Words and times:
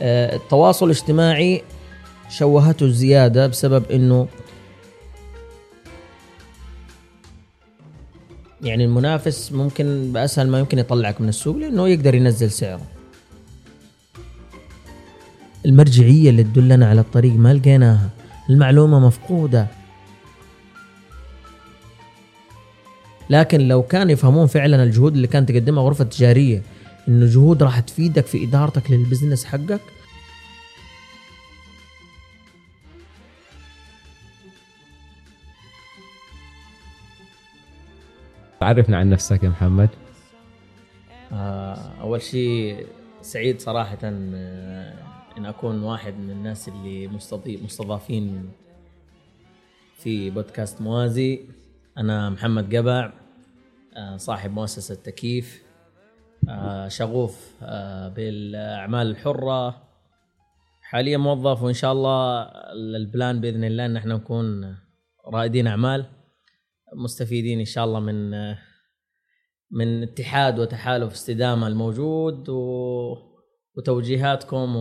آه، 0.00 0.36
التواصل 0.36 0.86
الاجتماعي 0.86 1.62
شوهته 2.28 2.88
زيادة 2.88 3.46
بسبب 3.46 3.90
إنه 3.90 4.28
يعني 8.62 8.84
المنافس 8.84 9.52
ممكن 9.52 10.12
بأسهل 10.12 10.48
ما 10.48 10.58
يمكن 10.58 10.78
يطلعك 10.78 11.20
من 11.20 11.28
السوق 11.28 11.56
لأنه 11.56 11.88
يقدر 11.88 12.14
ينزل 12.14 12.50
سعره. 12.50 12.86
المرجعية 15.66 16.30
اللي 16.30 16.42
تدلنا 16.42 16.88
على 16.88 17.00
الطريق 17.00 17.32
ما 17.32 17.54
لقيناها. 17.54 18.10
المعلومة 18.50 19.00
مفقودة. 19.00 19.66
لكن 23.30 23.68
لو 23.68 23.82
كان 23.82 24.10
يفهمون 24.10 24.46
فعلا 24.46 24.82
الجهود 24.82 25.14
اللي 25.14 25.26
كانت 25.26 25.48
تقدمها 25.52 25.82
غرفة 25.82 26.04
تجارية 26.04 26.62
إنه 27.08 27.26
جهود 27.26 27.62
راح 27.62 27.80
تفيدك 27.80 28.26
في 28.26 28.44
إدارتك 28.44 28.90
للبزنس 28.90 29.44
حقك 29.44 29.80
عرفنا 38.62 38.96
عن 38.96 39.10
نفسك 39.10 39.42
يا 39.42 39.48
محمد. 39.48 39.88
آه، 41.32 41.74
أول 42.00 42.22
شيء 42.22 42.86
سعيد 43.20 43.60
صراحة 43.60 43.98
آه، 44.04 44.94
إن 45.38 45.46
أكون 45.46 45.82
واحد 45.82 46.14
من 46.14 46.30
الناس 46.30 46.68
اللي 46.68 47.08
مستضافين 47.62 48.50
في 49.98 50.30
بودكاست 50.30 50.82
موازي. 50.82 51.40
أنا 51.98 52.30
محمد 52.30 52.76
قبع 52.76 53.12
آه، 53.96 54.16
صاحب 54.16 54.50
مؤسسة 54.50 54.94
تكييف 54.94 55.62
شغوف 56.88 57.52
بالأعمال 58.16 59.06
الحرة. 59.10 59.82
حاليا 60.82 61.16
موظف 61.18 61.62
وإن 61.62 61.74
شاء 61.74 61.92
الله 61.92 62.42
ال 62.72 62.86
plan 62.86 63.40
بإذن 63.40 63.64
الله 63.64 63.86
إن 63.86 63.96
إحنا 63.96 64.14
نكون 64.14 64.76
رائدين 65.26 65.66
أعمال. 65.66 66.06
مستفيدين 66.96 67.58
إن 67.58 67.64
شاء 67.64 67.84
الله 67.84 68.00
من 68.00 68.30
من 69.70 70.02
اتحاد 70.02 70.58
وتحالف 70.58 71.12
استدامة 71.12 71.66
الموجود 71.66 72.48
و... 72.48 73.28
وتوجيهاتكم. 73.76 74.76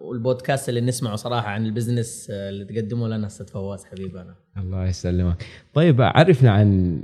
والبودكاست 0.00 0.68
اللي 0.68 0.80
نسمعه 0.80 1.16
صراحة 1.16 1.48
عن 1.48 1.66
ال 1.66 1.73
business 1.73 2.30
اللي 2.30 2.64
تقدمه 2.64 3.08
لنا 3.08 3.26
أستاذ 3.26 3.46
فواز 3.46 3.84
حبيبنا 3.84 4.36
الله 4.56 4.86
يسلمك. 4.86 5.46
طيب 5.74 6.02
عرفنا 6.02 6.50
عن 6.50 7.02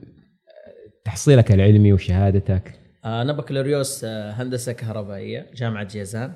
تحصيلك 1.05 1.53
العلمي 1.53 1.93
وشهادتك. 1.93 2.81
آه، 3.05 3.23
أنا 3.23 3.33
بكالوريوس 3.33 4.05
آه، 4.05 4.31
هندسة 4.31 4.73
كهربائية 4.73 5.51
جامعة 5.55 5.85
جيزان. 5.85 6.35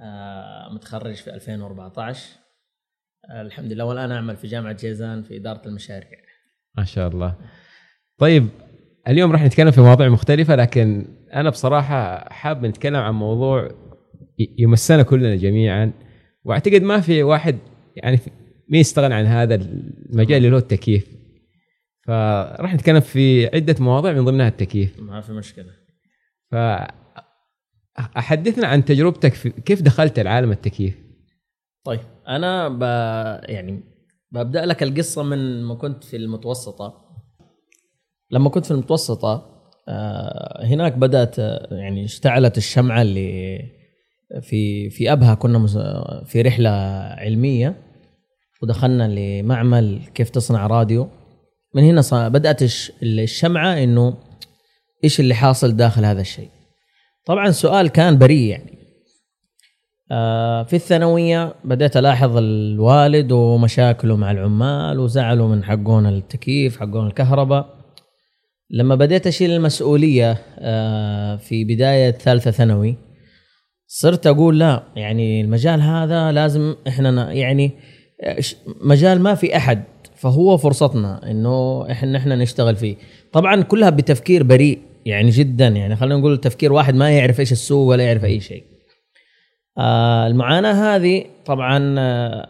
آه، 0.00 0.74
متخرج 0.74 1.14
في 1.14 1.34
2014 1.34 2.28
آه، 3.30 3.42
الحمد 3.42 3.72
لله 3.72 3.84
والآن 3.84 4.12
أعمل 4.12 4.36
في 4.36 4.46
جامعة 4.46 4.72
جيزان 4.72 5.22
في 5.22 5.36
إدارة 5.36 5.68
المشاريع. 5.68 6.21
ما 6.76 6.84
شاء 6.84 7.08
الله. 7.08 7.36
طيب 8.18 8.48
اليوم 9.08 9.32
راح 9.32 9.44
نتكلم 9.44 9.70
في 9.70 9.80
مواضيع 9.80 10.08
مختلفة 10.08 10.54
لكن 10.54 11.06
أنا 11.34 11.50
بصراحة 11.50 12.28
حاب 12.32 12.66
نتكلم 12.66 12.96
عن 12.96 13.14
موضوع 13.14 13.70
يمسنا 14.58 15.02
كلنا 15.02 15.36
جميعا. 15.36 15.92
وأعتقد 16.44 16.82
ما 16.82 17.00
في 17.00 17.22
واحد 17.22 17.58
يعني 17.96 18.18
مين 18.68 18.80
يستغنى 18.80 19.14
عن 19.14 19.24
هذا 19.24 19.54
المجال 19.54 20.44
اللي 20.44 20.56
هو 20.56 20.58
التكييف. 20.58 21.06
فراح 22.06 22.74
نتكلم 22.74 23.00
في 23.00 23.46
عدة 23.46 23.76
مواضيع 23.80 24.12
من 24.12 24.24
ضمنها 24.24 24.48
التكييف. 24.48 25.00
ما 25.00 25.20
في 25.20 25.32
مشكلة. 25.32 25.72
ف 26.50 26.54
أحدثنا 28.16 28.66
عن 28.66 28.84
تجربتك 28.84 29.34
في 29.34 29.50
كيف 29.50 29.82
دخلت 29.82 30.18
العالم 30.18 30.50
التكييف؟ 30.50 30.94
طيب 31.84 32.00
أنا 32.28 32.68
ب... 32.68 32.82
يعني 33.50 33.80
ببدأ 34.32 34.66
لك 34.66 34.82
القصة 34.82 35.22
من 35.22 35.62
ما 35.62 35.74
كنت 35.74 36.04
في 36.04 36.16
المتوسطة. 36.16 36.94
لما 38.30 38.48
كنت 38.50 38.64
في 38.64 38.70
المتوسطة 38.70 39.48
آه، 39.88 40.64
هناك 40.66 40.92
بدأت 40.92 41.38
آه، 41.38 41.68
يعني 41.74 42.04
اشتعلت 42.04 42.58
الشمعة 42.58 43.02
اللي 43.02 43.58
في 44.42 44.90
في 44.90 45.12
أبها. 45.12 45.34
كنا 45.34 45.58
مس- 45.58 45.78
في 46.26 46.42
رحلة 46.42 46.70
علمية 47.18 47.82
ودخلنا 48.62 49.08
لمعمل 49.08 50.00
كيف 50.14 50.30
تصنع 50.30 50.66
راديو. 50.66 51.08
من 51.74 51.82
هنا 51.82 52.28
بدأت 52.28 52.62
الش- 52.62 52.92
الشمعة 53.02 53.82
إنه 53.82 54.14
إيش 55.04 55.20
اللي 55.20 55.34
حاصل 55.34 55.76
داخل 55.76 56.04
هذا 56.04 56.20
الشيء. 56.20 56.48
طبعا 57.26 57.48
السؤال 57.48 57.88
كان 57.88 58.18
بريء 58.18 58.48
يعني. 58.50 58.71
آه، 58.71 58.71
في 60.64 60.72
الثانوية 60.72 61.54
بدأت 61.64 61.96
ألاحظ 61.96 62.36
الوالد 62.36 63.32
ومشاكله 63.32 64.16
مع 64.16 64.30
العمال 64.30 64.98
وزعلوا 64.98 65.48
من 65.48 65.64
حقون 65.64 66.06
التكييف 66.06 66.80
حقون 66.80 67.06
الكهرباء. 67.06 67.82
لما 68.70 68.94
بديت 68.94 69.26
أشيل 69.26 69.50
المسؤولية 69.50 70.38
آه، 70.58 71.36
في 71.36 71.64
بداية 71.64 72.10
ثالثة 72.10 72.50
ثانوي 72.50 72.96
صرت 73.86 74.26
أقول 74.26 74.58
لا 74.58 74.82
يعني 74.96 75.40
المجال 75.40 75.80
هذا 75.80 76.32
لازم 76.32 76.74
إحنا 76.88 77.32
يعني 77.32 77.70
آه، 78.22 78.38
مجال 78.84 79.20
ما 79.20 79.34
في 79.34 79.56
أحد 79.56 79.82
فهو 80.14 80.56
فرصتنا 80.56 81.30
إنه 81.30 81.86
إحنا 81.90 82.18
إحنا 82.18 82.36
نشتغل 82.36 82.76
فيه. 82.76 82.96
طبعا 83.32 83.62
كلها 83.62 83.90
بتفكير 83.90 84.42
بريء 84.42 84.78
يعني 85.06 85.30
جدا 85.30 85.68
يعني 85.68 85.96
خلينا 85.96 86.16
نقول 86.16 86.38
تفكير 86.38 86.72
واحد 86.72 86.94
ما 86.94 87.10
يعرف 87.10 87.40
إيش 87.40 87.52
السوق 87.52 87.88
ولا 87.88 88.04
يعرف 88.04 88.24
أي 88.24 88.40
شيء. 88.40 88.64
آه 88.64 88.71
المعاناة 89.78 90.96
هذه 90.96 91.24
طبعا 91.46 91.94
آه 91.98 92.48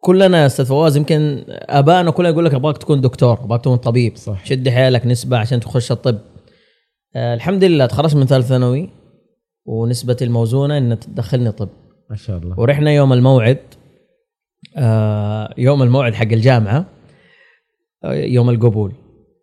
كلنا 0.00 0.40
يا 0.42 0.46
أستاذ 0.46 0.66
فواز 0.66 0.96
يمكن 0.96 1.44
آبائنا 1.48 2.10
كلها 2.10 2.30
يقول 2.30 2.44
لك 2.44 2.54
أبغاك 2.54 2.78
تكون 2.78 3.00
دكتور 3.00 3.32
أبغاك 3.32 3.60
تكون 3.60 3.76
طبيب 3.76 4.16
صح. 4.16 4.44
شد 4.44 4.68
حيلك 4.68 5.06
نسبة 5.06 5.38
عشان 5.38 5.60
تخش 5.60 5.92
الطب. 5.92 6.18
آه 7.16 7.34
الحمد 7.34 7.64
لله 7.64 7.86
تخرجت 7.86 8.16
من 8.16 8.26
ثالث 8.26 8.46
ثانوي 8.46 8.88
ونسبتي 9.66 10.24
الموزونة 10.24 10.78
ان 10.78 10.98
تدخلني 10.98 11.52
طب. 11.52 11.68
ما 12.10 12.16
شاء 12.16 12.38
الله. 12.38 12.60
ورحنا 12.60 12.90
يوم 12.92 13.12
الموعد 13.12 13.58
آه 14.76 15.54
يوم 15.58 15.82
الموعد 15.82 16.14
حق 16.14 16.32
الجامعة 16.32 16.84
آه 18.04 18.12
يوم 18.14 18.50
القبول. 18.50 18.92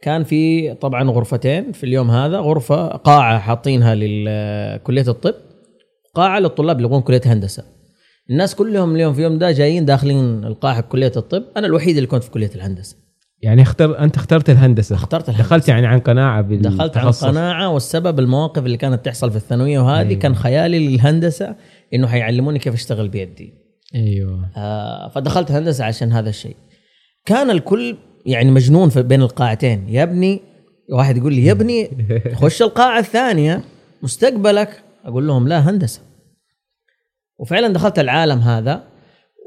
كان 0.02 0.24
في 0.24 0.74
طبعا 0.74 1.04
غرفتين 1.12 1.72
في 1.72 1.84
اليوم 1.84 2.12
هذا 2.12 2.38
غرفة 2.40 2.88
قاعة 2.88 3.40
حاطينها 3.40 3.96
لكليه 3.96 5.06
الطب. 5.08 5.36
قاعة 6.14 6.40
للطلاب 6.40 6.76
اللي 6.76 6.88
يبغون 6.88 7.02
كلية 7.02 7.22
هندسة. 7.26 7.64
الناس 8.30 8.56
كلهم 8.56 8.96
اليوم 8.96 9.14
في 9.14 9.22
يوم 9.22 9.38
ده 9.38 9.52
جايين 9.52 9.86
داخلين 9.86 10.44
القاعة 10.44 10.76
حق 10.76 10.88
كلية 10.88 11.12
الطب. 11.18 11.44
أنا 11.58 11.68
الوحيد 11.68 11.96
اللي 11.96 12.08
كنت 12.08 12.24
في 12.24 12.32
كلية 12.32 12.52
الهندسة. 12.56 12.96
يعني 13.42 13.62
اختر 13.62 14.00
أنت 14.00 14.16
اخترت 14.16 14.50
الهندسة. 14.50 14.96
اخترت 14.96 15.30
الهندسة. 15.30 15.48
دخلت 15.48 15.68
يعني 15.68 15.88
عن 15.88 16.00
قناعة 16.00 16.42
دخلت 16.42 16.98
عن 16.98 17.12
قناعة 17.12 17.70
والسبب 17.70 18.20
المواقف 18.20 18.66
اللي 18.66 18.78
كانت 18.78 19.06
تحصل 19.06 19.32
في 19.32 19.38
الثانوية 19.38 19.80
وهذه 19.80 20.08
أيوة. 20.10 20.20
كان 20.20 20.36
خيالي 20.36 20.88
للهندسة 20.88 21.56
إنه 21.94 22.08
حيعلموني 22.08 22.60
كيف 22.60 22.74
أشتغل 22.74 23.08
بيدي. 23.08 23.54
أيوه. 23.96 24.46
آه، 24.58 25.10
فدخلت 25.10 25.52
هندسة 25.52 25.86
عشان 25.86 26.12
هذا 26.12 26.30
الشيء. 26.30 26.56
كان 27.26 27.50
الكل 27.50 27.98
يعني 28.26 28.52
مجنون 28.52 28.90
في 28.90 29.02
بين 29.02 29.22
القاعتين. 29.22 29.90
يا 29.90 30.04
ابني 30.04 30.42
واحد 30.92 31.18
يقول 31.18 31.34
لي 31.34 31.46
يا 31.46 31.52
ابني 31.52 31.90
خش 32.42 32.62
القاعة 32.62 33.00
الثانية 33.00 33.62
مستقبلك 34.04 34.84
أقول 35.06 35.28
لهم 35.28 35.48
لا 35.48 35.70
هندسة. 35.70 36.02
وفعلا 37.40 37.68
دخلت 37.68 38.00
العالم 38.00 38.40
هذا 38.40 38.84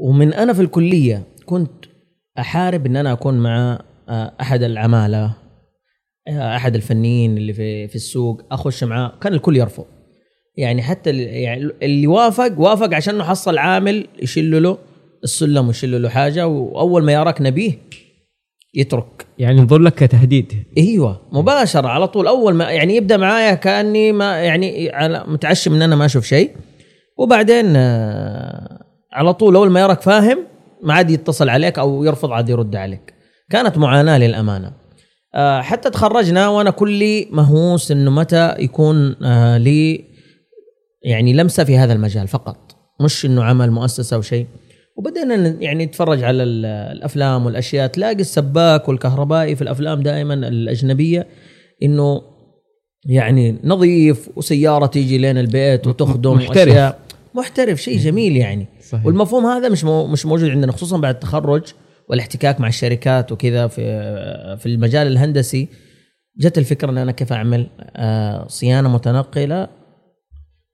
ومن 0.00 0.34
أنا 0.34 0.52
في 0.52 0.62
الكلية 0.62 1.22
كنت 1.46 1.84
أحارب 2.38 2.86
إن 2.86 2.96
أنا 2.96 3.12
أكون 3.12 3.38
مع 3.38 3.78
آه، 4.08 4.32
أحد 4.40 4.62
العمالة 4.62 5.36
آه، 6.28 6.56
أحد 6.56 6.74
الفنيين 6.74 7.36
اللي 7.36 7.52
في 7.52 7.88
في 7.88 7.94
السوق 7.94 8.42
أخش 8.52 8.84
معاه 8.84 9.12
كان 9.20 9.34
الكل 9.34 9.56
يرفض. 9.56 9.84
يعني 10.56 10.82
حتى 10.82 11.18
يعني 11.22 11.70
اللي 11.82 12.06
وافق 12.06 12.60
وافق 12.60 12.94
عشان 12.94 13.14
إنه 13.14 13.24
حصل 13.24 13.58
عامل 13.58 14.06
يشيل 14.22 14.62
له 14.62 14.78
السلم 15.24 15.66
ويشيل 15.66 16.02
له 16.02 16.08
حاجة 16.08 16.46
وأول 16.46 17.04
ما 17.04 17.12
يراك 17.12 17.42
نبيه 17.42 17.78
يترك. 18.74 19.26
يعني 19.38 19.60
نظر 19.60 19.78
لك 19.78 19.94
كتهديد. 19.94 20.64
أيوه 20.78 21.20
مباشرة 21.32 21.88
على 21.88 22.08
طول. 22.08 22.26
أول 22.26 22.54
ما 22.54 22.70
يعني 22.70 22.96
يبدأ 22.96 23.16
معايا 23.16 23.54
كأني 23.54 24.12
ما 24.12 24.38
يعني 24.38 24.90
على 24.90 25.24
متعشم 25.26 25.74
إن 25.74 25.82
أنا 25.82 25.96
ما 25.96 26.04
أشوف 26.04 26.24
شيء. 26.24 26.50
وبعدين 27.18 27.76
آه، 27.76 28.84
على 29.12 29.34
طول 29.34 29.56
أول 29.56 29.70
ما 29.70 29.80
يراك 29.80 30.02
فاهم 30.02 30.38
ما 30.82 30.94
عاد 30.94 31.10
يتصل 31.10 31.48
عليك 31.48 31.78
أو 31.78 32.04
يرفض 32.04 32.32
عاد 32.32 32.48
يرد 32.48 32.76
عليك. 32.76 33.14
كانت 33.50 33.78
معاناة 33.78 34.18
للأمانة. 34.18 34.72
آه، 35.34 35.60
حتى 35.60 35.90
تخرجنا 35.90 36.48
وأنا 36.48 36.70
كلي 36.70 37.28
مهووس 37.30 37.90
إنه 37.90 38.10
متى 38.10 38.54
يكون 38.58 39.16
آه، 39.24 39.58
لي 39.58 40.04
يعني 41.04 41.32
لمسة 41.32 41.64
في 41.64 41.78
هذا 41.78 41.92
المجال 41.92 42.28
فقط. 42.28 42.76
مش 43.00 43.26
إنه 43.26 43.44
عمل 43.44 43.70
مؤسسة 43.70 44.16
أو 44.16 44.22
شيء. 44.22 44.46
وبدأنا 44.96 45.34
يعني 45.60 45.84
نتفرج 45.86 46.24
على 46.24 46.42
ال- 46.42 46.64
الأفلام 46.66 47.46
والأشياء. 47.46 47.86
تلاقي 47.86 48.14
السباك 48.14 48.88
والكهربائي 48.88 49.56
في 49.56 49.62
الأفلام 49.62 50.02
دائما 50.02 50.34
الأجنبية 50.34 51.26
إنه 51.82 52.22
يعني 53.06 53.58
نظيف 53.64 54.30
وسيارة 54.36 54.86
تيجي 54.86 55.18
لين 55.18 55.38
البيت 55.38 55.86
وتخدم 55.86 56.32
محترف. 56.32 56.56
وأشياء. 56.68 56.98
محترف 57.34 57.82
شيء 57.82 57.98
جميل 57.98 58.36
يعني. 58.36 58.66
صحيح. 58.88 59.06
والمفهوم 59.06 59.46
هذا 59.46 59.68
مش 59.68 59.84
مو 59.84 60.06
مش 60.06 60.26
موجود 60.26 60.50
عندنا 60.50 60.72
خصوصا 60.72 60.98
بعد 60.98 61.14
التخرج 61.14 61.62
والاحتكاك 62.08 62.60
مع 62.60 62.68
الشركات 62.68 63.32
وكذا 63.32 63.66
في 63.66 63.82
في 64.58 64.66
المجال 64.66 65.06
الهندسي. 65.06 65.68
جت 66.38 66.58
الفكرة 66.58 66.90
إن 66.90 66.98
أنا 66.98 67.12
كيف 67.12 67.32
أعمل 67.32 67.66
آه، 67.96 68.46
صيانة 68.48 68.88
متنقلة 68.88 69.68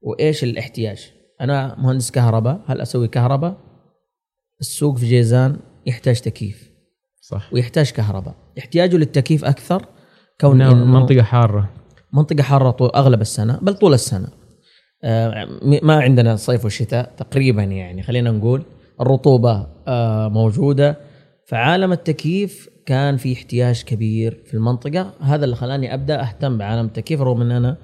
وإيش 0.02 0.44
الاحتياج؟ 0.44 1.10
أنا 1.40 1.76
مهندس 1.78 2.10
كهرباء 2.10 2.60
هل 2.66 2.80
أسوي 2.80 3.08
كهرباء؟ 3.08 3.56
السوق 4.60 4.96
في 4.98 5.06
جيزان 5.06 5.56
يحتاج 5.86 6.20
تكييف. 6.20 6.70
صح. 7.20 7.52
ويحتاج 7.52 7.90
كهرباء. 7.90 8.34
احتياجه 8.58 8.96
للتكييف 8.96 9.44
أكثر 9.44 9.86
كون 10.40 10.58
نعم، 10.58 10.70
إنه 10.70 10.84
منطقة 10.84 11.22
حارة. 11.22 11.70
منطقة 12.12 12.42
حارة 12.42 12.70
طول 12.70 12.88
أغلب 12.88 13.20
السنة 13.20 13.58
بل 13.62 13.74
طول 13.74 13.94
السنة. 13.94 14.28
آه، 15.04 15.48
ما 15.82 16.00
عندنا 16.00 16.36
صيف 16.36 16.64
وشتاء 16.64 17.14
تقريبا 17.16 17.62
يعني 17.62 18.02
خلينا 18.02 18.30
نقول 18.30 18.62
الرطوبة 19.00 19.66
آه، 19.88 20.28
موجودة. 20.28 20.96
فعالم 21.46 21.92
التكييف 21.92 22.68
كان 22.86 23.16
في 23.16 23.32
احتياج 23.32 23.82
كبير 23.82 24.42
في 24.46 24.54
المنطقة. 24.54 25.12
هذا 25.20 25.44
اللي 25.44 25.56
خلاني 25.56 25.94
أبدأ 25.94 26.22
أهتم 26.22 26.58
بعالم 26.58 26.86
التكييف 26.86 27.20
رغم 27.20 27.40
أن 27.40 27.50
أنا 27.50 27.76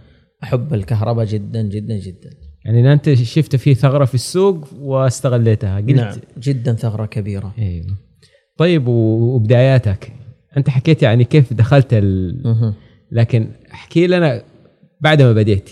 أحب 0.43 0.75
الكهرباء 0.75 1.25
جدا 1.25 1.63
جدا 1.63 1.99
جدا. 1.99 2.31
يعني 2.65 2.93
أنت 2.93 3.15
شفت 3.15 3.57
في 3.57 3.75
ثغرة 3.75 4.05
في 4.05 4.15
السوق 4.15 4.69
واستغليتها 4.79 5.77
قلت 5.77 5.91
نعم 5.91 6.17
جدا 6.39 6.73
ثغرة 6.73 7.07
كبيرة. 7.07 7.55
أيوه 7.59 7.87
طيب 8.57 8.87
وبداياتك؟ 8.89 10.13
أنت 10.57 10.71
حكيت 10.71 11.03
يعني 11.03 11.25
كيف 11.25 11.53
دخلت 11.53 11.89
ال... 11.93 12.75
لكن 13.13 13.49
احكي 13.73 14.07
لنا 14.07 14.43
بعد 15.01 15.23
ما 15.23 15.33
بديت. 15.33 15.71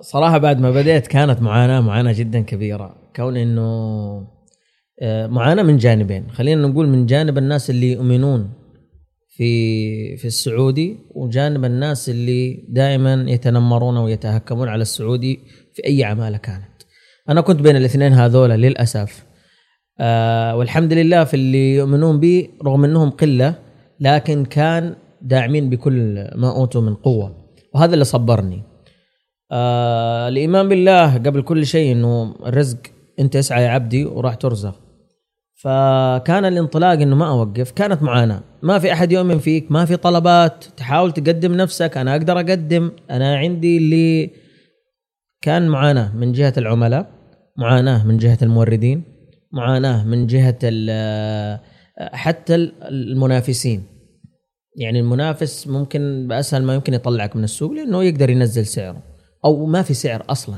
صراحة 0.00 0.38
بعد 0.38 0.60
ما 0.60 0.70
بديت 0.70 1.06
كانت 1.06 1.42
معاناة 1.42 1.80
معاناة 1.80 2.12
جدا 2.12 2.40
كبيرة. 2.40 3.10
كون 3.16 3.36
إنه 3.36 3.64
آه، 5.02 5.26
معاناة 5.26 5.62
من 5.62 5.76
جانبين. 5.76 6.30
خلينا 6.30 6.66
نقول 6.68 6.88
من 6.88 7.06
جانب 7.06 7.38
الناس 7.38 7.70
اللي 7.70 7.92
يؤمنون. 7.92 8.50
في 9.36 10.16
في 10.16 10.24
السعودي 10.24 10.96
وجانب 11.14 11.64
الناس 11.64 12.08
اللي 12.08 12.64
دائما 12.68 13.24
يتنمرون 13.28 13.96
ويتهكمون 13.96 14.68
على 14.68 14.82
السعودي 14.82 15.40
في 15.74 15.86
أي 15.86 16.04
عمالة 16.04 16.36
كانت. 16.36 16.82
أنا 17.28 17.40
كنت 17.40 17.60
بين 17.62 17.76
الاثنين 17.76 18.12
هذولا 18.12 18.56
للأسف. 18.56 19.24
آه 20.00 20.56
والحمد 20.56 20.92
لله 20.92 21.24
في 21.24 21.34
اللي 21.34 21.74
يؤمنون 21.74 22.20
بي 22.20 22.50
رغم 22.64 22.84
إنهم 22.84 23.10
قلة 23.10 23.54
لكن 24.00 24.44
كان 24.44 24.94
داعمين 25.22 25.70
بكل 25.70 26.30
ما 26.34 26.56
أوتوا 26.56 26.80
من 26.80 26.94
قوة. 26.94 27.36
وهذا 27.74 27.94
اللي 27.94 28.04
صبرني. 28.04 28.62
آه 29.52 30.28
الإيمان 30.28 30.68
بالله 30.68 31.14
قبل 31.14 31.42
كل 31.42 31.66
شيء 31.66 31.92
إنه 31.92 32.34
الرزق 32.46 32.78
أنت 33.20 33.36
اسعى 33.36 33.64
يا 33.64 33.68
عبدي 33.68 34.04
وراح 34.04 34.34
ترزق. 34.34 34.83
فكان 35.64 36.44
الانطلاق 36.44 37.00
إنه 37.00 37.16
ما 37.16 37.28
أوقف 37.28 37.70
كانت 37.70 38.02
معاناة. 38.02 38.40
ما 38.62 38.78
في 38.78 38.92
أحد 38.92 39.12
يؤمن 39.12 39.38
فيك 39.38 39.72
ما 39.72 39.84
في 39.84 39.96
طلبات 39.96 40.64
تحاول 40.76 41.12
تقدم 41.12 41.52
نفسك 41.54 41.96
أنا 41.96 42.12
أقدر 42.12 42.36
أقدم 42.40 42.90
أنا 43.10 43.36
عندي 43.36 43.76
اللي 43.76 44.30
كان 45.42 45.68
معاناة 45.68 46.16
من 46.16 46.32
جهة 46.32 46.52
العملاء 46.58 47.10
معاناة 47.58 48.06
من 48.06 48.16
جهة 48.16 48.38
الموردين 48.42 49.02
معاناة 49.52 50.04
من 50.04 50.26
جهة 50.26 50.58
ال- 50.62 51.60
حتى 51.98 52.54
المنافسين. 52.82 53.82
يعني 54.76 55.00
المنافس 55.00 55.66
ممكن 55.68 56.26
بأسهل 56.28 56.62
ما 56.62 56.74
يمكن 56.74 56.94
يطلعك 56.94 57.36
من 57.36 57.44
السوق 57.44 57.72
لأنه 57.72 58.04
يقدر 58.04 58.30
ينزل 58.30 58.66
سعره. 58.66 59.02
أو 59.44 59.66
ما 59.66 59.82
في 59.82 59.94
سعر 59.94 60.24
أصلا. 60.28 60.56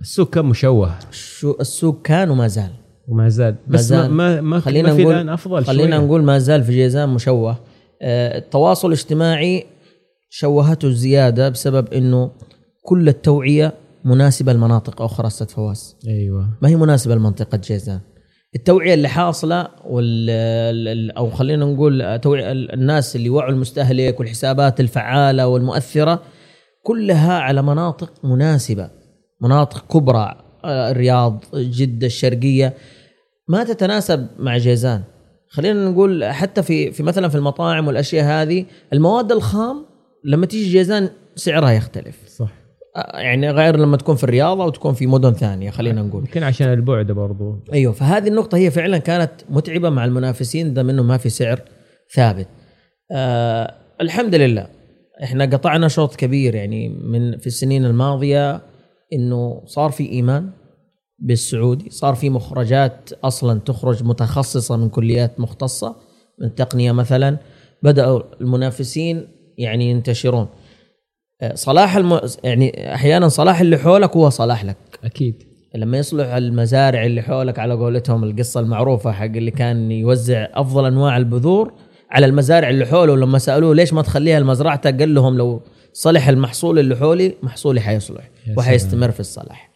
السوق 0.00 0.30
كان 0.30 0.44
مشوه. 0.44 0.94
شو 1.10 1.56
السوق 1.60 2.02
كان 2.02 2.30
وما 2.30 2.48
زال. 2.48 2.70
وما 3.08 3.28
زال. 3.28 3.54
ما 3.66 3.74
بس 3.74 3.92
ما 3.92 4.02
زال. 4.02 4.10
ما, 4.10 4.40
ما 4.40 4.60
خلينا 4.60 4.88
ما 4.88 4.96
في 4.96 5.02
نقول 5.02 5.14
الآن 5.14 5.28
أفضل 5.28 5.64
خلينا 5.64 5.96
شوية. 5.96 6.06
نقول 6.06 6.22
ما 6.22 6.38
زال 6.38 6.64
في 6.64 6.72
جيزان 6.72 7.08
مشوه. 7.08 7.56
آه، 8.02 8.38
التواصل 8.38 8.88
الاجتماعي 8.88 9.66
شوهته 10.30 10.90
زيادة 10.90 11.48
بسبب 11.48 11.92
إنه 11.94 12.30
كل 12.84 13.08
التوعية 13.08 13.72
مناسبة 14.04 14.52
لمناطق 14.52 15.02
أخرى 15.02 15.26
أستاذ 15.26 15.46
فواز. 15.48 15.96
أيوه. 16.08 16.48
ما 16.62 16.68
هي 16.68 16.76
مناسبة 16.76 17.14
لمنطقة 17.14 17.58
جيزان؟ 17.58 18.00
التوعية 18.56 18.94
اللي 18.94 19.08
حاصلة 19.08 19.68
وال 19.86 20.30
ال- 20.30 20.88
ال- 20.88 21.10
أو 21.16 21.30
خلينا 21.30 21.64
نقول 21.64 22.20
توعية 22.20 22.52
ال- 22.52 22.72
الناس 22.72 23.16
اللي 23.16 23.30
وعوا 23.30 23.50
المستهلك 23.50 24.20
والحسابات 24.20 24.80
الفعالة 24.80 25.46
والمؤثرة 25.48 26.22
كلها 26.82 27.38
على 27.38 27.62
مناطق 27.62 28.12
مناسبة 28.24 28.90
مناطق 29.42 29.84
كبرى. 29.92 30.43
الرياض 30.64 31.44
جدة 31.54 32.06
الشرقية. 32.06 32.74
ما 33.48 33.64
تتناسب 33.64 34.26
مع 34.38 34.58
جيزان. 34.58 35.02
خلينا 35.48 35.88
نقول 35.90 36.24
حتى 36.24 36.62
في 36.62 36.92
في 36.92 37.02
مثلا 37.02 37.28
في 37.28 37.34
المطاعم 37.34 37.86
والأشياء 37.86 38.24
هذه 38.24 38.64
المواد 38.92 39.32
الخام 39.32 39.86
لما 40.24 40.46
تيجي 40.46 40.70
جيزان 40.70 41.08
سعرها 41.36 41.70
يختلف. 41.70 42.28
صح. 42.28 42.52
يعني 43.14 43.50
غير 43.50 43.76
لما 43.76 43.96
تكون 43.96 44.16
في 44.16 44.24
الرياض 44.24 44.60
أو 44.60 44.70
تكون 44.70 44.94
في 44.94 45.06
مدن 45.06 45.32
ثانية 45.32 45.70
خلينا 45.70 46.02
نقول. 46.02 46.20
يمكن 46.20 46.42
عشان 46.42 46.72
البعد 46.72 47.06
برضو. 47.06 47.64
أيوه 47.72 47.92
فهذه 47.92 48.28
النقطة 48.28 48.58
هي 48.58 48.70
فعلا 48.70 48.98
كانت 48.98 49.30
متعبة 49.50 49.90
مع 49.90 50.04
المنافسين 50.04 50.74
دام 50.74 50.90
إنه 50.90 51.02
ما 51.02 51.16
في 51.16 51.28
سعر 51.28 51.60
ثابت. 52.14 52.48
آه 53.12 53.74
الحمد 54.00 54.34
لله. 54.34 54.66
إحنا 55.22 55.44
قطعنا 55.44 55.88
شوط 55.88 56.16
كبير 56.16 56.54
يعني 56.54 56.88
من 56.88 57.38
في 57.38 57.46
السنين 57.46 57.84
الماضية 57.84 58.60
إنه 59.12 59.62
صار 59.66 59.90
في 59.90 60.08
إيمان 60.10 60.50
بالسعودي، 61.18 61.90
صار 61.90 62.14
في 62.14 62.30
مخرجات 62.30 63.10
أصلا 63.24 63.60
تخرج 63.60 64.04
متخصصة 64.04 64.76
من 64.76 64.88
كليات 64.88 65.40
مختصة 65.40 65.96
من 66.40 66.54
تقنية 66.54 66.92
مثلا 66.92 67.38
بدأوا 67.82 68.22
المنافسين 68.40 69.28
يعني 69.58 69.90
ينتشرون. 69.90 70.46
آه، 71.40 71.54
صلاح 71.54 71.96
الم... 71.96 72.20
يعني 72.44 72.94
أحيانا 72.94 73.28
صلاح 73.28 73.60
اللي 73.60 73.78
حولك 73.78 74.16
هو 74.16 74.28
صلاح 74.28 74.64
لك. 74.64 74.76
أكيد 75.04 75.42
لما 75.74 75.98
يصلح 75.98 76.26
المزارع 76.26 77.04
اللي 77.04 77.22
حولك 77.22 77.58
على 77.58 77.74
قولتهم 77.74 78.24
القصة 78.24 78.60
المعروفة 78.60 79.12
حق 79.12 79.24
اللي 79.24 79.50
كان 79.50 79.90
يوزع 79.90 80.48
أفضل 80.52 80.86
أنواع 80.86 81.16
البذور 81.16 81.72
على 82.10 82.26
المزارع 82.26 82.70
اللي 82.70 82.86
حوله 82.86 83.16
لما 83.16 83.38
سألوه 83.38 83.74
ليش 83.74 83.92
ما 83.92 84.02
تخليها 84.02 84.40
لمزرعتك 84.40 84.98
قال 85.00 85.14
لهم 85.14 85.36
لو 85.38 85.62
صلح 85.94 86.28
المحصول 86.28 86.78
اللي 86.78 86.96
حولي 86.96 87.34
محصولي 87.42 87.80
حيصلح 87.80 88.30
وحيستمر 88.56 89.10
في 89.10 89.20
الصلاح. 89.20 89.70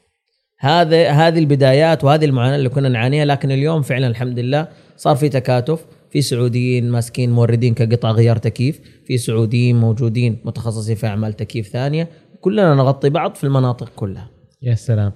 هذا 0.58 1.10
هذه 1.10 1.38
البدايات 1.38 2.04
وهذه 2.04 2.24
المعاناة 2.24 2.56
اللي 2.56 2.68
كنا 2.68 2.88
نعانيها 2.88 3.24
لكن 3.24 3.50
اليوم 3.50 3.82
فعلا 3.82 4.06
الحمد 4.06 4.38
لله 4.38 4.68
صار 4.96 5.16
في 5.16 5.28
تكاتف. 5.28 5.84
في 6.10 6.22
سعوديين 6.22 6.90
ماسكين 6.90 7.30
موردين 7.30 7.74
كقطع 7.74 8.10
غيار 8.10 8.36
تكييف 8.36 8.80
في 9.06 9.18
سعوديين 9.18 9.76
موجودين 9.76 10.38
متخصصين 10.44 10.96
في 10.96 11.06
أعمال 11.06 11.32
تكييف 11.32 11.68
ثانية. 11.68 12.08
كلنا 12.40 12.74
نغطي 12.74 13.10
بعض 13.10 13.34
في 13.34 13.44
المناطق 13.44 13.88
كلها. 13.96 14.30
يا 14.62 14.74
سلام. 14.74 15.12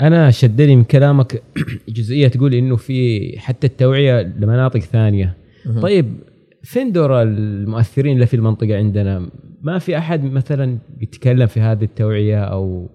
أنا 0.00 0.30
شدني 0.30 0.76
من 0.76 0.84
كلامك 0.84 1.42
جزئية 1.96 2.28
تقول 2.28 2.54
إنه 2.54 2.76
في 2.76 3.34
حتى 3.38 3.66
التوعية 3.66 4.22
لمناطق 4.22 4.80
ثانية. 4.80 5.36
طيب 5.82 6.18
فين 6.64 6.92
دور 6.92 7.22
المؤثرين 7.22 8.14
اللي 8.14 8.26
في 8.26 8.34
المنطقة 8.34 8.76
عندنا؟ 8.76 9.30
ما 9.62 9.78
في 9.78 9.98
أحد 9.98 10.24
مثلا 10.24 10.78
يتكلم 11.00 11.46
في 11.46 11.60
هذه 11.60 11.84
التوعية 11.84 12.44
أو 12.44 12.88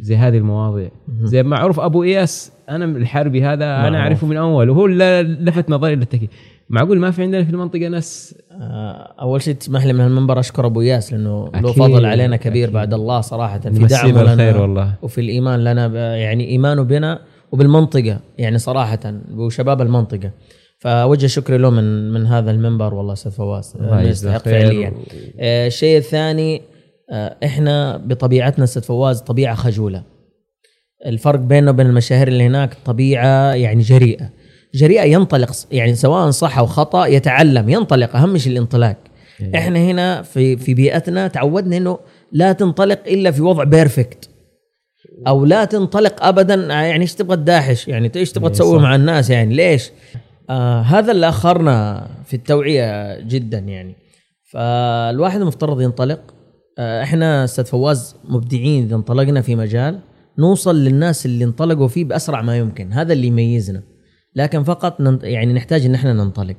زي 0.00 0.16
هذه 0.16 0.38
المواضيع. 0.38 0.90
زي 1.22 1.42
معروف 1.42 1.80
أبو 1.80 2.02
إياس 2.02 2.52
أنا 2.68 2.84
الحربي 2.84 3.42
هذا 3.44 3.66
معروف. 3.66 3.86
أنا 3.86 3.98
أعرفه 3.98 4.26
من 4.26 4.36
أول 4.36 4.70
وهو 4.70 4.86
اللي 4.86 5.22
لفت 5.22 5.70
نظري 5.70 5.94
للتكييف 5.94 6.30
معقول 6.70 6.98
ما 6.98 7.10
في 7.10 7.22
عندنا 7.22 7.44
في 7.44 7.50
المنطقة 7.50 7.88
ناس؟ 7.88 8.38
آه، 8.52 9.14
أول 9.20 9.42
شيء 9.42 9.54
تسمح 9.54 9.84
لي 9.84 9.92
من 9.92 10.00
المنبر 10.00 10.40
أشكر 10.40 10.66
أبو 10.66 10.80
ياس 10.80 11.12
لأنه 11.12 11.50
له 11.54 11.72
فضل 11.72 12.06
علينا 12.06 12.36
كبير 12.36 12.64
أكيد. 12.64 12.74
بعد 12.74 12.94
الله 12.94 13.20
صراحة. 13.20 13.58
في 13.58 13.86
دعمه 13.86 14.34
لنا 14.34 14.60
والله. 14.60 14.94
وفي 15.02 15.20
الإيمان 15.20 15.64
لنا 15.64 16.16
يعني 16.16 16.48
إيمانه 16.48 16.82
بنا 16.82 17.20
وبالمنطقة 17.52 18.20
يعني 18.38 18.58
صراحة 18.58 19.14
وشباب 19.30 19.82
المنطقة. 19.82 20.30
فوجه 20.84 21.26
شكري 21.26 21.58
له 21.58 21.70
من 21.70 22.12
من 22.12 22.26
هذا 22.26 22.50
المنبر 22.50 22.94
والله 22.94 23.12
أستاذ 23.12 23.32
فواز. 23.32 23.74
يستحق. 23.92 24.38
فعليا. 24.38 24.92
آه، 25.40 25.66
الشيء 25.66 25.98
الثاني 25.98 26.62
آه، 27.10 27.36
إحنا 27.44 27.96
بطبيعتنا 27.96 28.64
أستاذ 28.64 28.82
فواز 28.82 29.20
طبيعة 29.20 29.54
خجولة. 29.54 30.02
الفرق 31.06 31.38
بيننا 31.38 31.70
وبين 31.70 31.86
المشاهير 31.86 32.28
اللي 32.28 32.44
هناك 32.46 32.76
طبيعة 32.84 33.54
يعني 33.54 33.82
جريئة. 33.82 34.30
جريئة 34.74 35.02
ينطلق 35.02 35.52
يعني 35.72 35.94
سواء 35.94 36.30
صح 36.30 36.58
أو 36.58 36.66
خطأ 36.66 37.06
يتعلم 37.06 37.68
ينطلق 37.68 38.16
أهم 38.16 38.38
شيء 38.38 38.52
الانطلاق. 38.52 38.96
إيه. 39.40 39.58
إحنا 39.58 39.78
هنا 39.78 40.22
في 40.22 40.56
في 40.56 40.74
بيئتنا 40.74 41.28
تعودنا 41.28 41.76
إنه 41.76 41.98
لا 42.32 42.52
تنطلق 42.52 43.00
إلا 43.06 43.30
في 43.30 43.42
وضع 43.42 43.64
perfect. 43.64 44.28
أو 45.26 45.44
لا 45.44 45.64
تنطلق 45.64 46.24
ابدا 46.24 46.54
يعني 46.54 47.02
إيش 47.02 47.14
تبغى 47.14 47.36
تداحش؟ 47.36 47.88
يعني 47.88 48.12
إيش 48.16 48.32
تبغى 48.32 48.46
إيه 48.48 48.52
تسوي. 48.52 48.78
مع 48.78 48.94
الناس 48.94 49.30
يعني؟ 49.30 49.54
ليش؟ 49.54 49.90
آه 50.50 50.80
هذا 50.80 51.12
اللي 51.12 51.28
أخرنا 51.28 52.06
في 52.24 52.34
التوعية 52.34 53.20
جدا 53.20 53.58
يعني. 53.58 53.96
فالواحد 54.52 55.40
مفترض 55.40 55.80
ينطلق. 55.80 56.20
آه 56.78 57.02
إحنا 57.02 57.44
أستاذ 57.44 57.64
فواز 57.64 58.16
مبدعين 58.24 58.84
إذا 58.84 58.96
انطلقنا 58.96 59.40
في 59.40 59.56
مجال 59.56 60.00
نوصل 60.38 60.76
للناس 60.76 61.26
اللي 61.26 61.44
انطلقوا 61.44 61.88
فيه 61.88 62.04
بأسرع 62.04 62.42
ما 62.42 62.56
يمكن. 62.58 62.92
هذا 62.92 63.12
اللي 63.12 63.26
يميزنا. 63.26 63.82
لكن 64.36 64.62
فقط 64.62 65.00
ننط... 65.00 65.24
يعني 65.24 65.52
نحتاج 65.52 65.86
إن 65.86 65.94
إحنا 65.94 66.12
ننطلق. 66.12 66.56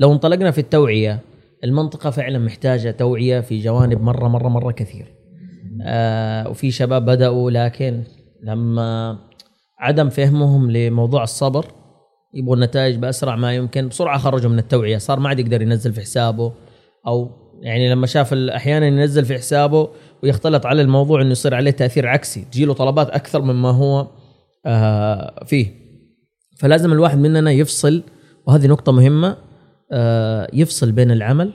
لو 0.00 0.12
انطلقنا 0.12 0.50
في 0.50 0.60
التوعية 0.60 1.20
المنطقة 1.64 2.10
فعلا 2.10 2.38
محتاجة 2.38 2.90
توعية 2.90 3.40
في 3.40 3.58
جوانب 3.58 4.00
مرة 4.00 4.28
مرة 4.28 4.48
مرة 4.48 4.72
كثير. 4.72 5.14
آه 5.82 6.48
وفي 6.48 6.70
شباب 6.70 7.04
بدأوا 7.04 7.50
لكن 7.50 8.02
لما 8.42 9.18
عدم 9.78 10.08
فهمهم 10.08 10.70
لموضوع 10.70 11.22
الصبر 11.22 11.66
يبغوا 12.34 12.56
النتائج 12.56 12.96
بأسرع 12.96 13.36
ما 13.36 13.54
يمكن 13.54 13.88
بسرعة 13.88 14.18
خرجوا 14.18 14.50
من 14.50 14.58
التوعية 14.58 14.98
صار 14.98 15.20
ما 15.20 15.28
عاد 15.28 15.38
يقدر 15.38 15.62
ينزل 15.62 15.92
في 15.92 16.00
حسابه. 16.00 16.52
أو 17.06 17.30
يعني 17.60 17.90
لما 17.90 18.06
شاف 18.06 18.34
أحيانا 18.34 18.86
ينزل 18.86 19.24
في 19.24 19.34
حسابه 19.34 19.88
ويختلط 20.22 20.66
على 20.66 20.82
الموضوع 20.82 21.22
إنه 21.22 21.30
يصير 21.30 21.54
عليه 21.54 21.70
تأثير 21.70 22.06
عكسي 22.06 22.44
تجيله 22.52 22.74
طلبات 22.74 23.10
أكثر 23.10 23.42
مما 23.42 23.70
هو 23.70 24.06
آه 24.66 25.44
فيه. 25.44 25.74
فلازم 26.58 26.92
الواحد 26.92 27.18
مننا 27.18 27.50
يفصل 27.50 28.02
وهذه 28.46 28.66
نقطة 28.66 28.92
مهمة 28.92 29.36
آه 29.92 30.48
يفصل 30.52 30.92
بين 30.92 31.10
العمل 31.10 31.52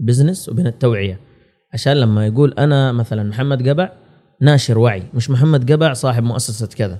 بزنس 0.00 0.48
وبين 0.48 0.66
التوعية. 0.66 1.20
عشان 1.72 1.92
لما 1.92 2.26
يقول 2.26 2.54
أنا 2.58 2.92
مثلا 2.92 3.22
محمد 3.22 3.68
قبع 3.68 3.92
ناشر 4.40 4.78
وعي. 4.78 5.02
مش 5.14 5.30
محمد 5.30 5.72
قبع 5.72 5.92
صاحب 5.92 6.22
مؤسسة 6.22 6.66
كذا. 6.66 6.98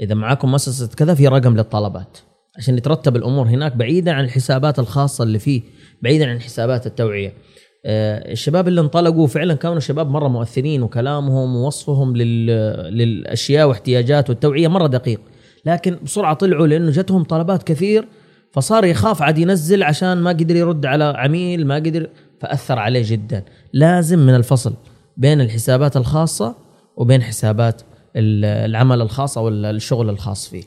إذا 0.00 0.14
معاكم 0.14 0.50
مؤسسة 0.50 0.96
كذا 0.96 1.14
في 1.14 1.28
رقم 1.28 1.56
للطلبات. 1.56 2.18
عشان 2.58 2.76
يترتب 2.78 3.16
الأمور 3.16 3.46
هناك 3.46 3.76
بعيدا 3.76 4.12
عن 4.12 4.24
الحسابات 4.24 4.78
الخاصة 4.78 5.24
اللي 5.24 5.38
فيه 5.38 5.62
بعيدا 6.02 6.30
عن 6.30 6.40
حسابات 6.40 6.86
التوعية. 6.86 7.32
آه، 7.86 8.32
الشباب 8.32 8.68
اللي 8.68 8.80
انطلقوا 8.80 9.26
فعلا 9.26 9.54
كانوا 9.54 9.80
شباب 9.80 10.10
مرة 10.10 10.28
مؤثرين 10.28 10.82
وكلامهم 10.82 11.56
ووصفهم 11.56 12.16
لل... 12.16 12.46
للأشياء 12.98 13.68
واحتياجات 13.68 14.30
والتوعية 14.30 14.68
مرة 14.68 14.86
دقيق. 14.86 15.20
لكن 15.66 15.96
بسرعة 16.02 16.34
طلعوا 16.34 16.66
لأنه 16.66 16.90
جتهم 16.90 17.22
طلبات 17.24 17.62
كثير 17.62 18.08
فصار 18.52 18.84
يخاف 18.84 19.22
عاد 19.22 19.38
ينزل 19.38 19.82
عشان 19.82 20.18
ما 20.18 20.30
قدر 20.30 20.56
يرد 20.56 20.86
على 20.86 21.04
عميل 21.16 21.66
ما 21.66 21.74
قدر 21.74 22.08
فأثر 22.40 22.78
عليه 22.78 23.02
جدا. 23.06 23.44
لازم 23.72 24.18
من 24.18 24.34
الفصل 24.34 24.74
بين 25.16 25.40
الحسابات 25.40 25.96
الخاصة 25.96 26.56
وبين 26.96 27.22
حسابات 27.22 27.82
ال- 28.16 28.44
العمل 28.44 29.00
الخاص 29.00 29.38
أو 29.38 29.48
ال- 29.48 29.64
الشغل 29.66 30.10
الخاص 30.10 30.48
فيه. 30.48 30.62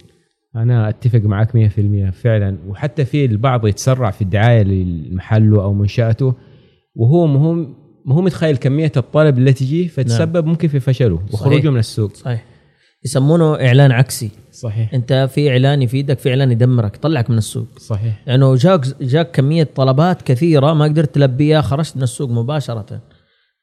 أنا 0.61 0.89
أتفق 0.89 1.19
معك 1.19 1.55
100% 1.55 2.11
فعلا. 2.11 2.57
وحتى 2.67 3.05
في 3.05 3.25
البعض 3.25 3.67
يتسرع 3.67 4.11
في 4.11 4.21
الدعاية 4.21 4.63
لمحله 4.63 5.63
أو 5.63 5.73
منشأته 5.73 6.33
وهو 6.95 7.27
مهم 7.27 7.75
ما 8.05 8.15
هو 8.15 8.21
متخيل 8.21 8.57
كمية 8.57 8.91
الطلب 8.97 9.37
اللي 9.37 9.53
تجي 9.53 9.87
فتسبب 9.87 10.45
ممكن 10.45 10.67
في 10.67 10.79
فشله 10.79 11.19
وخروجه 11.33 11.59
صحيح. 11.59 11.71
من 11.71 11.79
السوق. 11.79 12.13
صحيح. 12.15 12.45
يسمونه 13.05 13.55
إعلان 13.55 13.91
عكسي. 13.91 14.29
صحيح. 14.51 14.93
أنت 14.93 15.29
في 15.33 15.49
إعلان 15.49 15.81
يفيدك 15.81 16.19
في 16.19 16.29
إعلان 16.29 16.51
يدمرك 16.51 16.95
يطلعك 16.95 17.29
من 17.29 17.37
السوق. 17.37 17.67
صحيح. 17.79 18.23
لأنه 18.27 18.55
جاك 18.55 19.01
جاك 19.01 19.31
كمية 19.31 19.69
طلبات 19.75 20.21
كثيرة 20.21 20.73
ما 20.73 20.85
قدرت 20.85 21.15
تلبيها 21.15 21.61
خرجت 21.61 21.97
من 21.97 22.03
السوق 22.03 22.29
مباشرة. 22.29 23.01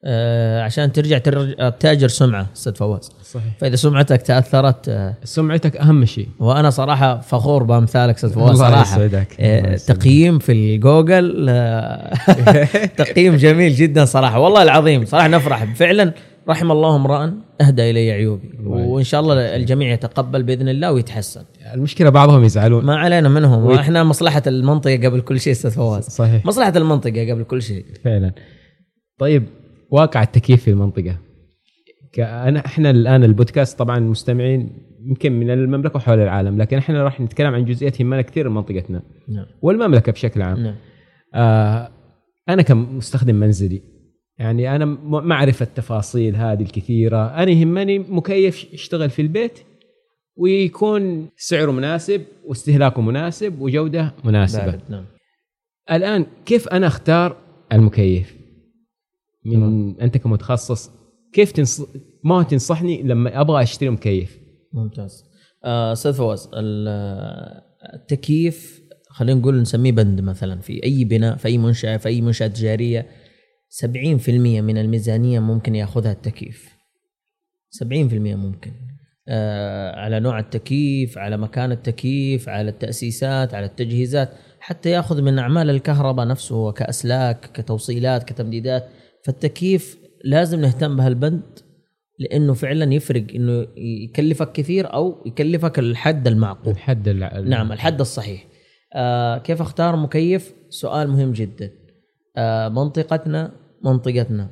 آه 0.07 0.61
عشان 0.61 0.91
ترجع 0.91 1.17
تأثر 1.79 2.07
سمعة 2.07 2.47
أستاذ 2.55 2.75
فواز. 2.75 3.09
صحيح. 3.23 3.43
فإذا 3.59 3.75
سمعتك 3.75 4.21
تأثرت 4.21 4.89
آه 4.89 5.13
سمعتك 5.23 5.77
أهم 5.77 6.05
شيء. 6.05 6.27
وأنا 6.39 6.69
صراحة 6.69 7.19
فخور 7.19 7.63
بأمثالك 7.63 8.15
أستاذ 8.15 8.29
فواز 8.29 8.57
صراحة. 8.57 9.09
آه. 9.39 9.75
تقييم 9.75 10.39
في 10.39 10.51
الجوجل 10.51 11.45
آه 11.49 12.13
تقييم 12.97 13.35
جميل 13.35 13.73
جدا 13.75 14.05
صراحة. 14.05 14.39
والله 14.39 14.63
العظيم 14.63 15.05
صراحة 15.05 15.27
نفرح. 15.27 15.73
فعلا 15.73 16.13
رحم 16.49 16.71
الله 16.71 16.95
امرأ 16.95 17.33
أهدى 17.61 17.89
إلي 17.89 18.11
عيوبي. 18.11 18.49
وإن 18.65 19.03
شاء 19.03 19.21
الله 19.21 19.55
الجميع 19.55 19.93
يتقبل 19.93 20.43
بإذن 20.43 20.69
الله 20.69 20.91
ويتحسن. 20.91 21.41
المشكلة 21.73 22.09
بعضهم 22.09 22.43
يزعلون. 22.43 22.85
ما 22.85 22.95
علينا 22.95 23.29
منهم. 23.29 23.65
ويت- 23.65 23.77
وإحنا 23.77 24.03
مصلحة 24.03 24.43
المنطقة 24.47 24.95
قبل 24.95 25.21
كل 25.21 25.39
شيء 25.39 25.53
أستاذ 25.53 25.71
فواز. 25.71 26.03
صحيح. 26.03 26.45
مصلحة 26.45 26.73
المنطقة 26.77 27.31
قبل 27.31 27.43
كل 27.43 27.61
شيء. 27.61 27.85
فعلا. 28.03 28.31
طيب 29.19 29.43
واقع 29.89 30.23
التكييف 30.23 30.63
في 30.63 30.69
المنطقة. 30.69 31.17
انا 32.19 32.65
إحنا 32.65 32.89
الآن 32.89 33.23
البودكاست 33.23 33.79
طبعا 33.79 33.99
مستمعين 33.99 34.69
يمكن 35.05 35.31
من 35.31 35.49
المملكة 35.49 35.97
وحول 35.97 36.19
العالم 36.19 36.61
لكن 36.61 36.77
إحنا 36.77 37.03
راح 37.03 37.21
نتكلم 37.21 37.53
عن 37.53 37.65
جزئيات 37.65 37.99
يهمنا 37.99 38.21
كثير 38.21 38.49
من 38.49 38.55
منطقتنا 38.55 39.01
نعم. 39.27 39.45
والمملكة 39.61 40.11
بشكل 40.11 40.41
عام. 40.41 40.59
نعم. 40.59 40.75
آه 41.33 41.89
أنا 42.49 42.61
كمستخدم 42.61 43.35
منزلي 43.35 43.81
يعني 44.37 44.75
أنا 44.75 44.85
ما 45.03 45.33
اعرف 45.33 45.61
التفاصيل 45.61 46.35
هذه 46.35 46.61
الكثيرة. 46.61 47.27
أنا 47.27 47.51
يهمني 47.51 47.99
مكيف 47.99 48.73
يشتغل 48.73 49.09
في 49.09 49.21
البيت 49.21 49.59
ويكون 50.35 51.29
سعره 51.37 51.71
مناسب 51.71 52.21
واستهلاكه 52.45 53.01
مناسب 53.01 53.61
وجودة 53.61 54.13
مناسبة. 54.23 54.79
نعم. 54.89 55.05
الآن 55.91 56.25
كيف 56.45 56.67
أنا 56.67 56.87
أختار 56.87 57.37
المكيف؟ 57.73 58.44
من 59.45 60.01
أنت 60.01 60.17
كمتخصص 60.17 60.91
كيف 61.33 61.51
تنص... 61.51 61.81
ما 62.23 62.43
تنصحني 62.43 63.03
لما 63.03 63.41
أبغى 63.41 63.63
أشتري 63.63 63.89
مكيف؟ 63.89 64.39
ممتاز. 64.73 65.23
آه، 65.65 65.93
أستاذ 65.93 66.13
فواز 66.13 66.49
ال- 66.53 67.61
التكييف 67.93 68.81
خلينا 69.09 69.39
نقول 69.39 69.61
نسميه 69.61 69.91
بند 69.91 70.21
مثلا 70.21 70.61
في 70.61 70.83
أي 70.83 71.03
بناء 71.03 71.35
في 71.37 71.47
أي 71.47 71.57
منشأة 71.57 71.97
في 71.97 72.09
أي 72.09 72.21
منشأة 72.21 72.47
تجارية 72.47 73.07
70% 73.69 74.29
من 74.61 74.77
الميزانية 74.77 75.39
ممكن 75.39 75.75
يأخذها 75.75 76.11
التكييف. 76.11 76.69
70% 77.83 77.85
ممكن. 78.13 78.71
آه 79.27 79.95
على 79.99 80.19
نوع 80.19 80.39
التكييف 80.39 81.17
على 81.17 81.37
مكان 81.37 81.71
التكييف 81.71 82.49
على 82.49 82.69
التأسيسات 82.69 83.53
على 83.53 83.65
التجهيزات 83.65 84.29
حتى 84.59 84.89
يأخذ 84.89 85.21
من 85.21 85.39
أعمال 85.39 85.69
الكهرباء 85.69 86.27
نفسه 86.27 86.71
كأسلاك 86.71 87.49
كتوصيلات 87.53 88.23
كتمديدات. 88.23 88.87
فالتكييف 89.25 89.97
لازم 90.23 90.59
نهتم 90.61 90.95
بهالبند؟ 90.95 91.59
لأنه 92.19 92.53
فعلا 92.53 92.93
يفرق 92.93 93.25
إنه 93.35 93.67
يكلفك 93.77 94.51
كثير 94.51 94.93
أو 94.93 95.23
يكلفك 95.25 95.79
الحد 95.79 96.27
المعقول. 96.27 96.73
الحد 96.73 97.07
الع... 97.07 97.39
نعم 97.39 97.71
الحد 97.71 97.99
الصحيح. 97.99 98.47
آه 98.95 99.37
كيف 99.37 99.61
أختار 99.61 99.95
مكيف؟ 99.95 100.53
سؤال 100.69 101.09
مهم 101.09 101.31
جدا. 101.31 101.71
آه 102.37 102.69
منطقتنا 102.69 103.51
منطقتنا. 103.85 104.49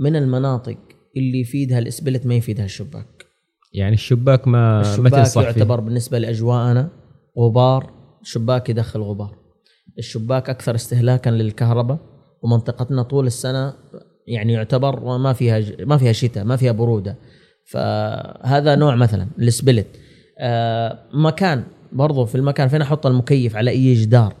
من 0.00 0.16
المناطق 0.16 0.78
اللي 1.16 1.40
يفيدها 1.40 1.78
الاسبلت 1.78 2.26
ما 2.26 2.34
يفيدها 2.34 2.64
الشباك 2.64 3.26
يعني 3.72 3.94
الشباك 3.94 4.48
ما 4.48 4.74
ما 4.74 4.80
الشباك 4.80 5.12
تنصح 5.12 5.40
فيه. 5.40 5.46
يعتبر 5.46 5.80
بالنسبة 5.80 6.18
لأجواءنا 6.18 6.90
غبار. 7.38 7.92
الشباك 8.22 8.68
يدخل 8.68 9.00
غبار. 9.00 9.38
الشباك 9.98 10.50
أكثر 10.50 10.74
استهلاكا 10.74 11.30
للكهرباء. 11.30 11.98
ومنطقتنا 12.42 13.02
طول 13.02 13.26
السنة 13.26 13.74
يعني 14.26 14.52
يعتبر 14.52 15.18
ما 15.18 15.32
فيها 15.32 15.62
ما 15.80 15.96
فيها 15.96 16.12
شتاء 16.12 16.44
ما 16.44 16.56
فيها 16.56 16.72
برودة. 16.72 17.16
فهذا 17.64 18.74
نوع 18.74 18.94
مثلا 18.94 19.26
السبلت. 19.38 19.86
آه 20.38 20.98
مكان 21.14 21.62
برضو 21.92 22.24
في 22.24 22.34
المكان 22.34 22.68
فين 22.68 22.82
أحط 22.82 23.06
المكيف 23.06 23.56
على 23.56 23.70
أي 23.70 23.94
جدار؟ 23.94 24.34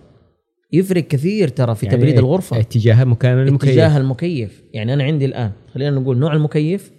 يفرق 0.72 1.02
كثير 1.02 1.48
ترى 1.48 1.74
في 1.74 1.86
يعني 1.86 1.98
تبريد 1.98 2.18
الغرفة. 2.18 2.60
اتجاه 2.60 3.04
مكان 3.04 3.38
المكيف. 3.38 3.70
اتجاه 3.70 3.96
المكيف. 3.96 4.62
يعني 4.72 4.94
أنا 4.94 5.04
عندي 5.04 5.24
الآن 5.24 5.50
خلينا 5.74 5.90
نقول 5.90 6.18
نوع 6.18 6.32
المكيف 6.32 6.90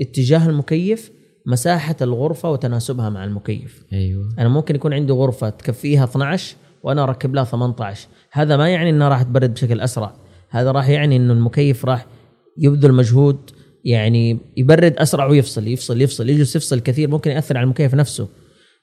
اتجاه 0.00 0.48
المكيف 0.48 1.12
مساحة 1.46 1.96
الغرفة 2.02 2.50
وتناسبها 2.50 3.10
مع 3.10 3.24
المكيف. 3.24 3.84
أيوه. 3.92 4.28
أنا 4.38 4.48
ممكن 4.48 4.74
يكون 4.74 4.92
عندي 4.92 5.12
غرفة 5.12 5.48
تكفيها 5.48 6.04
12 6.04 6.56
وأنا 6.82 7.02
أركب 7.02 7.34
لها 7.34 7.44
18 7.44 8.08
هذا 8.32 8.56
ما 8.56 8.68
يعني 8.68 8.90
انها 8.90 9.08
راح 9.08 9.22
تبرد 9.22 9.54
بشكل 9.54 9.80
أسرع. 9.80 10.12
هذا 10.50 10.70
راح 10.70 10.88
يعني 10.88 11.16
إنه 11.16 11.32
المكيف 11.32 11.84
راح 11.84 12.06
يبذل 12.58 12.92
مجهود 12.92 13.36
يعني 13.84 14.38
يبرد 14.56 14.96
أسرع 14.96 15.26
ويفصل 15.26 15.68
يفصل 15.68 16.02
يفصل 16.02 16.28
يجلس 16.28 16.56
يفصل 16.56 16.80
كثير 16.80 17.08
ممكن 17.08 17.30
يأثر 17.30 17.56
على 17.56 17.64
المكيف 17.64 17.94
نفسه. 17.94 18.28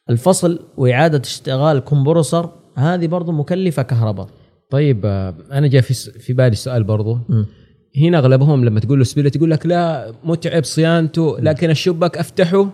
الفصل 0.10 0.60
وإعادة 0.78 1.22
اشتغال 1.26 1.80
كمبروسر 1.80 2.50
هذه 2.76 3.08
برضو 3.08 3.32
مكلفة 3.32 3.82
كهرباء. 3.82 4.28
طيب 4.70 5.06
آه، 5.06 5.36
أنا 5.52 5.68
جاء 5.68 5.82
في 5.82 5.94
في 6.20 6.34
بالي 6.34 6.56
سؤال 6.56 6.84
برضو. 6.84 7.18
مم. 7.30 7.46
هنا 7.98 8.18
أغلبهم 8.20 8.66
لما 8.66 8.80
تقول 8.80 8.98
له 8.98 9.04
split 9.04 9.36
يقول 9.36 9.52
لك 9.52 9.66
لا 9.66 10.14
متعب 10.24 10.64
صيانته 10.64 11.40
لكن 11.40 11.70
الشباك 11.70 12.18
أفتحه 12.18 12.70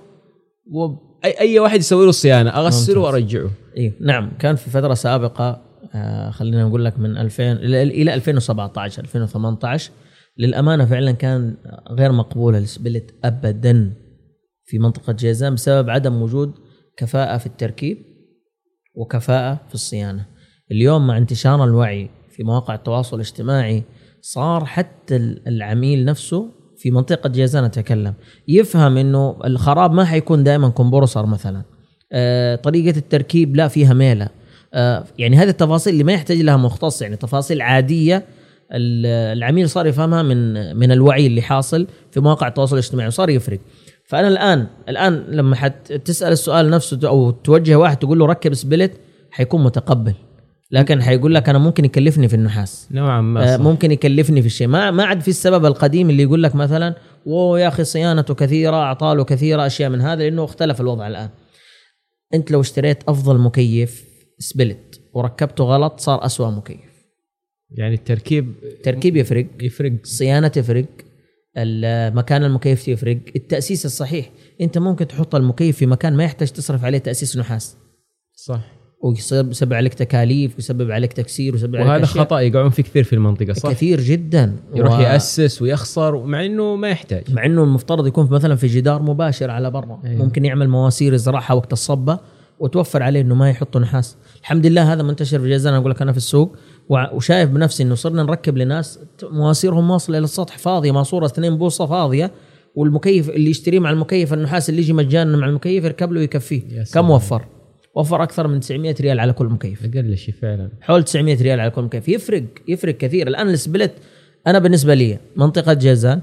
وأي 0.72 1.40
أي 1.40 1.60
واحد 1.60 1.80
يسوي 1.80 2.04
له 2.04 2.10
الصيانه 2.10 2.50
أغسله. 2.50 3.00
وأرجعه. 3.00 3.50
إيه 3.78 3.94
نعم 4.02 4.32
كان 4.40 4.56
في 4.56 4.70
فترة 4.70 4.94
سابقة 4.94 5.62
آه 5.94 6.30
خلينا 6.30 6.64
نقول 6.64 6.86
لك 6.86 7.00
من 7.00 7.18
2000 7.18 7.52
إلى 7.52 7.84
إلى 7.84 8.14
2017 8.14 9.04
2018 9.04 9.92
للأمانة 10.38 10.86
فعلا 10.86 11.12
كان 11.12 11.58
غير 11.90 12.12
مقبول 12.12 12.56
ال 12.56 12.65
split 12.65 13.14
ابدا 13.24 13.94
في 14.66 14.80
منطقة 14.80 15.14
جيزان 15.14 15.54
بسبب 15.54 15.90
عدم 15.90 16.22
وجود 16.22 16.54
كفاءة 16.98 17.38
في 17.38 17.46
التركيب 17.46 17.98
وكفاءة 18.96 19.62
في 19.68 19.76
الصيانة. 19.76 20.26
اليوم 20.72 21.08
مع 21.08 21.18
انتشار 21.18 21.64
الوعي 21.64 22.10
في 22.30 22.44
مواقع 22.44 22.76
التواصل 22.76 23.16
الاجتماعي 23.16 23.84
صار 24.22 24.66
حتى 24.66 25.16
العميل 25.48 26.06
نفسه 26.06 26.52
في 26.78 26.92
منطقة 26.92 27.30
جيزان 27.30 27.64
أتكلم 27.64 28.14
يفهم 28.48 28.98
إنه 28.98 29.40
الخراب 29.46 29.92
ما 29.92 30.06
حيكون 30.06 30.44
دائما 30.44 30.70
كمبرسر 30.70 31.26
مثلا. 31.26 31.64
آه، 32.12 32.56
طريقة 32.56 32.98
التركيب 32.98 33.56
لا 33.56 33.68
فيها 33.68 33.94
ميلة. 33.94 34.30
آه، 34.74 35.06
يعني 35.18 35.38
هذه 35.38 35.50
التفاصيل 35.50 35.94
اللي 35.94 36.04
ما 36.04 36.14
يحتاج 36.14 36.42
لها 36.42 36.58
مختص 36.58 37.02
يعني 37.02 37.16
تفاصيل 37.16 37.62
عادية 37.62 38.26
العميل 38.72 39.70
صار 39.70 39.88
يفهمها 39.88 40.24
من 40.24 40.76
من 40.76 40.92
الوعي 40.92 41.28
اللي 41.28 41.42
حاصل 41.42 41.88
في 42.12 42.20
مواقع 42.20 42.48
التواصل 42.48 42.76
الاجتماعي 42.76 43.08
وصار 43.08 43.30
يفرق. 43.30 43.60
فأنا 44.06 44.28
الان 44.28 44.68
الآن 44.90 45.26
لما 45.30 45.56
حتسال 45.56 46.32
السؤال 46.32 46.70
نفسه 46.70 47.00
أو 47.04 47.32
توجه 47.32 47.76
واحد 47.76 47.98
تقول 47.98 48.20
له 48.20 48.26
ركب 48.26 48.54
سبلت 48.54 48.92
حيكون 49.32 49.64
متقبل. 49.64 50.14
لكن 50.72 51.02
حيقول 51.02 51.36
لك 51.36 51.50
أنا 51.50 51.58
ممكن 51.58 51.86
يكلفني 51.86 52.28
في 52.28 52.34
النحاس. 52.34 52.88
نوعا 52.92 53.22
ما 53.22 53.54
آه، 53.54 53.58
صح. 53.58 53.64
ممكن 53.64 53.92
يكلفني 53.92 54.42
في 54.42 54.48
الشيء. 54.48 54.68
ما 54.68 54.92
ما 54.92 55.04
عاد 55.04 55.22
في 55.22 55.28
السبب 55.28 55.66
القديم 55.66 56.10
اللي 56.10 56.24
يقول 56.24 56.44
لك 56.44 56.56
مثلا 56.56 56.96
اوه 57.28 57.60
يا 57.60 57.68
أخي 57.68 57.84
صيانته 57.84 58.34
كثيرة 58.34 58.76
أعطاله 58.76 59.24
كثيرة 59.24 59.66
أشياء 59.66 59.90
من 59.90 60.02
هذا. 60.02 60.24
لأنه 60.24 60.44
اختلف 60.44 60.82
الوضع 60.82 61.08
الآن. 61.08 61.30
أنت 62.34 62.52
لو 62.52 62.62
اشتريت 62.62 63.04
أفضل 63.08 63.38
مكيف 63.40 64.06
سبلت 64.40 65.02
وركبته 65.14 65.64
غلط 65.64 66.00
صار 66.00 66.26
أسوأ 66.26 66.50
مكيف. 66.50 66.95
يعني 67.78 67.96
التركيب 67.96 68.54
تركيب 68.84 69.18
يفرق. 69.18 69.46
يفرق. 69.62 69.92
الصيانه 70.04 70.48
تفرق 70.48 70.86
مكان 72.16 72.44
المكيف 72.44 72.88
يفرق. 72.88 73.18
التأسيس 73.36 73.86
الصحيح. 73.86 74.30
أنت 74.62 74.78
ممكن 74.78 75.08
تحط 75.08 75.36
المكيف 75.36 75.78
في 75.78 75.86
مكان 75.86 76.14
ما 76.14 76.24
يحتاج 76.24 76.52
تصرف 76.52 76.86
عليه 76.86 76.98
تأسيس 76.98 77.38
نحاس. 77.38 77.78
صح. 78.36 78.62
ويصير 79.04 79.48
يسبب 79.50 79.74
عليك 79.74 79.94
تكاليف 79.94 80.56
ويسبب 80.56 80.92
عليك 80.92 81.14
تكسير 81.14 81.54
ويسبب 81.54 81.76
عليك 81.76 81.88
وهذا 81.88 82.04
أشياء. 82.04 82.24
خطأ 82.24 82.40
يقعون 82.40 82.70
فيه 82.70 82.84
كثير 82.84 83.04
في 83.04 83.14
المنطقة 83.14 83.54
صح؟ 83.54 83.72
كثير 83.72 84.02
جدا. 84.02 84.56
يروح 84.76 85.00
و- 85.00 85.02
يأسس 85.02 85.62
ويخسر 85.62 86.26
مع 86.26 86.46
إنه 86.46 86.76
ما 86.76 86.90
يحتاج. 86.90 87.34
مع 87.34 87.46
إنه 87.46 87.64
المفترض 87.64 88.08
يكون 88.08 88.30
مثلا 88.32 88.56
في 88.56 88.68
جدار 88.68 89.02
مباشر 89.02 89.52
على 89.52 89.72
برا. 89.72 90.02
أيوه. 90.06 90.24
ممكن 90.24 90.46
يعمل 90.46 90.70
مواسير 90.70 91.14
يزرعها 91.14 91.54
وقت 91.54 91.74
الصبة 91.74 92.20
وتوفر 92.60 93.04
عليه 93.04 93.22
إنه 93.22 93.36
ما 93.36 93.50
يحطوا 93.50 93.82
نحاس. 93.82 94.18
الحمد 94.42 94.66
لله 94.66 94.94
هذا 94.94 95.04
منتشر 95.04 95.40
في 95.40 95.50
جازان 95.50 95.74
أقول 95.74 95.92
لك 95.92 96.02
أنا 96.02 96.12
في 96.12 96.18
السوق. 96.18 96.58
وشايف 96.90 97.50
بنفسي 97.50 97.84
إنه 97.84 97.96
صرنا 97.96 98.24
نركب 98.24 98.58
لناس 98.58 99.00
مواسيرهم 99.24 99.92
واصلة 99.92 100.18
إلى 100.18 100.24
السطح 100.24 100.58
فاضية 100.58 100.92
ماسوره 100.92 101.26
2 101.26 101.58
بوصة 101.58 101.86
فاضية 101.86 102.32
والمكيف 102.76 103.30
اللي 103.30 103.50
يشتريه 103.50 103.80
مع 103.80 103.90
المكيف 103.90 104.34
النحاس 104.34 104.70
اللي 104.70 104.82
يجي 104.82 104.94
مجانا 104.94 105.38
مع 105.38 105.48
المكيف 105.48 105.84
يركب 105.84 106.12
له 106.12 106.20
ويكفيه. 106.20 106.84
كم 106.94 107.10
وفر؟ 107.10 107.46
وفر 107.96 108.24
أكثر 108.24 108.48
من 108.48 108.60
900 108.60 108.96
ريال 109.02 109.20
على 109.20 109.34
كل 109.34 109.46
مكيف. 109.46 109.86
أقل 109.86 110.18
شيء 110.18 110.34
فعلا. 110.42 110.70
حول 110.82 111.04
900 111.04 111.42
ريال 111.42 111.60
على 111.60 111.72
كل 111.72 111.82
مكيف. 111.82 112.10
يفرق 112.10 112.44
يفرق 112.68 112.98
كثير. 112.98 113.28
الآن 113.28 113.50
ال 113.50 113.57
split 113.57 113.92
أنا 114.48 114.60
بالنسبة 114.60 114.94
لي 114.94 115.18
منطقة 115.36 115.74
جازان 115.74 116.22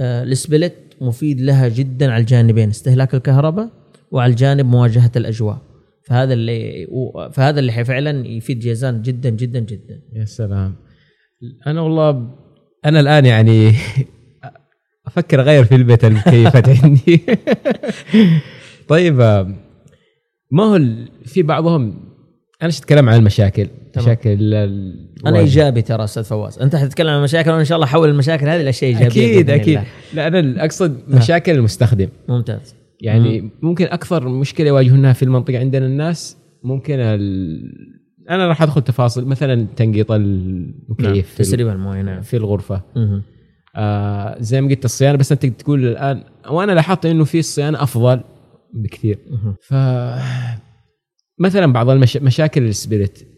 آه، 0.00 0.22
ال 0.22 0.31
split 0.31 0.74
مفيد 1.00 1.40
لها 1.40 1.68
جدا 1.68 2.12
على 2.12 2.20
الجانبين 2.20 2.68
استهلاك 2.68 3.14
الكهرباء 3.14 3.68
وعلى 4.10 4.30
الجانب 4.30 4.66
مواجهة 4.66 5.10
الأجواء. 5.16 5.69
فهذا 6.10 6.34
اللي 6.34 6.86
فهذا 7.32 7.60
اللي 7.60 7.84
فعلا 7.84 8.26
يفيد 8.26 8.58
جازان 8.58 9.02
جدا 9.02 9.30
جدا 9.30 9.60
جدا. 9.60 10.02
يا 10.12 10.24
سلام. 10.24 10.76
أنا 11.66 11.80
والله 11.80 12.30
أنا 12.84 13.00
الآن 13.00 13.26
يعني 13.26 13.72
أفكر 15.06 15.40
أغير 15.40 15.64
في 15.64 15.74
البيت 15.74 16.04
المكيفات 16.04 16.68
عندي 16.84 17.20
طيب 18.88 19.14
ما 20.50 20.62
هو 20.64 20.80
في 21.24 21.42
بعضهم 21.42 22.10
أنا 22.62 22.70
اتكلم 22.70 23.08
عن 23.08 23.18
المشاكل 23.18 23.68
تمام. 23.92 24.06
مشاكل 24.06 24.54
أنا 25.26 25.38
إيجابي 25.38 25.82
ترى 25.82 26.04
أستاذ 26.04 26.24
فواز. 26.24 26.58
أنت 26.58 26.76
حتتكلم 26.76 27.08
عن 27.08 27.22
مشاكل 27.22 27.50
وأنا 27.50 27.60
ان 27.60 27.64
شاء 27.66 27.76
الله 27.76 27.86
احول 27.86 28.08
المشاكل 28.08 28.48
هذه 28.48 28.62
لاشياء 28.62 28.90
إيجابية 28.90 29.30
أكيد 29.30 29.50
أكيد. 29.50 29.78
الله. 29.78 29.88
لا 30.14 30.26
أنا 30.26 30.64
أقصد 30.64 31.00
مشاكل 31.08 31.52
المستخدم. 31.52 32.08
ممتاز. 32.28 32.79
يعني 33.02 33.50
ممكن 33.62 33.84
أكثر 33.84 34.28
مشكلة 34.28 34.68
يواجهونها 34.68 35.12
في 35.12 35.22
المنطقة 35.22 35.58
عندنا 35.58 35.86
الناس 35.86 36.36
ممكن 36.62 36.94
ال... 36.98 38.00
أنا 38.30 38.46
راح 38.48 38.62
أدخل 38.62 38.82
تفاصيل 38.82 39.24
مثلا 39.24 39.66
تنقيط 39.76 40.12
نعم. 40.12 40.20
المكيف 40.20 41.26
في, 41.28 41.40
ال- 41.40 41.44
تسريب 41.46 41.68
الموية 41.68 42.02
نعم. 42.02 42.22
في 42.22 42.36
الغرفة. 42.36 42.82
آه 43.76 44.36
زي 44.40 44.60
ما 44.60 44.68
قلت 44.68 44.84
الصيانة 44.84 45.18
بس 45.18 45.32
أنت 45.32 45.46
تقول 45.46 45.86
الآن 45.86 46.22
وأنا 46.50 46.72
لاحظت 46.72 47.06
إنه 47.06 47.24
في 47.24 47.38
الصيانة 47.38 47.82
أفضل 47.82 48.20
بكثير. 48.74 49.18
ف 49.62 49.74
مثلا 51.38 51.72
بعض 51.72 51.90
المش... 51.90 52.16
مشاكل 52.16 52.62
ال 52.62 52.71
split. 52.71 53.28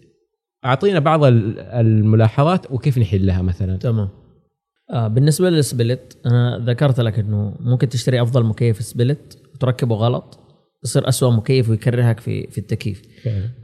أعطينا 0.65 0.99
بعض 0.99 1.25
ال- 1.25 1.59
الملاحظات 1.61 2.71
وكيف 2.71 2.99
نحلها 2.99 3.43
مثلا. 3.43 3.77
تمام. 3.77 4.09
آه 4.91 5.09
بالنسبة 5.09 5.51
لل 5.51 5.70
split 5.70 6.19
أنا 6.27 6.59
ذكرت 6.67 7.01
لك 7.01 7.19
إنه 7.19 7.55
ممكن 7.61 7.89
تشتري 7.89 8.23
أفضل 8.23 8.45
مكيف 8.45 8.83
split 8.83 9.39
وتركبه 9.55 9.95
غلط 9.95 10.39
يصير 10.85 11.09
أسوأ 11.09 11.31
مكيف 11.31 11.71
ويكرهك 11.71 12.21
في 12.21 12.47
في 12.47 12.59
التكييف. 12.59 13.03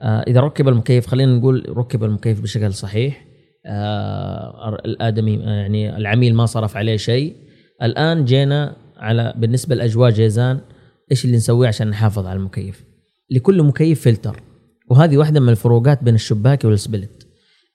آه 0.00 0.20
إذا 0.20 0.40
ركب 0.40 0.68
المكيف 0.68 1.06
خلينا 1.06 1.36
نقول 1.36 1.76
ركب 1.76 2.04
المكيف 2.04 2.40
بشكل 2.40 2.74
صحيح. 2.74 3.24
آه 3.66 4.78
الآدمي 4.84 5.44
آه، 5.44 5.50
يعني 5.50 5.96
العميل 5.96 6.34
ما 6.34 6.46
صرف 6.46 6.76
عليه 6.76 6.96
شيء. 6.96 7.36
الآن 7.82 8.24
جينا 8.24 8.76
على 8.96 9.34
بالنسبة 9.36 9.74
لأجواء 9.74 10.10
جيزان 10.10 10.60
إيش 11.10 11.24
اللي 11.24 11.36
نسويه 11.36 11.68
عشان 11.68 11.88
نحافظ 11.88 12.26
على 12.26 12.38
المكيف؟ 12.38 12.84
لكل 13.30 13.62
مكيف 13.62 14.04
فلتر. 14.04 14.42
وهذه 14.90 15.16
واحدة 15.16 15.40
من 15.40 15.48
الفروقات 15.48 16.04
بين 16.04 16.14
الشباكي 16.14 16.66
وال 16.66 16.81
split. 16.81 17.26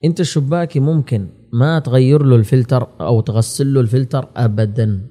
أنت 0.04 0.20
الشباكي 0.20 0.80
ممكن 0.80 1.28
ما 1.52 1.78
تغير 1.78 2.22
له 2.22 2.36
الفلتر 2.36 2.88
أو 3.00 3.20
تغسل 3.20 3.74
له 3.74 3.80
الفلتر 3.80 4.28
ابدا. 4.36 5.06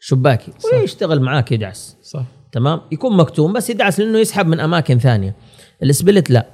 شباكي 0.00 0.52
ويشتغل 0.72 1.20
معاك 1.20 1.52
يدعس 1.52 1.96
صح. 2.02 2.26
تمام؟ 2.54 2.80
يكون 2.92 3.16
مكتوم 3.16 3.52
بس 3.52 3.70
يدعس 3.70 4.00
لأنه 4.00 4.18
يسحب 4.18 4.46
من 4.46 4.60
أماكن 4.60 4.98
ثانية. 4.98 5.34
ال 5.82 5.90
split 5.90 6.30
لا. 6.30 6.46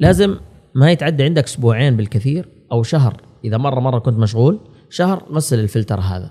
لازم 0.00 0.36
ما 0.74 0.92
يتعدى 0.92 1.24
عندك 1.24 1.44
أسبوعين 1.44 1.96
بالكثير 1.96 2.48
أو 2.72 2.82
شهر. 2.82 3.22
إذا 3.44 3.56
مرة 3.56 3.80
مرة 3.80 3.98
كنت 3.98 4.18
مشغول 4.18 4.60
شهر 4.90 5.24
غسل 5.32 5.58
الفلتر 5.58 6.00
هذا. 6.00 6.30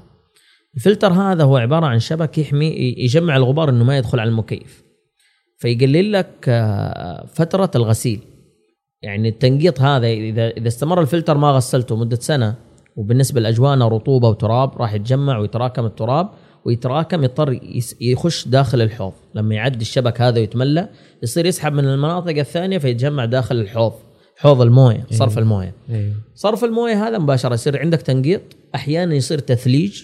الفلتر 0.76 1.14
هذا 1.14 1.44
هو 1.44 1.58
عبارة 1.58 1.86
عن 1.86 2.00
شبك 2.00 2.38
يحمي 2.38 2.66
يجمع 2.98 3.36
الغبار 3.36 3.70
إنه 3.70 3.84
ما 3.84 3.98
يدخل 3.98 4.20
على 4.20 4.30
المكيف. 4.30 4.84
فيقلل 5.58 6.12
لك 6.12 6.46
آه، 6.48 7.26
فترة 7.26 7.72
الغسيل. 7.76 8.20
يعني 9.02 9.30
التنقيط 9.30 9.82
هذا 9.82 10.08
إذا 10.08 10.50
إذا 10.50 10.68
استمر 10.68 11.02
الفلتر 11.02 11.38
ما 11.38 11.52
غسلته 11.52 11.96
مدة 11.96 12.16
سنة 12.16 12.56
وبالنسبة 12.96 13.42
لأجوانا 13.42 13.88
رطوبة 13.88 14.30
وتراب 14.30 14.82
راح 14.82 14.94
يتجمع 14.94 15.38
ويتراكم 15.38 15.86
التراب 15.86 16.30
ويتراكم 16.68 17.24
يضطر 17.24 17.60
يخش 18.02 18.48
داخل 18.48 18.82
الحوض. 18.82 19.14
لما 19.36 19.56
يعدي 19.56 19.82
الشبك 19.82 20.22
هذا 20.22 20.40
ويتملى 20.40 20.90
يصير 21.24 21.46
يسحب 21.46 21.74
من 21.74 21.86
المناطق 21.86 22.38
الثانية 22.38 22.78
فيتجمع 22.78 23.26
داخل 23.26 23.56
الحوض. 23.56 23.94
حوض 24.38 24.62
الموية 24.62 25.08
صرف 25.12 25.38
الموية. 25.38 25.74
أيوه 25.90 26.14
صرف 26.36 26.64
الموية 26.64 27.08
هذا 27.08 27.18
مباشرة 27.18 27.54
يصير 27.54 27.80
عندك 27.80 28.02
تنقيط. 28.02 28.42
أحيانا 28.76 29.16
يصير 29.16 29.40
تثليج 29.40 30.04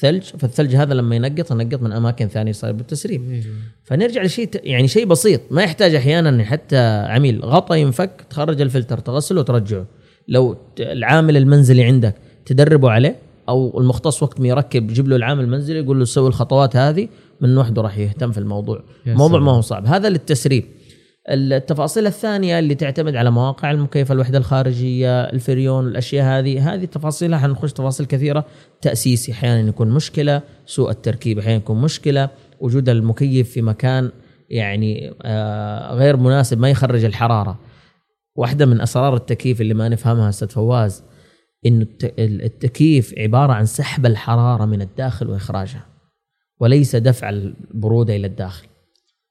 ثلج. 0.00 0.22
فالثلج 0.22 0.76
هذا 0.76 0.94
لما 0.94 1.16
ينقط 1.16 1.50
ينقط 1.50 1.82
من 1.82 1.92
أماكن 1.92 2.28
ثانية 2.28 2.50
يصير 2.50 2.72
بالتسريب. 2.72 3.30
أيوه 3.30 3.44
فنرجع 3.84 4.22
لشيء 4.22 4.46
ت- 4.46 4.60
يعني 4.64 4.88
شيء 4.88 5.06
بسيط. 5.06 5.40
ما 5.50 5.62
يحتاج 5.62 5.94
أحيانا 5.94 6.44
حتى 6.44 6.76
عميل. 7.08 7.44
غطا 7.44 7.74
ينفك 7.74 8.10
تخرج 8.30 8.60
الفلتر 8.60 8.98
تغسله 8.98 9.40
وترجعه. 9.40 9.86
لو 10.28 10.56
العامل 10.80 11.36
المنزلي 11.36 11.84
عندك 11.84 12.14
تدربه 12.46 12.90
عليه 12.90 13.16
أو 13.48 13.80
المختص 13.80 14.22
وقت 14.22 14.40
ما 14.40 14.48
يركب 14.48 14.90
يجيب 14.90 15.08
له 15.08 15.16
العامل 15.16 15.44
المنزلي 15.44 15.78
يقول 15.78 15.98
له 15.98 16.04
سوي 16.04 16.28
الخطوات 16.28 16.76
هذه 16.76 17.08
من 17.40 17.58
وحده 17.58 17.82
راح 17.82 17.98
يهتم 17.98 18.32
في 18.32 18.38
الموضوع. 18.38 18.82
الموضوع. 19.06 19.40
ما 19.40 19.52
هو 19.52 19.60
صعب. 19.60 19.86
هذا 19.86 20.08
للتسريب. 20.08 20.64
التفاصيل 21.28 22.06
الثانية 22.06 22.58
اللي 22.58 22.74
تعتمد 22.74 23.16
على 23.16 23.30
مواقع 23.30 23.70
المكيف 23.70 24.12
الوحدة 24.12 24.38
الخارجية 24.38 25.20
الفريون 25.20 25.86
الأشياء 25.86 26.24
هذه 26.24 26.74
هذه 26.74 26.84
تفاصيلها 26.84 27.38
حنخش 27.38 27.72
تفاصيل 27.72 28.06
كثيرة. 28.06 28.44
تأسيسي 28.80 29.32
أحيانا 29.32 29.68
يكون 29.68 29.90
مشكلة. 29.90 30.42
سوء 30.66 30.90
التركيب 30.90 31.38
أحيانا 31.38 31.56
يكون 31.56 31.80
مشكلة. 31.80 32.28
وجود 32.60 32.88
المكيف 32.88 33.50
في 33.50 33.62
مكان 33.62 34.10
يعني 34.50 35.14
آه 35.22 35.94
غير 35.94 36.16
مناسب 36.16 36.58
ما 36.58 36.70
يخرج 36.70 37.04
الحرارة. 37.04 37.58
واحدة 38.36 38.66
من 38.66 38.80
أسرار 38.80 39.16
التكييف 39.16 39.60
اللي 39.60 39.74
ما 39.74 39.88
نفهمها 39.88 40.28
أستاذ 40.28 40.48
فواز 40.48 41.02
انه 41.66 41.82
الت- 41.82 42.14
التكييف 42.18 43.14
عبارة 43.18 43.52
عن 43.52 43.64
سحب 43.64 44.06
الحرارة 44.06 44.64
من 44.64 44.82
الداخل 44.82 45.30
وإخراجها 45.30 45.86
وليس 46.60 46.96
دفع 46.96 47.28
البرودة 47.28 48.16
إلى 48.16 48.26
الداخل. 48.26 48.66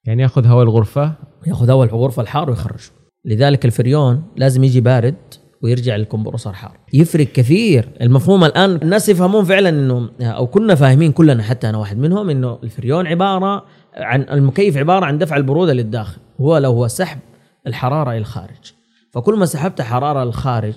يعني 0.06 0.22
يأخذ 0.22 0.48
هواء 0.48 0.64
الغرفة؟ 0.64 1.14
يأخذ 1.48 1.70
هواء 1.70 1.88
الغرفة 1.88 2.22
الحار 2.22 2.50
ويخرجه. 2.50 2.92
لذلك 3.26 3.66
الفريون 3.66 4.24
لازم 4.36 4.64
يجي 4.64 4.82
بارد 4.82 5.16
ويرجع 5.62 5.96
لل 5.96 6.06
compressor 6.06 6.54
حار. 6.54 6.78
يفرق 6.94 7.28
كثير. 7.28 7.90
المفهوم 8.02 8.44
الآن 8.44 8.76
الناس 8.76 9.10
يفهمون 9.10 9.44
فعلا 9.44 9.70
إنه 9.70 10.10
أو 10.22 10.48
كنا 10.48 10.76
فاهمين 10.76 11.12
كلنا 11.12 11.44
حتى 11.44 11.70
أنا 11.70 11.78
واحد 11.78 11.98
منهم 11.98 12.30
إنه 12.30 12.60
الفريون 12.64 13.08
عبارة 13.08 13.66
عن 13.96 14.22
المكيف 14.22 14.78
عبارة 14.78 15.06
عن 15.06 15.18
دفع 15.18 15.38
البرودة 15.38 15.74
للداخل. 15.74 16.22
هو 16.42 16.58
لو 16.58 16.72
هو 16.72 16.88
سحب 16.88 17.20
الحرارة 17.68 18.10
إلى 18.10 18.18
الخارج. 18.18 18.74
فكل 19.12 19.40
ما 19.40 19.46
سحبت 19.46 19.82
حرارة 19.82 20.24
للخارج 20.24 20.74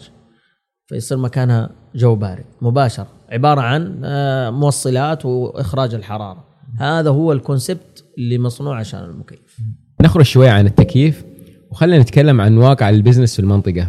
فيصير 0.87 1.19
مكانها 1.19 1.71
جو 1.95 2.15
بارد 2.15 2.45
مباشره 2.63 3.07
عبارة 3.29 3.61
عن 3.61 4.01
آه، 4.05 4.51
موصلات 4.51 5.27
وإخراج 5.27 5.95
الحرارة. 5.95 6.45
هذا 6.79 7.11
هو 7.11 7.33
ال 7.33 7.42
concept 7.42 8.05
اللي 8.19 8.39
مصنوع 8.39 8.79
عشان 8.79 9.05
المكيف. 9.05 9.59
نخرج 10.01 10.25
شوية 10.25 10.51
عن 10.51 10.67
التكييف 10.67 11.25
وخلينا 11.71 12.03
نتكلم 12.03 12.41
عن 12.41 12.57
واقع 12.57 12.91
ال 12.91 12.96
business 12.96 13.35
في 13.35 13.41
المنطقة. 13.41 13.89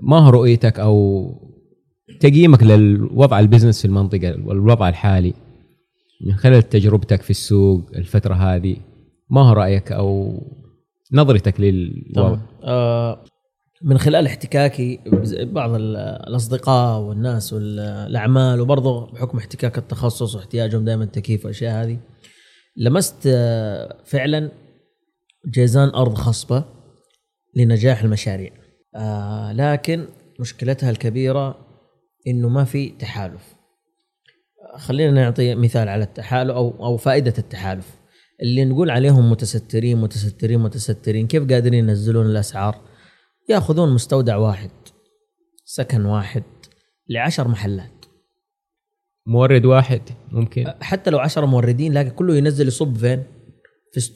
ما 0.00 0.18
هو 0.18 0.30
رؤيتك 0.30 0.80
أو 0.80 1.30
تقييمك 2.20 2.62
للوضع 2.62 3.40
ال 3.40 3.44
business 3.44 3.78
في 3.78 3.84
المنطقة 3.84 4.36
والوضع 4.44 4.88
الحالي؟ 4.88 5.34
من 6.26 6.34
خلال 6.34 6.68
تجربتك 6.68 7.22
في 7.22 7.30
السوق 7.30 7.90
الفترة 7.94 8.34
هذه 8.34 8.76
ما 9.30 9.40
هو 9.40 9.52
رأيك 9.52 9.92
أو 9.92 10.40
نظرتك 11.12 11.60
للوضع؟ 11.60 12.38
آه 12.62 13.24
من 13.84 13.98
خلال 13.98 14.26
احتكاكي 14.26 15.00
ببعض 15.06 15.74
ال- 15.74 15.96
الأصدقاء 15.96 17.00
والناس 17.00 17.52
والأعمال 17.52 18.60
وبرضه 18.60 19.06
بحكم 19.12 19.38
احتكاك 19.38 19.78
التخصص 19.78 20.34
واحتياجهم 20.34 20.84
دائما 20.84 21.04
تكييف 21.04 21.44
والاشياء 21.44 21.84
هذه 21.84 21.98
لمست 22.76 23.16
آه، 23.26 23.96
فعلا 24.04 24.50
جيزان 25.50 25.88
أرض 25.88 26.14
خصبة 26.14 26.64
لنجاح 27.56 28.02
المشاريع. 28.02 28.52
آه 28.96 29.52
لكن 29.52 30.04
مشكلتها 30.40 30.90
الكبيرة 30.90 31.66
إنه 32.26 32.48
ما 32.48 32.64
في 32.64 32.88
تحالف. 32.88 33.54
خلينا 34.76 35.10
نعطي 35.12 35.54
مثال 35.54 35.88
على 35.88 36.04
التحالف 36.04 36.50
أو 36.50 36.84
أو 36.86 36.96
فائدة 36.96 37.34
التحالف. 37.38 37.90
اللي 38.42 38.64
نقول 38.64 38.90
عليهم 38.90 39.30
متسترين 39.30 39.98
متسترين 39.98 40.60
متسترين 40.60 41.26
كيف 41.26 41.52
قادرين 41.52 41.74
ينزلون 41.88 42.26
الأسعار؟ 42.26 42.93
ياخذون 43.48 43.94
مستودع 43.94 44.36
واحد 44.36 44.70
سكن 45.64 46.04
واحد 46.04 46.42
لعشر 47.08 47.48
محلات. 47.48 48.04
مورد 49.26 49.64
واحد 49.64 50.00
ممكن. 50.32 50.64
حتى 50.80 51.10
لو 51.10 51.18
عشر 51.18 51.46
موردين 51.46 51.92
لكن 51.92 52.10
كله 52.10 52.36
ينزل 52.36 52.68
يصب 52.68 52.96
فين؟ 52.96 53.22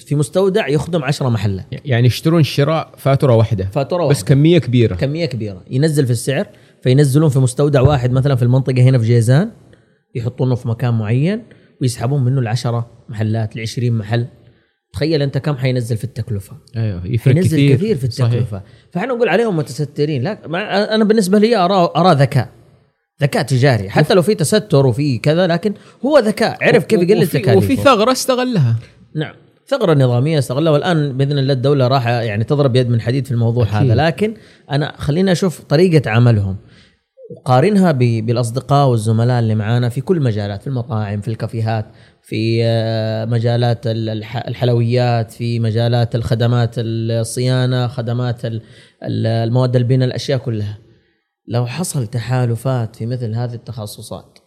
في 0.06 0.14
مستودع 0.14 0.68
يخدم 0.68 1.04
عشرة 1.04 1.28
محلات. 1.28 1.66
يعني 1.84 2.06
يشترون 2.06 2.42
شراء 2.42 2.94
فاتورة 2.96 3.34
واحدة. 3.34 3.64
فاتورة 3.64 4.06
بس 4.06 4.16
واحدة. 4.16 4.34
كمية 4.34 4.58
كبيرة. 4.58 4.94
كمية 4.94 5.26
كبيرة. 5.26 5.64
ينزل 5.70 6.06
في 6.06 6.12
السعر 6.12 6.46
فينزلون 6.82 7.28
في 7.28 7.38
مستودع 7.38 7.80
واحد 7.80 8.12
مثلا 8.12 8.34
في 8.34 8.42
المنطقة 8.42 8.82
هنا 8.82 8.98
في 8.98 9.06
جيزان 9.06 9.50
يحطونه 10.14 10.54
في 10.54 10.68
مكان 10.68 10.98
معين 10.98 11.42
ويسحبون 11.80 12.24
منه 12.24 12.40
العشرة 12.40 12.90
محلات 13.08 13.56
العشرين 13.56 13.92
محل. 13.92 14.26
تخيل 14.92 15.22
أنت 15.22 15.38
كم 15.38 15.56
حينزل 15.56 15.96
في 15.96 16.04
التكلفة. 16.04 16.56
أيوه 16.76 17.06
يفرق 17.06 17.34
حينزل 17.34 17.56
كثير 17.56 17.76
كثير, 17.76 17.96
في 17.96 18.10
صحيح. 18.10 18.32
التكلفة. 18.32 18.62
فإحنا 18.92 19.14
نقول 19.14 19.28
عليهم 19.28 19.56
متسترين. 19.56 20.22
لا 20.22 20.38
أنا 20.94 21.04
بالنسبة 21.04 21.38
لي 21.38 21.56
ارى 21.56 21.90
ارى 21.96 22.14
ذكاء. 22.14 22.48
ذكاء 23.22 23.42
تجاري. 23.42 23.90
حتى 23.90 24.14
لو 24.14 24.22
في 24.22 24.34
تستر 24.34 24.86
وفي 24.86 25.18
كذا 25.18 25.46
لكن 25.46 25.74
هو 26.04 26.18
ذكاء. 26.18 26.58
عرف 26.62 26.84
كيف 26.84 27.02
يقلل 27.02 27.26
تكاليفه 27.26 27.56
وفي 27.56 27.76
ثغرة 27.76 28.12
استغلها. 28.12 28.76
نعم. 29.14 29.34
ثغرة 29.68 29.94
نظامية 29.94 30.38
استغلها. 30.38 30.72
والآن 30.72 31.16
بإذن 31.16 31.38
الله 31.38 31.52
الدولة 31.52 31.88
راح 31.88 32.06
يعني 32.06 32.44
تضرب 32.44 32.76
يد 32.76 32.88
من 32.90 33.00
حديد 33.00 33.26
في 33.26 33.32
الموضوع 33.32 33.64
أكيد. 33.64 33.90
هذا. 33.90 34.06
لكن 34.06 34.34
أنا 34.70 34.94
خليني 34.98 35.32
أشوف 35.32 35.60
طريقة 35.60 36.10
عملهم. 36.10 36.56
وقارنها 37.36 37.92
بالأصدقاء 37.92 38.88
والزملاء 38.88 39.38
اللي 39.40 39.54
معانا 39.54 39.88
في 39.88 40.00
كل 40.00 40.16
المجالات 40.16 40.60
في 40.62 40.66
المطاعم 40.66 41.20
في 41.20 41.28
الكافيهات 41.28 41.86
في 42.22 42.60
آه، 42.64 43.24
مجالات 43.24 43.86
ال- 43.86 44.08
الح- 44.08 44.46
الحلويات 44.46 45.30
في 45.30 45.60
مجالات 45.60 46.14
الخدمات 46.14 46.74
الصيانة 46.78 47.86
خدمات 47.86 48.44
ال- 48.44 48.62
ال- 49.02 49.26
المواد 49.26 49.76
البناء 49.76 50.08
الأشياء 50.08 50.38
كلها. 50.38 50.78
لو 51.48 51.66
حصل 51.66 52.06
تحالفات 52.06 52.96
في 52.96 53.06
مثل 53.06 53.34
هذه 53.34 53.54
التخصصات 53.54 54.38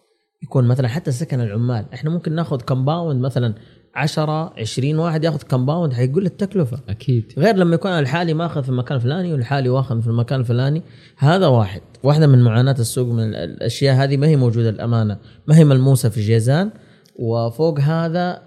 يكون 0.44 0.68
مثلا 0.68 0.88
حتى 0.88 1.12
سكن 1.12 1.42
العمال 1.42 1.86
إحنا 1.94 2.10
ممكن 2.10 2.36
ناخذ 2.36 2.62
compound 2.62 3.22
مثلا 3.22 3.54
10 3.96 4.54
20 4.60 5.00
واحد 5.00 5.24
ياخذ 5.24 5.42
compound 5.42 5.94
حيقول 5.94 6.26
التكلفه 6.26 6.80
أكيد. 6.90 7.34
غير 7.38 7.56
لما 7.56 7.76
يكون 7.76 7.92
الحالي 7.92 8.34
ماخذ 8.34 8.64
في 8.64 8.70
المكان 8.70 8.96
الفلاني 8.98 9.34
والحالي 9.34 9.70
واخذ 9.70 10.02
في 10.02 10.08
المكان 10.08 10.40
الفلاني. 10.40 10.82
هذا 11.18 11.48
واحد. 11.48 11.82
واحدة 12.04 12.28
من 12.28 12.44
معاناة 12.44 12.76
السوق 12.80 13.08
من 13.08 13.24
ال- 13.24 13.36
الأشياء 13.36 13.96
هذه 13.96 14.18
ما 14.18 14.28
هي 14.28 14.36
موجودة 14.36 14.70
الأمانة. 14.70 15.18
ما 15.48 15.58
هي 15.58 15.64
ملموسة 15.64 16.10
في 16.10 16.22
جيزان 16.22 16.72
وفوق 17.20 17.80
هذا 17.80 18.42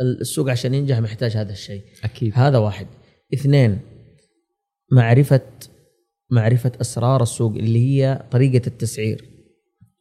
السوق 0.00 0.50
عشان 0.50 0.74
ينجح 0.74 0.98
محتاج 0.98 1.36
هذا 1.36 1.52
الشيء. 1.52 1.82
أكيد. 2.04 2.32
هذا 2.36 2.58
واحد. 2.58 2.86
اثنين 3.34 3.78
معرفة 4.92 5.40
معرفة 6.30 6.72
أسرار 6.80 7.22
السوق 7.22 7.52
اللي 7.52 7.78
هي 7.78 8.22
طريقة 8.30 8.66
التسعير. 8.66 9.24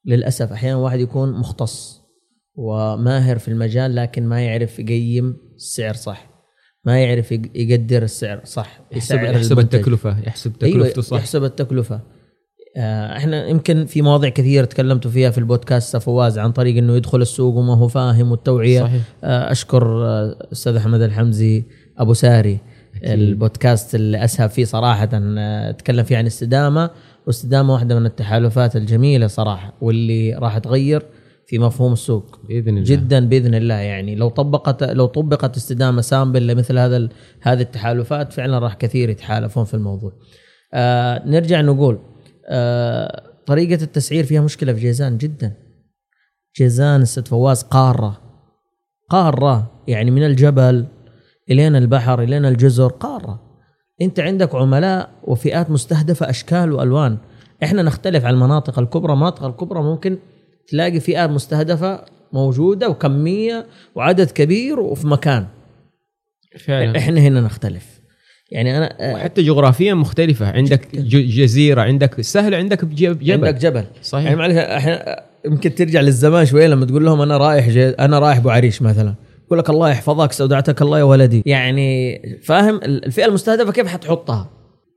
للأسف 0.06 0.52
أحيانا 0.52 0.76
واحد 0.78 1.00
يكون 1.00 1.32
مختص. 1.32 1.99
وماهر 2.60 3.38
في 3.38 3.48
المجال 3.48 3.96
لكن 3.96 4.26
ما 4.28 4.42
يعرف 4.42 4.80
يقيم 4.80 5.38
السعر 5.56 5.94
صح. 5.94 6.30
ما 6.86 7.04
يعرف 7.04 7.32
يق- 7.32 7.52
يقدر 7.56 8.04
السعر 8.04 8.42
صح 8.46 8.80
يحسب 8.92 9.16
يحسب. 9.24 9.60
التكلفة 9.60 10.16
يحسب 10.28 10.52
أيوة 10.64 10.80
تكلفته 10.84 11.02
صح. 11.02 11.18
يحسب 11.18 11.44
التكلفة. 11.44 12.02
آه، 12.78 13.18
إحنا 13.18 13.48
يمكن 13.48 13.86
في 13.86 14.02
مواضيع 14.02 14.30
كثيرة 14.30 14.66
تكلمتوا 14.66 15.12
فيها 15.12 15.30
في 15.30 15.38
البودكاست 15.38 15.98
فواز 15.98 16.38
عن 16.40 16.52
طريق 16.52 16.78
إنه 16.78 16.96
يدخل 16.96 17.22
السوق 17.22 17.56
وما 17.56 17.78
هو 17.78 17.88
فاهم 17.88 18.32
والتوعية. 18.32 18.82
صحيح. 18.82 19.02
آه، 19.24 19.52
أشكر 19.52 20.06
آه، 20.06 20.48
أستاذ 20.52 20.76
أحمد 20.76 21.02
الحمزي 21.02 21.64
أبو 21.98 22.14
ساري. 22.14 22.58
البودكاست 23.04 23.96
اللي 23.96 24.24
اسهب 24.24 24.50
فيه 24.50 24.66
صراحة 24.66 25.06
تكلم 25.72 26.04
فيه 26.04 26.18
عن 26.18 26.22
الاستدامه 26.22 26.90
والاستدامه 27.22 27.74
واحدة 27.74 28.00
من 28.00 28.06
التحالفات 28.06 28.76
الجميلة 28.76 29.28
صراحة 29.28 29.74
واللي 29.82 30.34
راح 30.34 30.58
تغير 30.58 31.06
في 31.50 31.60
مفهوم 31.60 31.94
السوق 31.94 32.40
بإذن 32.48 32.70
الله 32.70 32.84
جدا 32.84 33.30
بإذن 33.30 33.56
الله 33.56 33.74
يعني 33.74 34.16
لو 34.16 34.30
طبقت 34.30 34.84
لو 34.84 35.06
طبقت 35.06 35.58
استدامة 35.58 36.02
sample 36.02 36.48
لمثل 36.48 36.78
هذا 36.78 37.10
هذه 37.42 37.62
التحالفات 37.62 38.34
فعلا 38.34 38.60
راح 38.60 38.74
كثير 38.74 39.10
يتحالفون 39.10 39.66
في 39.66 39.74
الموضوع. 39.74 40.12
آه 40.74 41.28
نرجع 41.28 41.62
نقول 41.62 42.00
آه 42.46 43.24
طريقة 43.46 43.84
التسعير 43.84 44.24
فيها 44.24 44.42
مشكلة 44.42 44.74
في 44.74 44.80
جيزان 44.80 45.18
جدا. 45.18 45.54
جيزان 46.58 47.02
أستاذ 47.02 47.26
فواز 47.26 47.64
قارة 47.64 48.22
قارة 49.10 49.84
يعني 49.88 50.12
من 50.12 50.26
الجبل 50.26 50.86
الين 51.52 51.76
البحر 51.76 52.22
الين 52.24 52.46
الجزر 52.46 52.88
قارة. 52.88 53.42
أنت 54.02 54.20
عندك 54.20 54.56
عملاء 54.56 55.10
وفئات 55.24 55.72
مستهدفة 55.72 56.30
أشكال 56.30 56.72
وألوان. 56.72 57.18
إحنا 57.64 57.82
نختلف 57.82 58.26
عن 58.26 58.34
المناطق 58.34 58.80
الكبرى، 58.80 59.14
المناطق 59.14 59.46
الكبرى 59.46 59.84
ممكن 59.84 60.18
تلاقي 60.72 61.00
فئات 61.00 61.30
مستهدفة 61.30 62.02
موجودة 62.34 62.90
وكمية 62.90 63.66
وعدد 63.96 64.32
كبير 64.32 64.80
وفي 64.80 65.08
مكان. 65.08 65.46
فعلا. 66.60 66.98
إحنا 66.98 67.22
هنا 67.22 67.42
نختلف. 67.42 68.00
يعني 68.52 68.78
أنا 68.78 68.96
آه، 69.00 69.14
وحتى 69.14 69.42
جغرافيا 69.42 69.94
مختلفة. 69.94 70.52
عندك 70.52 70.96
جزيرة 70.96 71.82
عندك 71.82 72.22
سهل 72.22 72.56
عندك 72.56 72.86
جبل. 72.86 73.32
عندك 73.32 73.56
جبل. 73.56 73.84
صحيح. 74.02 74.24
يعني 74.26 74.36
معلش 74.36 74.56
إحنا 74.56 75.24
يمكن 75.46 75.76
ترجع 75.76 76.02
للزمان 76.02 76.46
شوية 76.46 76.68
لما 76.68 76.86
تقول 76.86 77.06
لهم 77.06 77.22
أنا 77.22 77.38
رايح 77.38 77.70
جي 77.70 77.90
أنا 77.90 78.20
رايح 78.20 78.38
أبو 78.38 78.50
عريش 78.50 78.82
مثلا. 78.82 79.14
يقول 79.48 79.60
لك 79.60 79.70
الله 79.70 79.90
يحفظك 79.90 80.30
استودعتك 80.30 80.82
الله 80.82 81.00
يا 81.00 81.04
ولدي. 81.04 81.44
يعني 81.46 82.20
فاهم 82.44 82.76
ال- 82.76 83.06
الفئة 83.06 83.26
المستهدفة 83.26 83.72
كيف 83.72 83.88
حتحطها؟ 83.88 84.50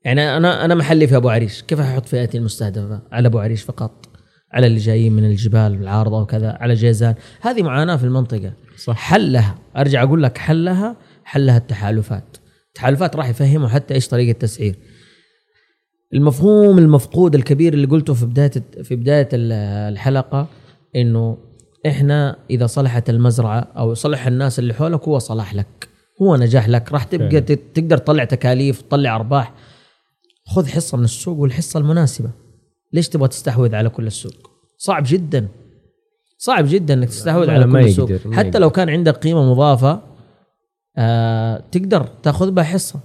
يعني 0.04 0.36
أنا 0.36 0.64
أنا 0.64 0.74
محلي 0.74 1.06
في 1.06 1.16
أبو 1.16 1.28
عريش. 1.28 1.62
كيف 1.62 1.80
أحط 1.80 2.06
فئتي 2.08 2.38
المستهدفة 2.38 3.00
على 3.12 3.28
أبو 3.28 3.38
عريش 3.38 3.62
فقط؟ 3.62 4.06
على 4.52 4.66
اللي 4.66 4.78
جايين 4.78 5.12
من 5.12 5.24
الجبال 5.24 5.60
العارضه 5.74 6.20
وكذا 6.22 6.56
على 6.60 6.74
جيزان. 6.74 7.14
هذه 7.40 7.62
معاناة 7.62 7.96
في 7.96 8.04
المنطقة. 8.04 8.52
صح. 8.76 8.96
حلها. 8.96 9.54
أرجع 9.76 10.02
أقول 10.02 10.22
لك 10.22 10.38
حلها 10.38 10.96
حلها 11.24 11.56
التحالفات. 11.56 12.36
التحالفات 12.68 13.16
راح 13.16 13.28
يفهموا 13.28 13.68
حتى 13.68 13.94
إيش 13.94 14.08
طريقة 14.08 14.30
التسعير. 14.30 14.74
المفهوم 16.14 16.78
المفقود 16.78 17.34
الكبير 17.34 17.74
اللي 17.74 17.86
قلته 17.86 18.14
في 18.14 18.26
بداية 18.26 18.50
في 18.82 18.96
بداية 18.96 19.28
ال- 19.32 19.52
الحلقة 19.92 20.48
إنه 20.96 21.38
إحنا 21.86 22.36
إذا 22.50 22.66
صلحت 22.66 23.10
المزرعة 23.10 23.60
أو 23.76 23.94
صلح 23.94 24.26
الناس 24.26 24.58
اللي 24.58 24.74
حولك 24.74 25.08
هو 25.08 25.18
صلاح 25.18 25.54
لك. 25.54 25.88
هو 26.22 26.36
نجاح 26.36 26.68
لك. 26.68 26.92
راح 26.92 27.04
تبقى 27.04 27.40
تقدر 27.40 27.96
تطلع 27.98 28.24
تكاليف 28.24 28.82
تطلع 28.82 29.16
أرباح. 29.16 29.52
خذ 30.46 30.66
حصة 30.68 30.98
من 30.98 31.04
السوق 31.04 31.38
والحصة 31.38 31.80
المناسبة. 31.80 32.30
ليش 32.92 33.08
تبغى 33.08 33.28
تستحوذ 33.28 33.74
على 33.74 33.88
كل 33.88 34.06
السوق؟ 34.06 34.50
صعب 34.78 35.04
جدا. 35.06 35.48
صعب 36.38 36.64
جدا 36.68 36.94
إنك 36.94 37.08
تستحوذ 37.08 37.50
على 37.50 37.64
كل 37.64 37.78
السوق. 37.78 38.10
يقدر، 38.10 38.32
حتى. 38.32 38.58
لو 38.58 38.70
كان 38.70 38.88
عندك 38.90 39.16
قيمة 39.16 39.52
مضافة 39.52 40.00
آه 40.96 41.64
تقدر 41.72 42.06
تأخذ 42.22 42.50
بها 42.50 42.64
حصة. 42.64 43.00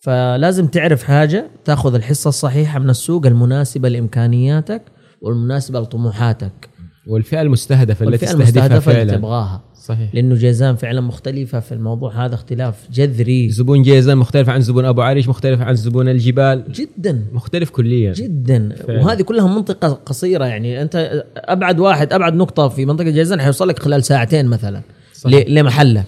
فلازم 0.00 0.66
تعرف 0.66 1.02
حاجة 1.02 1.50
تأخذ 1.64 1.94
الحصة 1.94 2.28
الصحيحة 2.28 2.78
من 2.78 2.90
السوق 2.90 3.26
المناسبة 3.26 3.88
لإمكانياتك 3.88 4.82
والمناسبة 5.22 5.80
لطموحاتك. 5.80 6.70
والفئة 7.08 7.40
المستهدفة 7.40 8.08
التي 8.08 8.26
تستهدفها 8.26 8.42
المستهدفة 8.42 8.92
اللي 8.92 9.04
فعلا. 9.04 9.16
تبغاها. 9.16 9.62
صحيح. 9.82 10.14
لأنه 10.14 10.34
جيزان 10.34 10.76
فعلا 10.76 11.00
مختلفة 11.00 11.60
في 11.60 11.72
الموضوع. 11.72 12.24
هذا 12.24 12.34
اختلاف 12.34 12.88
جذري. 12.92 13.50
زبون 13.50 13.82
جيزان 13.82 14.18
مختلف 14.18 14.48
عن 14.48 14.60
زبون 14.60 14.84
أبو 14.84 15.02
عريش 15.02 15.28
مختلف 15.28 15.60
عن 15.60 15.74
زبون 15.74 16.08
الجبال. 16.08 16.64
جدا. 16.72 17.24
مختلف 17.32 17.70
كليا. 17.70 18.12
جدا. 18.12 18.74
فعلا. 18.86 19.00
وهذه 19.00 19.22
كلها 19.22 19.46
منطقة 19.46 19.88
قصيرة 19.88 20.44
يعني. 20.44 20.82
أنت 20.82 21.24
أبعد 21.36 21.80
واحد 21.80 22.12
أبعد 22.12 22.34
نقطة 22.34 22.68
في 22.68 22.86
منطقة 22.86 23.10
جيزان 23.10 23.40
حيوصل 23.40 23.68
لك 23.68 23.78
خلال 23.78 24.04
ساعتين 24.04 24.46
مثلا 24.46 24.82
صحيح. 25.12 25.48
لمحلك 25.48 26.04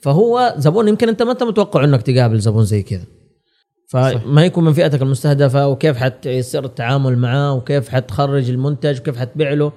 فهو 0.00 0.54
زبون 0.58 0.88
يمكن 0.88 1.08
أنت 1.08 1.22
ما 1.22 1.32
أنت 1.32 1.42
متوقع 1.42 1.84
إنك 1.84 2.02
تقابل 2.02 2.38
زبون 2.38 2.64
زي 2.64 2.82
كذا. 2.82 3.04
فما 3.88 4.44
يكون 4.44 4.64
من 4.64 4.72
فئتك 4.72 5.02
المستهدفة 5.02 5.68
وكيف 5.68 5.96
حتصير 5.96 6.64
التعامل 6.64 7.18
معاه 7.18 7.54
وكيف 7.54 7.88
حتخرج 7.88 8.50
المنتج 8.50 9.00
وكيف 9.00 9.16
حتبيع 9.16 9.52
له. 9.52 9.72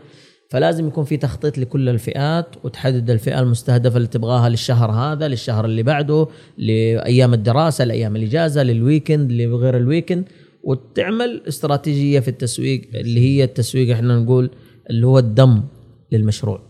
فلازم 0.52 0.88
يكون 0.88 1.04
في 1.04 1.18
تخطيط 1.18 1.58
لكل 1.58 1.90
الفئات 1.90 2.46
وتحدد 2.64 3.10
الفئة 3.10 3.40
المستهدفة 3.40 3.98
اللي 3.98 4.08
تبغاها 4.08 4.50
للشهر 4.50 4.92
هذا 4.92 5.28
للشهر 5.28 5.66
اللي 5.66 5.84
بعده 5.84 6.28
لأيام 6.58 7.34
الدراسة 7.34 7.86
لأيام 7.86 8.16
الإجازة 8.16 8.64
لل 8.64 8.79
weekend 8.79 9.32
لغير 9.32 9.78
ال 9.78 9.84
weekend 9.84 10.26
وتعمل 10.64 11.42
استراتيجية 11.48 12.20
في 12.20 12.28
التسويق 12.28 12.82
اللي 12.96 13.20
هي 13.20 13.44
التسويق 13.44 13.92
إحنا 13.96 14.20
نقول 14.20 14.50
اللي 14.90 15.08
هو 15.08 15.20
الدم 15.20 15.64
للمشروع 16.12 16.62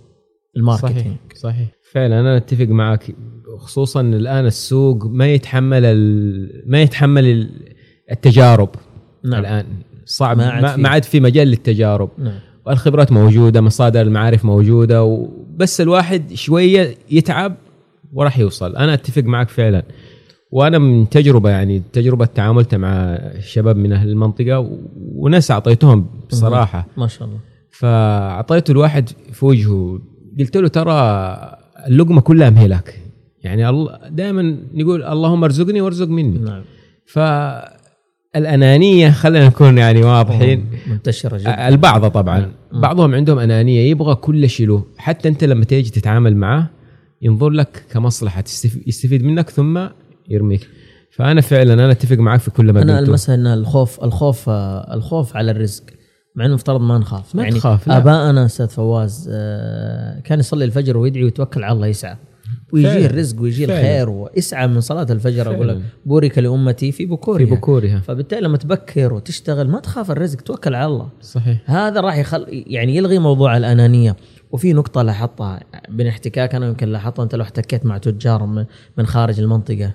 الماركتينج. 0.58 0.98
صحيح 0.98 1.18
صحيح. 1.36 1.68
فعلا 1.92 2.20
أنا 2.20 2.38
أتفق 2.38 2.66
معك 2.68 3.16
خصوصا 3.58 4.02
الآن 4.02 4.46
السوق 4.46 5.06
ما 5.06 5.28
يتحمل 5.34 5.86
ال... 5.86 6.64
ما 6.72 6.82
يتحمل 6.82 7.26
ال- 7.26 7.50
التجارب 8.12 8.70
نعم. 9.26 9.40
الآن. 9.40 9.66
صعب 10.06 10.38
ما 10.38 10.44
ما 10.62 10.68
عاد 10.68 10.76
في. 10.76 10.82
ما 10.82 10.90
عاد 10.90 11.04
في 11.04 11.20
مجال 11.20 11.48
للتجارب. 11.48 12.10
نعم. 12.18 12.40
والخبرات 12.66 13.12
موجودة 13.12 13.62
مصادر 13.62 14.02
المعارف 14.02 14.46
موجودة 14.46 15.04
وبس 15.04 15.82
الواحد 15.82 16.34
شوية 16.34 16.96
يتعب 17.12 17.56
وراح 18.14 18.40
يوصل. 18.40 18.76
أنا 18.76 18.94
أتفق 18.94 19.24
معك 19.24 19.50
فعلا. 19.50 19.84
وأنا 20.52 20.78
من 20.78 21.10
تجربة 21.10 21.50
يعني 21.50 21.82
تجربة 21.94 22.26
تعاملت 22.26 22.76
مع 22.76 23.20
شباب 23.40 23.78
من 23.78 23.94
أهل 23.94 24.10
المنطقة 24.10 24.80
وناس 25.16 25.52
أعطيتهم 25.52 26.06
بصراحة. 26.30 26.88
ما 26.98 27.08
شاء 27.08 27.28
الله. 27.28 27.40
فاعطيته 27.72 28.72
الواحد 28.72 29.10
في 29.10 29.46
وجهه. 29.46 30.00
قلت 30.40 30.58
له 30.58 30.68
ترى 30.68 30.92
اللقمة 31.88 32.22
كلها 32.22 32.50
مهلك. 32.50 33.02
يعني 33.44 33.70
الله 33.70 34.00
دائما 34.10 34.58
نقول 34.74 35.04
اللهم 35.04 35.44
ارزقني 35.44 35.82
وارزق 35.82 36.08
مني. 36.08 36.40
نعم. 36.40 36.64
فالانانيه 38.34 39.12
خلينا 39.12 39.48
نكون 39.48 39.78
يعني 39.78 40.04
واضحين. 40.04 40.66
منتشرة 40.88 41.38
جدا. 41.38 41.68
البعض 41.68 42.08
طبعا. 42.08 42.52
بعضهم 42.72 43.16
عندهم 43.16 43.40
أنانية 43.40 43.92
يبغى 43.92 44.16
كل 44.16 44.50
شيء 44.50 44.68
له. 44.68 44.84
حتى 44.98 45.30
أنت 45.30 45.44
لما 45.44 45.66
تيجي 45.66 45.90
تتعامل 45.90 46.36
معه 46.36 46.70
ينظر 47.22 47.50
لك 47.50 47.84
كمصلحة 47.92 48.44
يستفيد 48.88 49.24
منك 49.24 49.50
ثم 49.50 49.88
يرميك. 50.30 50.68
فأنا 51.12 51.42
فعلا 51.42 51.74
أنا 51.74 51.92
أتفق 51.92 52.18
معك 52.18 52.40
في 52.40 52.52
كل 52.52 52.74
ما 52.74 52.82
أنا 52.82 53.00
المسها 53.00 53.36
أن 53.36 53.48
الخوف 53.48 54.04
الخوف 54.04 54.50
آه، 54.50 54.94
الخوف 54.94 55.36
على 55.36 55.52
الرزق 55.52 55.84
مع 56.36 56.46
إنه 56.46 56.54
مفترض 56.54 56.82
ما 56.82 56.98
نخاف. 56.98 57.36
ما 57.36 57.44
يعني 57.44 57.56
تخاف،. 57.56 57.90
ابائنا 57.90 58.46
أستاذ 58.46 58.68
فواز 58.68 59.30
آه، 59.34 60.20
كان 60.20 60.40
يصلي 60.40 60.66
الفجر 60.66 60.98
ويدعي 60.98 61.24
ويتوكل 61.24 61.64
على 61.64 61.74
الله 61.74 61.88
يسعى. 61.88 62.16
ويجي. 62.74 63.06
الرزق 63.06 63.42
ويجي. 63.42 63.66
الخير 63.66 64.10
واسعى 64.10 64.68
من 64.68 64.82
صلاة 64.82 65.08
الفجر 65.10 65.56
أقول 65.56 65.68
لك. 65.68 65.82
بورك 66.06 66.38
لأمتي 66.38 66.92
في 66.92 67.06
بكورها 67.06 67.38
في 67.38 67.46
بكورها 67.46 68.00
فبالتالي 68.00 68.42
لما 68.42 68.58
تبكر 68.58 69.14
وتشتغل 69.14 69.68
ما 69.70 69.80
تخاف 69.80 70.12
الرزق 70.12 70.42
توكل 70.42 70.76
على 70.76 70.86
الله 70.86 71.10
صحيح 71.22 71.72
هذا 71.72 72.02
راح 72.02 72.18
يخل 72.18 72.46
يعني 72.68 72.96
يلغي 72.98 73.20
موضوع 73.20 73.58
الأنانية 73.58 74.16
وفي 74.52 74.74
نقطة 74.74 75.02
لاحظتها 75.02 75.60
بين 75.90 76.08
احتكاك 76.08 76.56
أنا 76.56 76.68
يمكن 76.68 76.88
لاحظتها 76.90 77.24
أنت 77.24 77.36
لو 77.36 77.44
احتكيت 77.44 77.86
مع 77.86 77.98
تجار 77.98 78.46
من- 78.98 79.06
خارج 79.06 79.40
المنطقة 79.40 79.92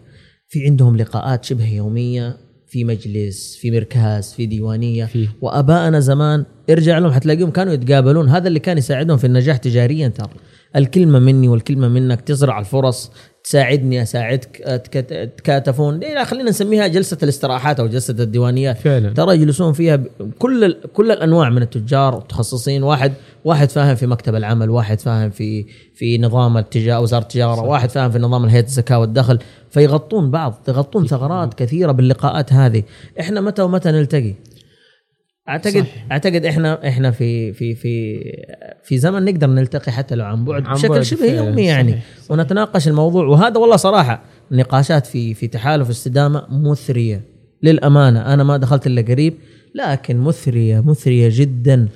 في 0.48 0.64
عندهم 0.66 0.96
لقاءات 0.96 1.44
شبه 1.44 1.72
يومية 1.74 2.36
في 2.68 2.84
مجلس 2.84 3.56
في 3.60 3.70
مركز 3.70 4.32
في 4.32 4.46
ديوانية 4.46 5.04
في. 5.04 5.28
وابائنا 5.40 6.00
زمان 6.00 6.44
ارجع 6.70 6.98
لهم 6.98 7.12
حتلاقيهم 7.12 7.50
كانوا 7.50 7.72
يتقابلون 7.72 8.28
هذا 8.28 8.48
اللي 8.48 8.58
كان 8.58 8.78
يساعدهم 8.78 9.16
في 9.16 9.26
النجاح 9.26 9.56
تجاريا 9.56 10.08
ترى 10.08 10.30
الكلمة 10.76 11.18
مني 11.18 11.48
والكلمة 11.48 11.88
منك 11.88 12.20
تزرع 12.20 12.58
الفرص 12.58 13.12
تساعدني 13.44 14.02
أساعدك 14.02 14.56
تك- 14.84 15.32
تكاتفون 15.36 16.00
لا 16.00 16.24
خلينا 16.24 16.50
نسميها 16.50 16.86
جلسة 16.86 17.18
الاستراحات 17.22 17.80
أو 17.80 17.86
جلسة 17.86 18.14
الديوانيات. 18.20 18.78
فعلا. 18.78 19.12
ترى 19.12 19.34
يجلسون 19.34 19.72
فيها 19.72 20.00
كل 20.38 20.76
كل 20.92 21.10
الأنواع 21.10 21.50
من 21.50 21.62
التجار 21.62 22.14
والمتخصصين 22.14 22.82
واحد 22.82 23.12
واحد 23.44 23.70
فاهم 23.70 23.94
في 23.94 24.06
مكتب 24.06 24.34
العمل 24.34 24.70
واحد 24.70 25.00
فاهم 25.00 25.30
في 25.30 25.66
في 25.94 26.18
نظام 26.18 26.56
التجاره 26.58 27.00
وزارة 27.00 27.22
التجارة 27.22 27.60
واحد 27.62 27.90
فاهم 27.90 28.10
في 28.10 28.18
نظام 28.18 28.44
هيئه 28.44 28.64
الزكاة 28.64 28.98
والدخل. 28.98 29.38
فيغطون 29.70 30.30
بعض 30.30 30.54
يغطون 30.68 31.06
ثغرات 31.06 31.54
كثيرة 31.54 31.92
باللقاءات 31.92 32.52
هذه. 32.52 32.82
إحنا 33.20 33.40
متى 33.40 33.62
ومتى 33.62 33.90
نلتقي؟ 33.92 34.34
اعتقد 35.48 35.80
صح. 35.82 35.86
أعتقد 36.12 36.44
إحنا 36.44 36.88
إحنا 36.88 37.10
في 37.10 37.52
في 37.52 37.74
في 37.74 38.20
في 38.84 38.98
زمن 38.98 39.24
نقدر 39.24 39.46
نلتقي 39.46 39.92
حتى 39.92 40.14
لو 40.14 40.24
عن 40.24 40.44
بعد 40.44 40.62
بشكل 40.62 41.04
شبه. 41.04 41.24
يومي 41.24 41.64
يعني 41.64 41.90
صحيح. 41.92 42.04
صحيح. 42.20 42.30
ونتناقش 42.30 42.88
الموضوع 42.88 43.24
وهذا 43.26 43.58
والله 43.58 43.76
صراحة 43.76 44.22
نقاشات 44.52 45.06
في 45.06 45.34
في 45.34 45.46
تحالف 45.48 45.90
استدامة 45.90 46.42
مثرية 46.50 47.20
للأمانة 47.62 48.34
أنا 48.34 48.44
ما 48.44 48.56
دخلت 48.56 48.86
إلا 48.86 49.02
قريب 49.02 49.34
لكن 49.74 50.16
مثريه 50.20 50.80
مثرية 50.80 51.28
جدا 51.32 51.88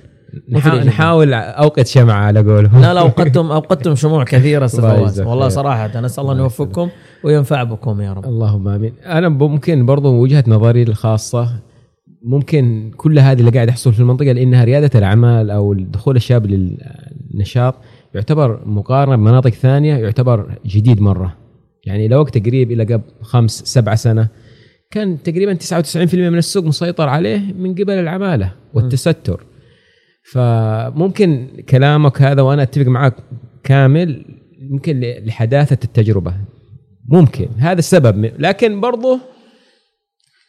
نحاول, 0.85 1.35
اوقد 1.35 1.87
شمعة 1.87 2.15
على 2.25 2.41
قولهم 2.41 2.81
لا 2.81 2.95
لا 2.95 3.01
اوقدتم 3.01 3.51
اوقدتم 3.57 3.95
شموع 3.95 4.25
كثيرة 4.25 4.67
فواز 4.67 5.21
والله. 5.21 5.49
صراحة 5.49 6.01
نسال 6.01 6.23
الله 6.23 6.33
أن 6.35 6.39
يوفقكم 6.39 6.89
وينفع 7.25 7.63
بكم 7.63 8.01
يا 8.01 8.13
رب 8.13 8.25
اللهم 8.25 8.69
آمين 8.69 8.93
أنا 9.07 9.29
ممكن 9.29 9.87
برضو 9.87 10.15
وجهة 10.23 10.45
نظري 10.47 10.83
الخاصة 10.83 11.51
ممكن 12.23 12.91
كل 12.97 13.19
هذه 13.19 13.41
اللي 13.41 13.51
قاعد 13.51 13.69
يحصل 13.69 13.93
في 13.93 14.01
المنطقة 14.01 14.33
لأنها 14.33 14.65
ريادة 14.65 14.99
الاعمال 14.99 15.51
أو 15.51 15.75
دخول 15.75 16.17
الشاب 16.17 16.47
للنشاط 16.47 17.75
يعتبر 18.15 18.63
مقارنة 18.67 19.17
بمناطق 19.17 19.51
ثانية 19.51 19.97
يعتبر 19.97 20.59
جديد 20.67 21.01
مرة. 21.01 21.37
يعني 21.87 22.09
لو 22.09 22.21
وقت 22.21 22.47
قريب 22.47 22.73
إلى 22.73 22.85
قبل 22.85 23.03
خمس 23.23 23.63
سبع 23.65 23.95
سنة 23.95 24.29
كان 24.91 25.23
تقريبا 25.23 25.55
99% 25.55 26.15
من 26.15 26.39
السوق 26.39 26.65
مسيطر 26.65 27.09
عليه 27.09 27.53
من 27.59 27.75
قبل 27.75 27.91
العمالة 27.91 28.53
والتستر. 28.75 29.45
فممكن 30.33 31.49
كلامك 31.69 32.23
هذا 32.23 32.43
وأنا 32.43 32.63
أتفق 32.63 32.87
معك 32.87 33.15
كامل 33.65 34.25
يمكن 34.71 35.01
لحداثة 35.01 35.79
التجربة. 35.85 36.35
ممكن. 37.09 37.49
هذا 37.59 37.79
السبب. 37.79 38.31
لكن 38.39 38.81
برضه 38.81 39.21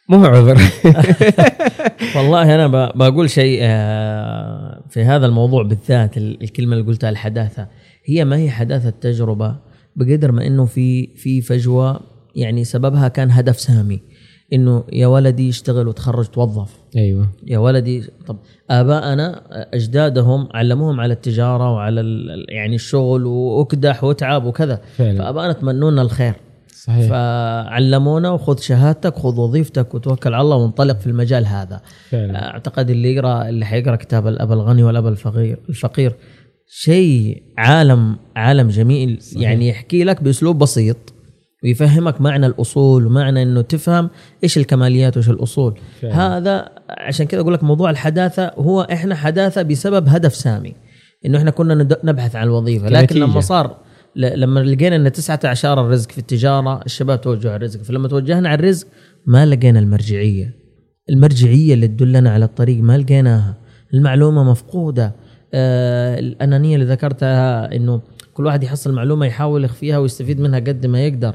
مو 0.08 0.24
عذر. 0.24 0.58
والله 2.16 2.54
أنا 2.54 2.66
بقول 2.94 3.30
شيء 3.30 3.58
آه، 3.62 4.82
في 4.90 5.04
هذا 5.04 5.26
الموضوع 5.26 5.62
بالذات 5.62 6.16
ال- 6.16 6.42
الكلمة 6.42 6.72
اللي 6.76 6.84
قلتها 6.86 7.10
الحداثة 7.10 7.66
هي 8.04 8.24
ما 8.24 8.36
هي 8.36 8.50
حداثة 8.50 8.90
تجربة 8.90 9.56
بقدر 9.96 10.32
ما 10.32 10.46
إنه 10.46 10.64
في 10.64 11.06
في 11.16 11.40
فجوة 11.40 12.00
يعني 12.36 12.64
سببها 12.64 13.08
كان 13.08 13.30
هدف 13.30 13.60
سامي 13.60 14.00
إنه 14.52 14.84
يا 14.92 15.06
ولدي 15.06 15.48
اشتغل 15.48 15.88
وتخرج 15.88 16.26
توظف. 16.26 16.70
أيوه. 16.96 17.28
يا 17.46 17.58
ولدي 17.58 18.04
طب 18.26 18.36
ابائنا 18.70 19.42
أجدادهم 19.74 20.48
علموهم 20.54 21.00
على 21.00 21.12
التجارة 21.14 21.72
وعلى 21.72 22.02
يعني 22.48 22.74
الشغل 22.74 23.26
وأكدح 23.26 24.04
وأتعب 24.04 24.44
وكذا. 24.44 24.80
فعلا. 24.96 25.18
فابائنا 25.18 25.52
تمنونا 25.52 26.02
الخير. 26.02 26.34
صحيح 26.86 27.08
فعلمونا 27.08 28.30
وخذ 28.30 28.58
شهادتك 28.60 29.14
خذ 29.14 29.40
وظيفتك 29.40 29.94
وتوكل 29.94 30.34
على 30.34 30.42
الله 30.42 30.56
وانطلق 30.56 30.98
في 30.98 31.06
المجال 31.06 31.46
هذا 31.46 31.80
فعلا 32.10 32.48
أعتقد 32.48 32.90
اللي 32.90 33.14
يقرأ 33.14 33.48
اللي 33.48 33.64
حيقرأ 33.64 33.96
كتاب 33.96 34.26
الأب 34.26 34.52
الغني 34.52 34.82
والأب 34.82 35.06
الفقير 35.06 35.58
الفقير 35.68 36.14
شيء 36.66 37.42
عالم 37.58 38.16
عالم 38.36 38.68
جميل 38.68 39.22
صحيح. 39.22 39.42
يعني 39.42 39.68
يحكي 39.68 40.04
لك 40.04 40.22
بأسلوب 40.22 40.58
بسيط 40.58 40.96
ويفهمك 41.64 42.20
معنى 42.20 42.46
الأصول 42.46 43.06
ومعنى 43.06 43.42
إنه 43.42 43.60
تفهم 43.60 44.10
إيش 44.44 44.58
الكماليات 44.58 45.16
وإيش 45.16 45.30
الأصول 45.30 45.78
فعلا. 46.00 46.38
هذا 46.38 46.68
عشان 46.88 47.26
كذا 47.26 47.40
أقول 47.40 47.54
لك 47.54 47.64
موضوع 47.64 47.90
الحداثة 47.90 48.52
هو 48.58 48.80
إحنا 48.80 49.14
حداثة 49.14 49.62
بسبب 49.62 50.08
هدف 50.08 50.34
سامي 50.34 50.74
إنه 51.26 51.38
إحنا 51.38 51.50
كنا 51.50 51.74
نبحث 52.04 52.36
عن 52.36 52.46
الوظيفة 52.46 52.88
لكن. 52.88 53.16
لما 53.16 53.40
صار 53.40 53.76
لما 54.16 54.60
لقينا 54.60 54.96
إن 54.96 55.12
تسعة 55.12 55.40
عشر 55.44 55.80
الرزق 55.80 56.10
في 56.10 56.18
التجارة 56.18 56.82
الشباب 56.86 57.20
توجهوا 57.20 57.52
على 57.52 57.58
الرزق. 57.58 57.82
فلما 57.82 58.08
توجهنا 58.08 58.48
على 58.48 58.58
الرزق 58.58 58.86
ما 59.26 59.46
لقينا 59.46 59.78
المرجعية. 59.78 60.54
المرجعية 61.10 61.74
اللي 61.74 61.88
تدلنا 61.88 62.30
على 62.30 62.44
الطريق 62.44 62.82
ما 62.82 62.98
لقيناها. 62.98 63.56
المعلومة 63.94 64.44
مفقودة. 64.44 65.14
آه 65.54 66.18
الأنانية 66.18 66.74
اللي 66.74 66.86
ذكرتها 66.86 67.76
إنه 67.76 68.00
كل 68.34 68.46
واحد 68.46 68.62
يحصل 68.62 68.92
معلومة 68.92 69.26
يحاول 69.26 69.64
يخفيها 69.64 69.98
ويستفيد 69.98 70.40
منها 70.40 70.60
قد 70.60 70.86
ما 70.86 71.06
يقدر. 71.06 71.34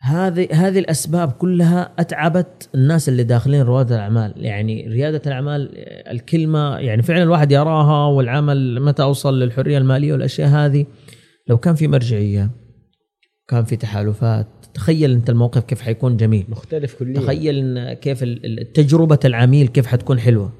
هذه 0.00 0.48
هذه 0.52 0.78
الأسباب 0.78 1.32
كلها 1.32 1.92
أتعبت 1.98 2.68
الناس 2.74 3.08
اللي 3.08 3.22
داخلين 3.22 3.62
رواد 3.62 3.92
الأعمال. 3.92 4.32
يعني 4.36 4.88
ريادة 4.88 5.22
الأعمال 5.26 5.70
الكلمة 6.10 6.76
يعني 6.76 7.02
فعلا 7.02 7.22
الواحد 7.22 7.52
يراها 7.52 8.06
والعمل 8.06 8.80
متى 8.80 9.02
أوصل 9.02 9.40
للحرية 9.40 9.78
المالية 9.78 10.12
والأشياء 10.12 10.48
هذه. 10.48 10.86
لو 11.48 11.58
كان 11.58 11.74
في 11.74 11.88
مرجعية 11.88 12.50
كان 13.48 13.64
في 13.64 13.76
تحالفات 13.76 14.46
تخيل 14.74 15.10
أنت 15.12 15.30
الموقف 15.30 15.64
كيف 15.64 15.82
حيكون 15.82 16.16
جميل. 16.16 16.44
مختلف 16.48 16.94
كليا. 16.94 17.20
تخيل 17.20 17.58
إن 17.78 17.92
كيف 17.92 18.24
تجربه 18.74 19.18
العميل 19.24 19.66
كيف 19.68 19.86
حتكون 19.86 20.18
حلوة. 20.20 20.52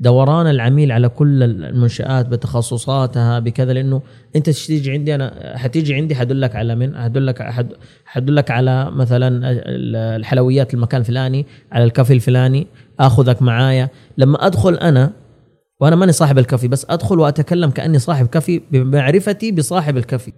دوران 0.00 0.46
العميل 0.46 0.92
على 0.92 1.08
كل 1.08 1.42
المنشآت 1.42 2.26
بتخصصاتها 2.28 3.38
بكذا 3.38 3.72
لأنه 3.72 4.02
أنت 4.36 4.50
تيجي 4.50 4.90
عندي 4.92 5.14
أنا 5.14 5.52
حتيجي 5.56 5.94
عندي 5.94 6.14
حدلك 6.14 6.56
على 6.56 6.74
من؟ 6.74 6.96
حدلك 6.96 7.42
حد- 7.42 7.72
حدلك 8.04 8.50
على 8.50 8.90
مثلا 8.90 9.28
ال- 9.50 9.96
الحلويات 9.96 10.74
المكان 10.74 11.00
الفلاني 11.00 11.46
على 11.72 11.84
الكافي 11.84 12.12
الفلاني 12.12 12.66
آخذك 13.00 13.42
معايا. 13.42 13.88
لما 14.18 14.46
أدخل 14.46 14.74
أنا 14.74 15.12
وأنا 15.80 15.96
ماني 15.96 16.12
صاحب 16.12 16.38
الكافي 16.38 16.68
بس 16.68 16.86
أدخل 16.90 17.20
وأتكلم 17.20 17.70
كأني 17.70 17.98
صاحب 17.98 18.26
كافي 18.26 18.60
بمعرفتي 18.72 19.52
بصاحب 19.52 19.96
الكافي. 19.96 20.32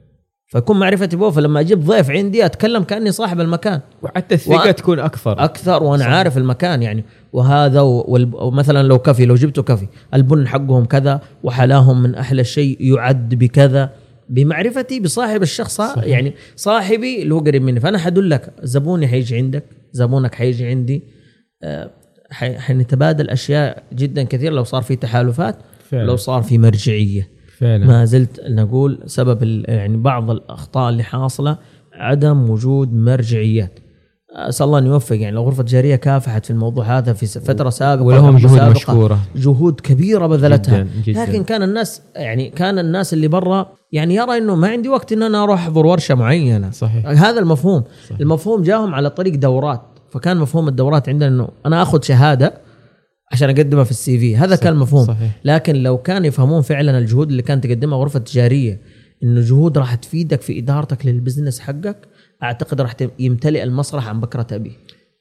فيكون 0.47 0.79
معرفتي 0.79 1.17
به 1.17 1.31
فلما 1.31 1.61
أجيب 1.61 1.81
ضيف 1.85 2.11
عندي 2.11 2.45
أتكلم 2.47 2.83
كأني 2.83 3.13
صاحب 3.13 3.41
المكان. 3.41 3.81
وحتى 4.03 4.35
الثقة 4.35 4.73
وأ- 4.73 4.75
تكون 4.75 4.99
أكثر. 4.99 5.45
أكثر 5.45 5.83
وأنا 5.83 6.05
عارف 6.05 6.39
المكان 6.39 6.83
يعني. 6.83 7.05
وهذا 7.33 7.81
و- 7.81 8.05
ومثلا 8.47 8.83
لو 8.83 8.99
كفي 8.99 9.25
لو 9.27 9.35
جبتوا 9.35 9.63
كفي 9.63 9.87
البن 10.15 10.49
حقهم 10.49 10.85
كذا 10.85 11.21
وحلاهم 11.43 12.03
من 12.03 12.15
أحلى 12.15 12.41
الشيء 12.41 12.77
يعد 12.81 13.35
بكذا. 13.35 13.91
بمعرفتي 14.29 15.01
بصاحب 15.01 15.43
الشخص 15.43 15.77
صحيح. 15.77 16.05
يعني 16.05 16.35
صاحبي 16.57 17.23
اللي 17.23 17.35
هو 17.35 17.39
قريب 17.41 17.63
مني. 17.63 17.81
فأنا 17.81 17.99
حدلك 17.99 18.53
زبوني 18.63 19.09
حيجي 19.09 19.37
عندك 19.37 19.65
زبونك 19.93 20.35
حيجي 20.35 20.67
عندي. 20.67 21.03
آه، 21.63 21.91
حنتبادل 22.33 23.31
أشياء 23.31 23.83
جدا 23.93 24.23
كثير 24.23 24.53
لو 24.53 24.65
صار 24.65 24.83
في 24.83 24.97
تحالفات 24.97 25.57
فعلا. 25.91 26.05
لو 26.05 26.17
صار 26.17 26.43
في 26.43 26.59
مرجعية 26.59 27.29
فعلا 27.59 27.87
ما 27.87 28.05
زلت 28.05 28.41
نقول 28.49 29.03
سبب 29.07 29.63
يعني 29.69 29.97
بعض 29.97 30.31
الأخطاء 30.31 30.91
اللي 30.91 31.03
حاصلة 31.03 31.59
عدم 31.93 32.51
وجود 32.51 32.95
مرجعيات 32.95 33.79
أسأل 34.35 34.67
الله 34.67 34.79
أن 34.79 34.87
يوفق 34.87 35.17
يعني 35.17 35.37
لو 35.37 35.43
غرفة 35.43 35.63
تجاريه 35.63 35.97
كافحت 35.97 36.45
في 36.45 36.51
الموضوع 36.51 36.99
هذا 36.99 37.13
في 37.13 37.27
فترة 37.27 37.71
سابقة 37.71 38.05
ولهم 38.05 38.39
جهود 38.39 38.59
سابقة، 38.59 38.71
مشكورة. 38.71 39.19
جهود 39.37 39.81
كبيرة 39.81 40.27
بذلتها 40.27 40.79
جداً، 40.79 40.91
جداً. 41.07 41.23
لكن 41.23 41.45
كان 41.45 41.63
الناس 41.63 42.03
يعني 42.17 42.51
كان 42.51 42.79
الناس 42.79 43.13
اللي 43.13 43.29
برا 43.29 43.73
يعني 43.93 44.15
يرى 44.15 44.39
إنه 44.39 44.55
ما 44.55 44.69
عندي 44.69 44.89
وقت 44.89 45.13
إن 45.13 45.23
أنا 45.23 45.43
أروح 45.43 45.61
أحضر 45.61 45.87
ورشة 45.87 46.15
معينة 46.15 46.71
صحيح. 46.71 47.07
هذا 47.07 47.41
المفهوم 47.41 47.85
صحيح. 48.07 48.21
المفهوم 48.21 48.63
جاهم 48.63 48.95
على 48.95 49.11
طريق 49.11 49.35
دورات 49.35 49.83
فكان 50.13 50.37
مفهوم 50.37 50.69
الدورات 50.69 51.09
عندنا 51.09 51.29
إنه 51.29 51.49
أنا 51.67 51.83
آخذ 51.83 52.03
شهادة 52.03 52.55
عشان 53.33 53.51
أقدمها 53.51 53.85
في 53.85 53.91
السي 53.91 54.19
في. 54.19 54.37
هذا 54.37 54.57
كان 54.57 54.73
المفهوم 54.73 55.05
صحيح. 55.05 55.31
لكن 55.45 55.77
لو 55.77 55.99
كان 55.99 56.25
يفهمون 56.25 56.63
فعلا 56.63 56.99
الجهود 56.99 57.31
اللي 57.31 57.43
كانت 57.43 57.67
تقدمها 57.67 57.99
غرفة 57.99 58.19
تجاريه 58.19 58.81
إنه 59.23 59.41
جهود 59.41 59.79
راح 59.79 59.95
تفيدك 59.95 60.41
في 60.41 60.59
إدارتك 60.59 61.07
للبزنس 61.07 61.61
حقك 61.61 61.97
أعتقد 62.43 62.81
راح 62.81 62.97
يمتلئ 63.19 63.63
المسرح 63.63 64.09
عن 64.09 64.21
بكرة 64.21 64.47
ابيه 64.53 64.73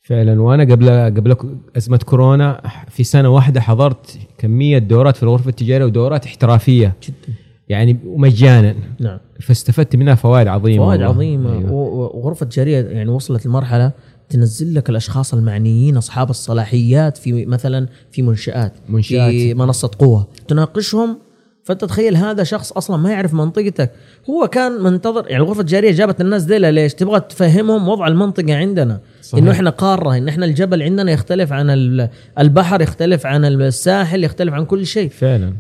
فعلا. 0.03 0.41
وأنا 0.41 0.63
قبل 0.63 0.89
قبل 0.89 1.35
أزمة 1.77 1.97
كورونا 1.97 2.61
في 2.89 3.03
سنة 3.03 3.29
واحدة 3.29 3.61
حضرت 3.61 4.19
كمية 4.37 4.77
دورات 4.77 5.17
في 5.17 5.23
الغرفة 5.23 5.49
التجارية 5.49 5.85
ودورات 5.85 6.25
احترافية. 6.25 6.93
جدا. 7.03 7.33
يعني 7.69 7.97
ومجانا 8.05 8.75
نعم. 8.99 9.19
فاستفدت 9.41 9.95
منها 9.95 10.15
فوائد 10.15 10.47
عظيمة 10.47 10.85
فوائد 10.85 11.01
والله. 11.01 11.15
عظيمة. 11.15 11.53
أيوة. 11.53 11.71
وغرفة 12.15 12.45
تجاريه 12.45 12.81
يعني 12.81 13.09
وصلت 13.09 13.45
لمرحلة 13.45 13.91
تنزل 14.31 14.73
لك 14.75 14.89
الأشخاص 14.89 15.33
المعنيين 15.33 15.97
أصحاب 15.97 16.29
الصلاحيات 16.29 17.17
في 17.17 17.45
مثلا 17.45 17.87
في 18.11 18.21
منشآت 18.21 18.73
منشآت. 18.89 19.31
في 19.31 19.53
منصة 19.53 19.91
قوة. 19.99 20.27
تناقشهم 20.47 21.17
فأنت 21.63 21.85
تخيل 21.85 22.15
هذا 22.17 22.43
شخص 22.43 22.71
أصلا 22.71 22.97
ما 22.97 23.11
يعرف 23.11 23.33
منطقتك. 23.33 23.91
هو 24.29 24.47
كان 24.47 24.83
منتظر 24.83 25.27
يعني 25.29 25.43
الغرفه 25.43 25.61
التجاريه 25.61 25.91
جابت 25.91 26.21
الناس 26.21 26.43
دي 26.43 26.59
ليش؟ 26.59 26.93
تبغى 26.93 27.19
تفهمهم 27.19 27.87
وضع 27.87 28.07
المنطقة 28.07 28.55
عندنا. 28.55 28.99
صحيح. 29.21 29.43
إنه 29.43 29.51
إحنا 29.51 29.69
قارة 29.69 30.17
إن 30.17 30.27
إحنا 30.27 30.45
الجبل 30.45 30.81
عندنا 30.83 31.11
يختلف 31.11 31.53
عن 31.53 31.69
ال- 31.69 32.09
البحر 32.39 32.81
يختلف 32.81 33.25
عن 33.25 33.45
الساحل 33.45 34.23
يختلف 34.23 34.53
عن 34.53 34.65
كل 34.65 34.85
شيء. 34.85 35.09
فعلا. 35.09 35.53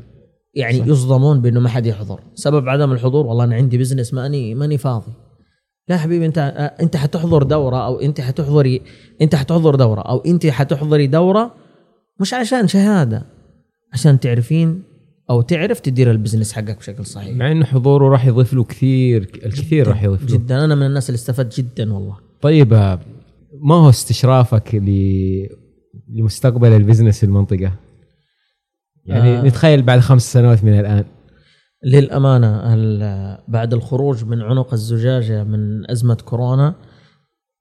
يعني 0.53 0.79
صح. 0.79 0.87
يصدمون 0.87 1.41
بإنه 1.41 1.59
ما 1.59 1.69
حد 1.69 1.85
يحضر. 1.85 2.19
سبب 2.35 2.69
عدم 2.69 2.91
الحضور 2.91 3.25
والله 3.25 3.43
أنا 3.43 3.55
عندي 3.55 3.77
بزنس 3.77 4.13
ماني 4.13 4.55
ماني 4.55 4.77
فاضي. 4.77 5.11
لا 5.87 5.97
حبيبي 5.97 6.25
انت 6.25 6.37
انت 6.81 6.97
حتحضر 6.97 7.43
دورة 7.43 7.85
أو 7.85 7.99
انت 7.99 8.21
حتحضري 8.21 8.81
انت 9.21 9.35
حتحضر 9.35 9.75
دورة 9.75 10.01
أو 10.01 10.17
انت 10.17 10.47
حتحضري 10.47 11.07
دورة 11.07 11.55
مش 12.19 12.33
عشان 12.33 12.67
شهادة 12.67 13.25
عشان 13.93 14.19
تعرفين 14.19 14.83
أو 15.29 15.41
تعرف 15.41 15.79
تدير 15.79 16.11
ال 16.11 16.16
business 16.16 16.53
حقك 16.53 16.77
بشكل 16.77 17.05
صحيح 17.05 17.35
مع 17.35 17.51
انه 17.51 17.65
حضوره 17.65 18.09
راح 18.09 18.25
يضيف 18.25 18.53
له 18.53 18.63
كثير 18.63 19.21
الكثير 19.45 19.87
راح 19.87 20.03
يضيف 20.03 20.21
له 20.21 20.37
جدا 20.37 20.65
أنا 20.65 20.75
من 20.75 20.85
الناس 20.85 21.09
اللي 21.09 21.15
استفدت 21.15 21.57
جدا 21.57 21.93
والله 21.93 22.17
طيب 22.41 22.73
ما 23.61 23.75
هو 23.75 23.89
استشرافك 23.89 24.75
ل... 24.75 24.89
لمستقبل 26.09 26.67
ال 26.67 26.73
business 26.73 27.19
في 27.19 27.25
المنطقة؟ 27.25 27.71
يعني. 29.05 29.37
آه. 29.37 29.41
نتخيل 29.41 29.81
بعد 29.81 29.99
خمس 29.99 30.33
سنوات 30.33 30.63
من 30.63 30.79
الآن 30.79 31.05
للأمانة 31.83 33.37
بعد 33.47 33.73
الخروج 33.73 34.25
من 34.25 34.41
عنق 34.41 34.73
الزجاجة 34.73 35.43
من 35.43 35.91
أزمة 35.91 36.15
كورونا 36.15 36.75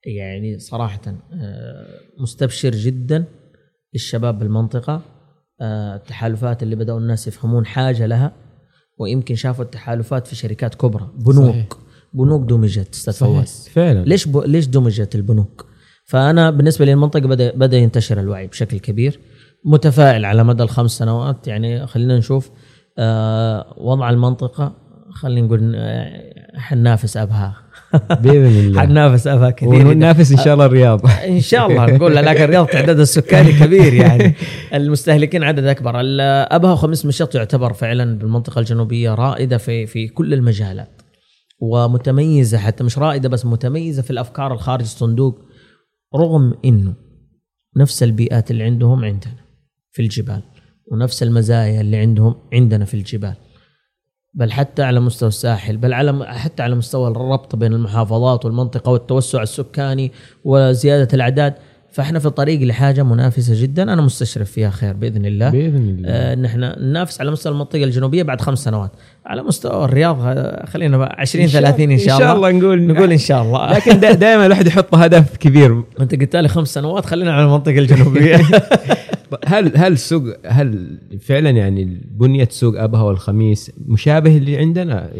يعني 0.04 0.58
صراحة 0.58 1.00
آه، 1.06 1.86
مستبشر 2.20 2.70
جدا 2.70 3.24
للشباب 3.94 4.38
بالمنطقة 4.38 5.02
آه، 5.60 5.96
التحالفات 5.96 6.62
اللي 6.62 6.76
بدأوا 6.76 6.98
الناس 6.98 7.28
يفهمون 7.28 7.66
حاجة 7.66 8.06
لها 8.06 8.32
ويمكن 8.98 9.34
شافوا 9.34 9.64
التحالفات 9.64 10.26
في 10.26 10.36
شركات 10.36 10.74
كبرى. 10.74 11.08
بنوك. 11.14 11.50
صحيح. 11.50 11.66
بنوك 12.14 12.48
دمجت 12.48 12.94
أستاذ 12.94 13.12
فواز. 13.12 13.68
فعلا. 13.72 14.04
ليش 14.04 14.28
ب... 14.28 14.36
ليش 14.36 14.66
دمجت 14.66 15.14
البنوك؟ 15.14 15.66
فأنا 16.04 16.50
بالنسبة 16.50 16.84
لي 16.84 16.92
المنطقة 16.92 17.20
بدا 17.28 17.56
بدأ 17.56 17.76
ينتشر 17.76 18.20
الوعي 18.20 18.46
بشكل 18.46 18.78
كبير 18.78 19.20
متفائل 19.64 20.24
على 20.24 20.44
مدى 20.44 20.62
الخمس 20.62 20.90
سنوات. 20.90 21.48
يعني 21.48 21.86
خلينا 21.86 22.18
نشوف 22.18 22.50
وضع 23.76 24.10
المنطقة 24.10 24.72
خلينا 25.10 25.46
نقول 25.46 25.72
آه، 25.76 26.58
حننافس 26.58 27.16
أبها. 27.16 27.56
بإذن 28.22 28.46
الله. 28.46 28.80
حننافس 28.80 29.26
أبها 29.26 29.50
كثير 29.50 29.68
وننافس 29.68 30.32
إن 30.32 30.38
شاء 30.38 30.54
الله 30.54 30.66
الرياض. 30.66 31.06
إن 31.28 31.40
شاء 31.40 31.66
الله 31.66 31.86
نقول 31.86 32.16
لكن 32.16 32.44
الرياض 32.44 32.66
تعداد 32.66 33.00
السكاني 33.00 33.52
كبير 33.52 33.94
يعني. 33.94 34.34
المستهلكين 34.74 35.44
عدد 35.44 35.64
أكبر. 35.64 35.92
أبها 35.96 36.72
وخميس 36.72 37.06
مشيط 37.06 37.34
يعتبر 37.34 37.72
فعلا 37.72 38.18
بالمنطقة 38.18 38.58
الجنوبية 38.58 39.14
رائدة 39.14 39.58
في 39.58 39.86
في 39.86 40.08
كل 40.08 40.34
المجالات 40.34 41.02
ومتميزة 41.60 42.58
حتى 42.58 42.84
مش 42.84 42.98
رائدة 42.98 43.28
بس 43.28 43.46
متميزة 43.46 44.02
في 44.02 44.10
الأفكار 44.10 44.52
الخارج 44.52 44.82
الصندوق 44.82 45.38
رغم 46.16 46.54
إنه 46.64 46.94
نفس 47.76 48.02
البيئات 48.02 48.50
اللي 48.50 48.64
عندهم 48.64 49.04
عندنا 49.04 49.34
في 49.90 50.02
الجبال. 50.02 50.42
ونفس 50.90 51.22
المزايا 51.22 51.80
اللي 51.80 51.96
عندهم 51.96 52.34
عندنا 52.52 52.84
في 52.84 52.94
الجبال. 52.94 53.34
بل 54.34 54.52
حتى 54.52 54.82
على 54.82 55.00
مستوى 55.00 55.28
الساحل 55.28 55.76
بل 55.76 55.92
على 55.92 56.26
حتى 56.26 56.62
على 56.62 56.74
مستوى 56.74 57.10
الربط 57.10 57.56
بين 57.56 57.72
المحافظات 57.72 58.44
والمنطقة 58.44 58.92
والتوسع 58.92 59.42
السكاني 59.42 60.12
وزيادة 60.44 61.08
الأعداد 61.14 61.54
فاحنا 61.92 62.18
في 62.18 62.30
طريق 62.30 62.60
لحاجة 62.60 63.02
منافسة 63.02 63.62
جدا. 63.62 63.82
أنا 63.82 64.02
مستشرف 64.02 64.50
فيها 64.50 64.70
خير 64.70 64.92
بإذن 64.92 65.26
الله. 65.26 65.50
بإذن 65.50 65.76
الله. 65.76 66.08
آه، 66.08 66.32
ان 66.32 66.44
إحنا 66.44 66.78
ننافس 66.78 67.20
على 67.20 67.30
مستوى 67.30 67.52
المنطقة 67.52 67.84
الجنوبية 67.84 68.22
بعد 68.22 68.40
خمس 68.40 68.64
سنوات. 68.64 68.90
على 69.26 69.42
مستوى 69.42 69.84
الرياض 69.84 70.18
آه، 70.20 70.66
خلينا 70.66 70.98
بقى 70.98 71.16
20 71.18 71.46
30 71.46 71.90
إن 71.90 71.98
شاء 71.98 72.16
الله. 72.16 72.16
إن 72.16 72.20
شاء 72.20 72.36
الله. 72.36 72.50
نقول 72.50 72.86
نقول 72.86 73.12
إن 73.12 73.18
شاء 73.18 73.42
الله. 73.42 73.72
لكن 73.72 74.00
دائما 74.00 74.46
الواحد 74.46 74.66
يحط 74.66 74.94
هدف 74.94 75.36
كبير. 75.36 75.82
أنت 76.00 76.14
قلت 76.14 76.36
لي 76.36 76.48
خمس 76.48 76.74
سنوات 76.74 77.06
خلينا 77.06 77.32
على 77.32 77.44
المنطقة 77.44 77.78
الجنوبية. 77.78 78.36
هل 79.46 79.72
هل 79.76 79.98
سوق 79.98 80.22
هل 80.46 80.98
فعلا 81.20 81.50
يعني 81.50 82.00
بنية 82.10 82.48
سوق 82.50 82.80
أبها 82.80 83.02
والخميس 83.02 83.72
مشابه 83.86 84.36
اللي 84.36 84.58
عندنا؟ 84.58 85.10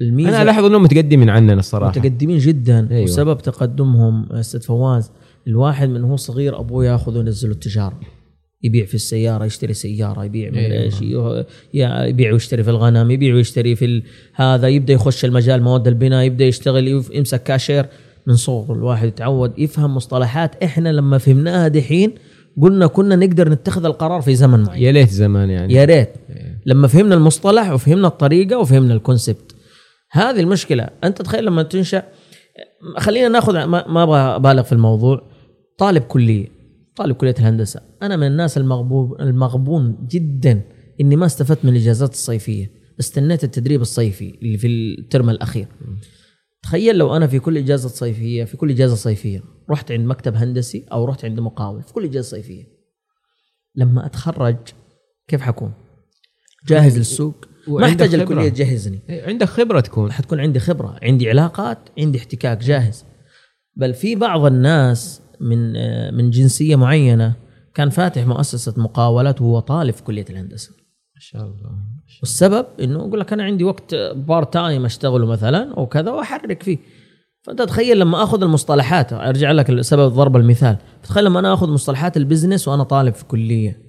الميزه 0.00 0.28
أنا 0.28 0.42
الاحظ 0.42 0.64
أنهم 0.64 0.82
متقدمين 0.82 1.30
عننا 1.30 1.52
الصراحة. 1.52 1.98
متقدمين 1.98 2.38
جدا 2.38 2.78
أيوة. 2.78 2.90
أيوة. 2.90 3.04
وسبب 3.04 3.38
تقدمهم 3.38 4.32
أستاذ 4.32 4.60
فواز. 4.60 5.10
الواحد 5.46 5.88
من 5.88 6.04
هو 6.04 6.16
صغير 6.16 6.60
أبوه 6.60 6.86
ياخذه 6.86 7.18
ينزله 7.18 7.52
التجارة. 7.52 8.00
يبيع 8.64 8.84
في 8.84 8.94
السيارة 8.94 9.44
يشتري 9.44 9.74
سيارة 9.74 10.24
يبيع 10.24 10.50
من 10.50 10.56
أيوة. 10.58 10.82
إيش 10.82 11.02
يه- 11.02 11.46
يا- 11.74 12.04
يبيع 12.04 12.32
ويشتري 12.32 12.62
في 12.62 12.70
الغنم 12.70 13.10
يبيع 13.10 13.34
ويشتري 13.34 13.76
في 13.76 13.84
ال- 13.84 14.02
هذا 14.34 14.68
يبدأ 14.68 14.92
يخش 14.92 15.24
المجال 15.24 15.62
مواد 15.62 15.88
البناء 15.88 16.24
يبدأ 16.24 16.44
يشتغل 16.44 16.88
يمسك 17.12 17.42
كاشير 17.42 17.86
من 18.26 18.34
صغره. 18.36 18.72
الواحد 18.74 19.08
يتعود 19.08 19.58
يفهم 19.58 19.94
مصطلحات 19.96 20.62
إحنا 20.64 20.88
لما 20.92 21.18
فهمناها 21.18 21.68
دحين 21.68 22.14
قلنا 22.62 22.86
كنا 22.86 23.16
نقدر 23.16 23.48
نتخذ 23.48 23.84
القرار 23.84 24.20
في 24.20 24.34
زمن 24.34 24.62
معين 24.62 24.82
يا 24.82 24.92
ليت 24.92 25.08
زمان 25.08 25.50
يعني. 25.50 25.74
يا 25.74 25.84
ريت. 25.84 26.08
لما 26.66 26.88
فهمنا 26.88 27.14
المصطلح 27.14 27.70
وفهمنا 27.72 28.08
الطريقة 28.08 28.58
وفهمنا 28.58 28.94
ال 28.94 29.01
concept. 29.01 29.54
هذه 30.12 30.40
المشكلة. 30.40 30.88
أنت 31.04 31.22
تخيل 31.22 31.44
لما 31.44 31.62
تنشأ 31.62 32.02
خلينا 32.98 33.28
ناخذ 33.28 33.64
ما 33.64 33.88
ما 33.88 34.02
أبغى 34.02 34.18
أبالغ 34.20 34.62
في 34.62 34.72
الموضوع. 34.72 35.31
طالب 35.82 36.02
كلية 36.02 36.48
طالب 36.96 37.16
كلية 37.16 37.34
الهندسة. 37.38 37.80
أنا 38.02 38.16
من 38.16 38.26
الناس 38.26 38.58
المغبون 38.58 39.20
المغبون 39.20 40.06
جدا 40.10 40.62
إني 41.00 41.16
ما 41.16 41.26
استفدت 41.26 41.64
من 41.64 41.70
الإجازات 41.72 42.12
الصيفية 42.12 42.70
استنيت 43.00 43.44
التدريب 43.44 43.80
الصيفي 43.80 44.38
اللي 44.42 44.58
في 44.58 44.66
الترم 44.66 45.30
الأخير. 45.30 45.66
تخيل 46.62 46.98
لو 46.98 47.16
أنا 47.16 47.26
في 47.26 47.38
كل 47.38 47.58
إجازة 47.58 47.88
صيفية 47.88 48.44
في 48.44 48.56
كل 48.56 48.70
إجازة 48.70 48.94
صيفية 48.94 49.42
رحت 49.70 49.92
عند 49.92 50.06
مكتب 50.06 50.34
هندسي 50.34 50.86
أو 50.92 51.04
رحت 51.04 51.24
عند 51.24 51.40
مقاول 51.40 51.82
في 51.82 51.92
كل 51.92 52.04
إجازة 52.04 52.28
صيفية. 52.28 52.64
لما 53.74 54.06
أتخرج 54.06 54.56
كيف 55.28 55.40
حكون؟ 55.40 55.72
جاهز 56.68 56.98
للسوق؟ 56.98 57.44
ما 57.68 57.86
أحتاج. 57.86 58.14
الكلية 58.14 58.48
تجهزني. 58.48 59.00
عندك 59.08 59.46
خبرة 59.46 59.80
تكون. 59.80 60.12
حتكون 60.12 60.40
عندي 60.40 60.58
خبرة 60.58 60.98
عندي 61.02 61.30
علاقات 61.30 61.78
عندي 61.98 62.18
احتكاك 62.18 62.58
جاهز. 62.58 63.04
بل 63.76 63.94
في 63.94 64.14
بعض 64.14 64.44
الناس 64.44 65.22
من 65.42 65.76
آه، 65.76 66.10
من 66.10 66.30
جنسية 66.30 66.76
معينة. 66.76 67.34
كان 67.74 67.90
فاتح 67.90 68.26
مؤسسة 68.26 68.74
مقاولات 68.76 69.40
وهو 69.40 69.58
طالب 69.60 69.94
في 69.94 70.02
كلية 70.02 70.24
الهندسة. 70.30 70.70
ما 71.14 71.20
شاء 71.20 71.42
الله 71.42 71.70
والسبب 72.20 72.66
إنه 72.80 72.98
يقول 72.98 73.20
لك 73.20 73.32
أنا 73.32 73.42
عندي 73.42 73.64
وقت 73.64 73.94
بار 74.14 74.44
تايم 74.44 74.84
أشتغله 74.84 75.26
مثلا 75.26 75.78
وكذا 75.78 76.10
وأحرك 76.10 76.62
فيه. 76.62 76.78
فأنت 77.42 77.62
تخيل 77.62 77.98
لما 77.98 78.22
آخذ 78.22 78.42
المصطلحات 78.42 79.12
أرجع 79.12 79.52
لك 79.52 79.80
سبب 79.80 80.12
ضرب 80.12 80.36
المثال. 80.36 80.76
تخيل 81.02 81.24
لما 81.24 81.38
أنا 81.40 81.54
آخذ 81.54 81.70
مصطلحات 81.70 82.16
البزنس 82.16 82.68
وأنا 82.68 82.82
طالب 82.82 83.14
في 83.14 83.24
كلية. 83.24 83.82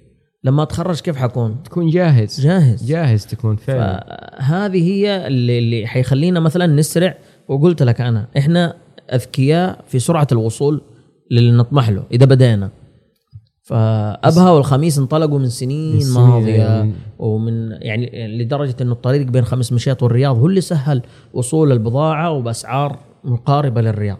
لما 0.44 0.62
أتخرج 0.62 1.00
كيف 1.00 1.16
حكون؟ 1.16 1.62
تكون 1.62 1.90
جاهز. 1.90 2.40
جاهز. 2.40 2.84
جاهز 2.84 3.26
تكون 3.26 3.56
فعلا. 3.56 4.36
فهذه 4.38 4.82
هي 4.82 5.26
اللي, 5.26 5.58
اللي 5.58 5.86
حيخلينا 5.86 6.40
مثلا 6.40 6.66
نسرع. 6.66 7.14
وقلت 7.48 7.82
لك 7.82 8.00
أنا 8.00 8.28
إحنا 8.38 8.76
أذكياء 9.12 9.84
في 9.86 9.98
سرعة 9.98 10.26
الوصول. 10.32 10.82
للي 11.30 11.52
نطمح 11.52 11.90
له. 11.90 12.04
إذا 12.12 12.26
بدينا 12.26 12.70
فأبها 13.62 14.50
والخميس 14.50 14.98
انطلقوا 14.98 15.38
من 15.38 15.48
سنين, 15.48 15.94
من 15.94 16.00
سنين، 16.00 16.26
ماضية. 16.26 16.54
يعني. 16.54 16.92
ومن 17.18 17.70
يعني 17.70 18.38
لدرجة 18.38 18.76
إنه 18.80 18.92
الطريق 18.92 19.26
بين 19.26 19.44
خمس 19.44 19.72
مشيات 19.72 20.02
والرياض 20.02 20.38
هو 20.38 20.46
اللي 20.46 20.60
سهل 20.60 21.02
وصول 21.32 21.72
البضاعة 21.72 22.30
وبأسعار 22.30 22.98
مقاربة 23.24 23.80
للرياض. 23.80 24.18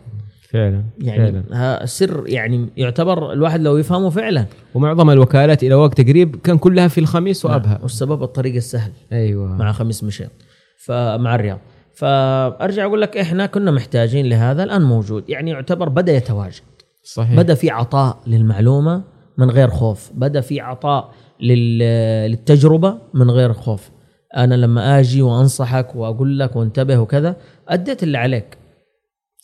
فعلا 0.50 0.84
يعني 0.98 1.32
فعلا. 1.32 1.44
ها 1.52 1.86
سر 1.86 2.24
يعني 2.26 2.68
يعتبر 2.76 3.32
الواحد 3.32 3.60
لو 3.60 3.76
يفهمه 3.76 4.10
فعلا. 4.10 4.46
ومعظم 4.74 5.10
الوكالات 5.10 5.62
إلى 5.62 5.74
وقت 5.74 6.00
قريب 6.00 6.36
كان 6.36 6.58
كلها 6.58 6.88
في 6.88 6.98
الخميس 6.98 7.44
وأبها. 7.44 7.78
والسبب 7.82 8.22
الطريق 8.22 8.54
السهل. 8.54 8.92
أيوه. 9.12 9.56
مع 9.56 9.72
خميس 9.72 10.04
مشيط 10.04 10.30
فمع 10.78 11.34
الرياض. 11.34 11.58
فأرجع 11.94 12.84
أقول 12.84 13.02
لك 13.02 13.16
إحنا 13.16 13.46
كنا 13.46 13.70
محتاجين 13.70 14.26
لهذا 14.26 14.64
الآن 14.64 14.82
موجود. 14.82 15.24
يعني 15.28 15.50
يعتبر 15.50 15.88
بدأ 15.88 16.12
يتواجد. 16.12 16.62
صحيح. 17.04 17.36
بدا 17.36 17.54
في 17.54 17.70
عطاء 17.70 18.18
للمعلومة 18.26 19.02
من 19.38 19.50
غير 19.50 19.68
خوف. 19.68 20.10
بدا 20.14 20.40
في 20.40 20.60
عطاء 20.60 21.10
لل- 21.40 22.30
للتجربة 22.30 22.98
من 23.14 23.30
غير 23.30 23.52
خوف. 23.52 23.90
أنا 24.36 24.54
لما 24.54 24.98
آجي 25.00 25.22
وأنصحك 25.22 25.96
وأقول 25.96 26.38
لك 26.38 26.56
وانتبه 26.56 26.98
وكذا 26.98 27.36
أديت 27.68 28.02
اللي 28.02 28.18
عليك. 28.18 28.58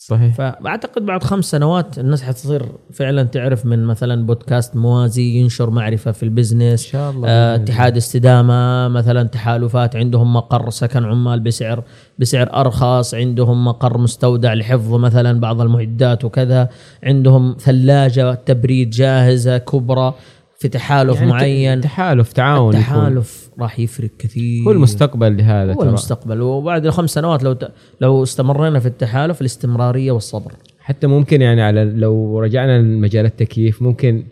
صحيح 0.03 0.33
فأعتقد 0.33 1.05
بعد 1.05 1.23
خمس 1.23 1.45
سنوات 1.45 1.99
الناس 1.99 2.23
حتصير 2.23 2.65
فعلا 2.93 3.23
تعرف 3.23 3.65
من 3.65 3.85
مثلا 3.85 4.25
بودكاست 4.25 4.75
موازي 4.75 5.23
ينشر 5.23 5.69
معرفة 5.69 6.11
في 6.11 6.23
البزنس 6.23 6.85
إن 6.85 6.91
شاء 6.91 7.11
الله 7.11 7.29
آه،. 7.29 7.55
اتحاد 7.55 7.97
استدامة 7.97 8.87
مثلا 8.87 9.23
تحالفات 9.23 9.95
عندهم 9.95 10.33
مقر 10.33 10.69
سكن 10.69 11.05
عمال 11.05 11.39
بسعر 11.39 11.83
بسعر 12.19 12.53
أرخص 12.53 13.13
عندهم 13.13 13.65
مقر 13.65 13.97
مستودع 13.97 14.53
لحفظ 14.53 14.93
مثلا 14.93 15.39
بعض 15.39 15.61
المعدات 15.61 16.25
وكذا 16.25 16.69
عندهم 17.03 17.55
ثلاجة 17.59 18.33
تبريد 18.33 18.89
جاهزة 18.89 19.57
كبرى 19.57 20.13
في 20.61 20.69
تحالف 20.69 21.15
يعني 21.15 21.31
معين. 21.31 21.81
تحالف 21.81 22.33
تعاون 22.33 22.73
يكون. 22.73 22.79
التحالف 22.79 23.49
راح 23.59 23.79
يفرق 23.79 24.09
كثير. 24.19 24.63
هو 24.67 24.71
المستقبل 24.71 25.37
لهذا 25.37 25.73
هو 25.73 25.79
ترى. 25.79 25.89
المستقبل. 25.89 26.41
وبعد 26.41 26.85
الخمس 26.85 27.09
سنوات 27.09 27.43
لو 27.43 27.53
ت... 27.53 27.71
لو 28.01 28.23
استمرينا 28.23 28.79
في 28.79 28.85
التحالف 28.85 29.41
الاستمرارية 29.41 30.11
والصبر. 30.11 30.51
حتى 30.79 31.07
ممكن 31.07 31.41
يعني 31.41 31.61
على 31.61 31.83
لو 31.83 32.39
رجعنا 32.39 32.81
لمجال 32.81 33.25
التكييف 33.25 33.81
ممكن 33.81 34.23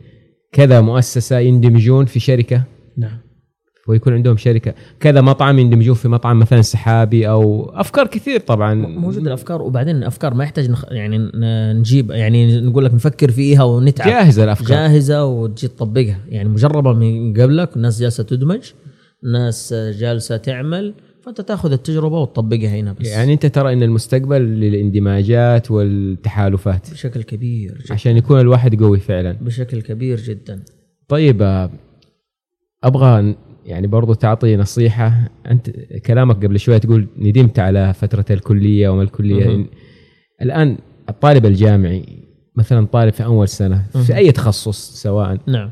كذا 0.52 0.82
مؤسسة 0.82 1.40
يندمجون 1.40 2.06
في 2.06 2.20
شركة؟ 2.20 2.64
نعم. 2.98 3.18
ويكون 3.90 4.14
عندهم 4.14 4.38
شركة. 4.38 4.74
كذا 5.00 5.22
مطعم 5.22 5.60
يندمجون 5.60 5.96
في 5.96 6.08
مطعم 6.08 6.40
مثلا 6.40 6.62
سحابي 6.62 7.30
أو 7.30 7.70
أفكار 7.74 8.08
كثير 8.08 8.40
طبعا. 8.40 8.74
موجود 8.74 9.28
الأفكار 9.28 9.62
وبعدين 9.62 9.96
الأفكار 9.96 10.34
ما 10.34 10.44
يحتاج 10.44 10.70
نخ... 10.70 10.86
يعني 10.92 11.32
نجيب 11.74 12.12
يعني 12.12 12.62
نقول 12.62 12.86
لك 12.86 12.94
نفكر 12.94 13.32
فيها 13.32 13.64
ونتعب. 13.64 14.08
جاهزة 14.08 14.44
الأفكار. 14.44 14.70
جاهزة 14.70 15.26
وتجي 15.26 15.68
تطبقها. 15.68 16.20
يعني 16.30 16.50
مجربة 16.50 16.94
من 16.94 17.34
قبلك 17.42 17.76
الناس 17.76 18.00
جالسة 18.02 18.24
تدمج 18.24 18.72
ناس 19.34 19.74
جالسة 19.74 20.38
تعمل 20.38 20.94
فأنت 21.22 21.42
تأخذ 21.42 21.72
التجربة 21.72 22.20
وتطبقها 22.20 22.70
هنا 22.70 22.94
بس. 22.94 23.08
يعني 23.08 23.34
أنت 23.34 23.46
ترى 23.46 23.74
إن 23.74 23.84
المستقبل 23.84 24.42
للاندماجات 24.42 25.72
والتحالفات. 25.72 26.92
بشكل 26.92 27.24
كبير 27.24 27.78
جدا. 27.86 27.94
عشان 27.94 28.18
يكون 28.18 28.40
الواحد 28.40 28.84
قوي 28.84 29.00
فعلا. 29.00 29.32
بشكل 29.42 29.82
كبير 29.82 30.20
جدا. 30.20 30.64
طيب 31.08 31.70
أبغى 32.84 33.36
يعني 33.66 33.88
برضو 33.88 34.14
تعطي 34.14 34.56
نصيحة. 34.56 35.30
أنت 35.48 35.70
كلامك 36.06 36.46
قبل 36.46 36.60
شوية 36.60 36.78
تقول 36.78 37.08
ندمت 37.18 37.60
على 37.60 37.94
فترة 37.94 38.26
الكلية 38.32 38.90
وما 38.90 39.02
الكلية. 39.02 39.48
مهم. 39.48 39.68
الآن 40.42 40.78
الطالب 41.10 41.46
الجامعي 41.46 42.06
مثلا 42.56 42.86
طالب 42.86 43.14
في 43.14 43.24
أول 43.24 43.48
سنة 43.48 43.86
في 44.06 44.16
أي 44.16 44.32
تخصص 44.32 45.02
سواء 45.02 45.38
نعم. 45.48 45.70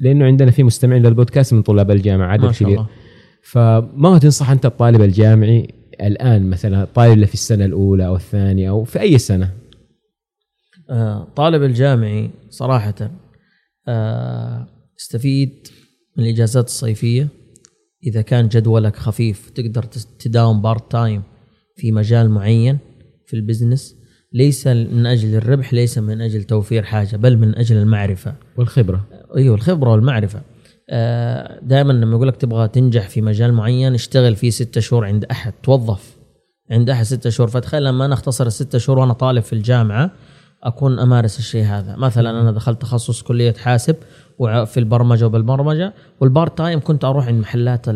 لأنه 0.00 0.24
عندنا 0.24 0.50
في 0.50 0.62
مستمعين 0.62 1.02
للبودكاست 1.02 1.54
من 1.54 1.62
طلاب 1.62 1.90
الجامعة 1.90 2.26
عدد 2.32 2.44
ما 2.44 2.52
شاء 2.52 2.68
كبير. 2.68 2.78
الله. 2.78 2.88
فما 3.42 4.08
هو 4.08 4.18
تنصح 4.18 4.50
أنت 4.50 4.66
الطالب 4.66 5.02
الجامعي 5.02 5.68
الآن 6.00 6.50
مثلا 6.50 6.82
الطالب 6.82 7.12
اللي 7.12 7.26
في 7.26 7.34
السنة 7.34 7.64
الأولى 7.64 8.06
أو 8.06 8.16
الثانية 8.16 8.70
أو 8.70 8.84
في 8.84 9.00
أي 9.00 9.18
سنة؟ 9.18 9.50
آه 10.90 11.28
طالب 11.36 11.62
الجامعي 11.62 12.30
صراحة 12.50 12.94
آه 13.88 14.66
استفيد 15.00 15.68
من 16.18 16.24
الإجازات 16.24 16.66
الصيفية. 16.66 17.28
إذا 18.06 18.22
كان 18.22 18.48
جدولك 18.48 18.96
خفيف 18.96 19.50
تقدر 19.50 19.82
تداوم 20.18 20.62
part 20.62 20.92
time 20.92 21.22
في 21.76 21.92
مجال 21.92 22.30
معين 22.30 22.78
في 23.26 23.36
ال 23.36 23.42
business. 23.42 23.96
ليس 24.32 24.66
من 24.66 25.06
أجل 25.06 25.34
الربح 25.34 25.74
ليس 25.74 25.98
من 25.98 26.20
أجل 26.20 26.44
توفير 26.44 26.82
حاجة 26.82 27.16
بل 27.16 27.36
من 27.36 27.54
أجل 27.54 27.76
المعرفة. 27.76 28.34
والخبرة. 28.56 29.06
أيوه 29.36 29.54
الخبرة 29.54 29.90
والمعرفة. 29.90 30.42
دائما 31.62 31.92
لما 31.92 32.16
يقول 32.16 32.28
لك 32.28 32.36
تبغى 32.36 32.68
تنجح 32.68 33.08
في 33.08 33.20
مجال 33.20 33.52
معين 33.52 33.94
اشتغل 33.94 34.36
فيه 34.36 34.50
ستة 34.50 34.80
شهور 34.80 35.04
عند 35.04 35.24
أحد 35.24 35.52
توظف 35.62 36.16
عند 36.70 36.90
أحد 36.90 37.04
ستة 37.04 37.30
شهور. 37.30 37.48
فتخيل 37.48 37.84
لما 37.84 38.04
أنا 38.04 38.14
أختصر 38.14 38.46
الستة 38.46 38.78
شهور 38.78 38.98
وأنا 38.98 39.12
طالب 39.12 39.42
في 39.42 39.52
الجامعة 39.52 40.10
أكون 40.62 40.98
أمارس 40.98 41.38
الشيء 41.38 41.64
هذا. 41.64 41.96
مثلا 41.96 42.40
أنا 42.40 42.52
دخلت 42.52 42.82
تخصص 42.82 43.22
كلية 43.22 43.52
حاسب 43.52 43.96
وفي 44.38 44.80
البرمجة 44.80 45.26
وبالبرمجة. 45.26 45.94
وال 46.20 46.33
part 46.33 46.58
time 46.58 46.80
كنت 46.80 47.04
أروح 47.04 47.26
عند 47.26 47.40
محلات. 47.40 47.86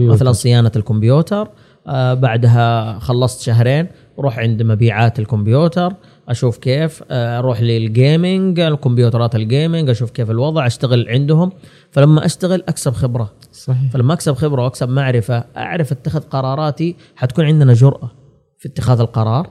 مثلا 0.00 0.32
صيانة 0.32 0.72
الكمبيوتر. 0.76 1.48
آه، 1.86 2.14
بعدها 2.14 2.98
خلصت 2.98 3.40
شهرين 3.40 3.86
أروح 4.18 4.38
عند 4.38 4.62
مبيعات 4.62 5.18
الكمبيوتر 5.18 5.92
أشوف 6.28 6.58
كيف 6.58 7.02
آه، 7.10 7.38
أروح 7.38 7.60
لل 7.60 7.85
gaming 7.85 8.60
الكمبيوترات 8.60 9.34
ال 9.34 9.42
gaming 9.42 9.90
أشوف 9.90 10.10
كيف 10.10 10.30
الوضع 10.30 10.66
أشتغل 10.66 11.08
عندهم. 11.08 11.52
فلما 11.90 12.24
أشتغل 12.26 12.62
أكسب 12.68 12.92
خبرة. 12.92 13.32
صحيح. 13.52 13.90
فلما 13.92 14.14
أكسب 14.14 14.34
خبرة 14.34 14.62
وأكسب 14.62 14.88
معرفة 14.88 15.44
أعرف 15.56 15.92
أتخذ 15.92 16.20
قراراتي 16.20 16.96
حتكون 17.16 17.44
عندنا 17.44 17.72
جرأة 17.72 18.10
في 18.58 18.68
اتخاذ 18.68 19.00
القرار 19.00 19.50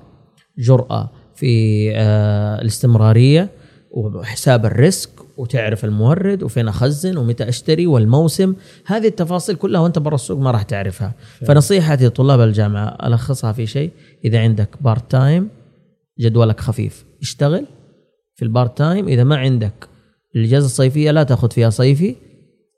جرأة 0.58 1.10
في 1.36 1.92
آه 1.96 2.62
الاستمرارية 2.62 3.50
وحساب 3.92 4.66
ال 4.66 4.75
risk 4.75 5.10
وتعرف 5.38 5.86
المورد 5.86 6.44
وفين 6.44 6.68
أخزن 6.68 7.18
ومتى 7.18 7.50
أشتري 7.50 7.88
والموسم. 7.88 8.56
هذه 8.86 9.08
التفاصيل 9.08 9.56
كلها 9.56 9.82
وأنت 9.82 10.00
برا 10.00 10.16
السوق 10.16 10.40
ما 10.40 10.52
راح 10.52 10.64
تعرفها. 10.64 11.14
فنصيحتي 11.48 12.08
لطلاب 12.08 12.42
الجامعة 12.42 12.98
ألخصها 13.08 13.52
في 13.52 13.66
شيء. 13.66 13.92
إذا 14.26 14.40
عندك 14.40 14.70
part 14.82 15.12
time 15.12 15.50
جدولك 16.20 16.60
خفيف. 16.60 17.06
اشتغل 17.22 17.66
في 18.36 18.46
ال 18.46 18.52
part 18.52 18.78
time 18.78 19.08
إذا 19.08 19.24
ما 19.24 19.38
عندك 19.38 19.88
الإجازة 20.36 20.66
الصيفية 20.66 21.12
لا 21.12 21.24
تأخذ 21.24 21.52
فيها 21.52 21.70
صيفي. 21.70 22.16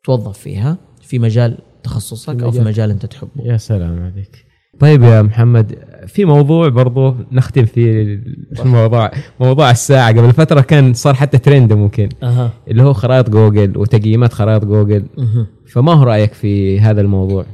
توظف 0.03 0.37
فيها 0.37 0.77
في 1.01 1.19
مجال 1.19 1.57
تخصصك 1.83 2.43
أو 2.43 2.51
في 2.51 2.59
مجال. 2.59 2.67
مجال 2.67 2.89
أنت 2.89 3.05
تحبه. 3.05 3.43
يا 3.45 3.57
سلام 3.57 4.03
عليك. 4.03 4.48
طيب 4.79 5.03
يا 5.03 5.21
محمد 5.21 5.75
في 6.07 6.25
موضوع 6.25 6.69
برضو 6.69 7.15
نختم 7.31 7.65
فيه 7.65 8.19
الموضوع 8.65 9.11
موضوع 9.39 9.71
الساعة. 9.71 10.09
قبل 10.17 10.33
فترة 10.33 10.61
كان 10.61 10.93
صار 10.93 11.13
حتى 11.13 11.37
ترند 11.37 11.73
ممكن 11.73 12.09
أها. 12.23 12.51
اللي 12.67 12.83
هو 12.83 12.93
خرائط 12.93 13.29
جوجل 13.29 13.77
وتقييمات 13.77 14.33
خرائط 14.33 14.65
جوجل. 14.65 15.05
مهم. 15.17 15.47
فما 15.73 15.93
هو 15.93 16.03
رأيك 16.03 16.33
في 16.33 16.79
هذا 16.79 17.01
الموضوع؟ 17.01 17.45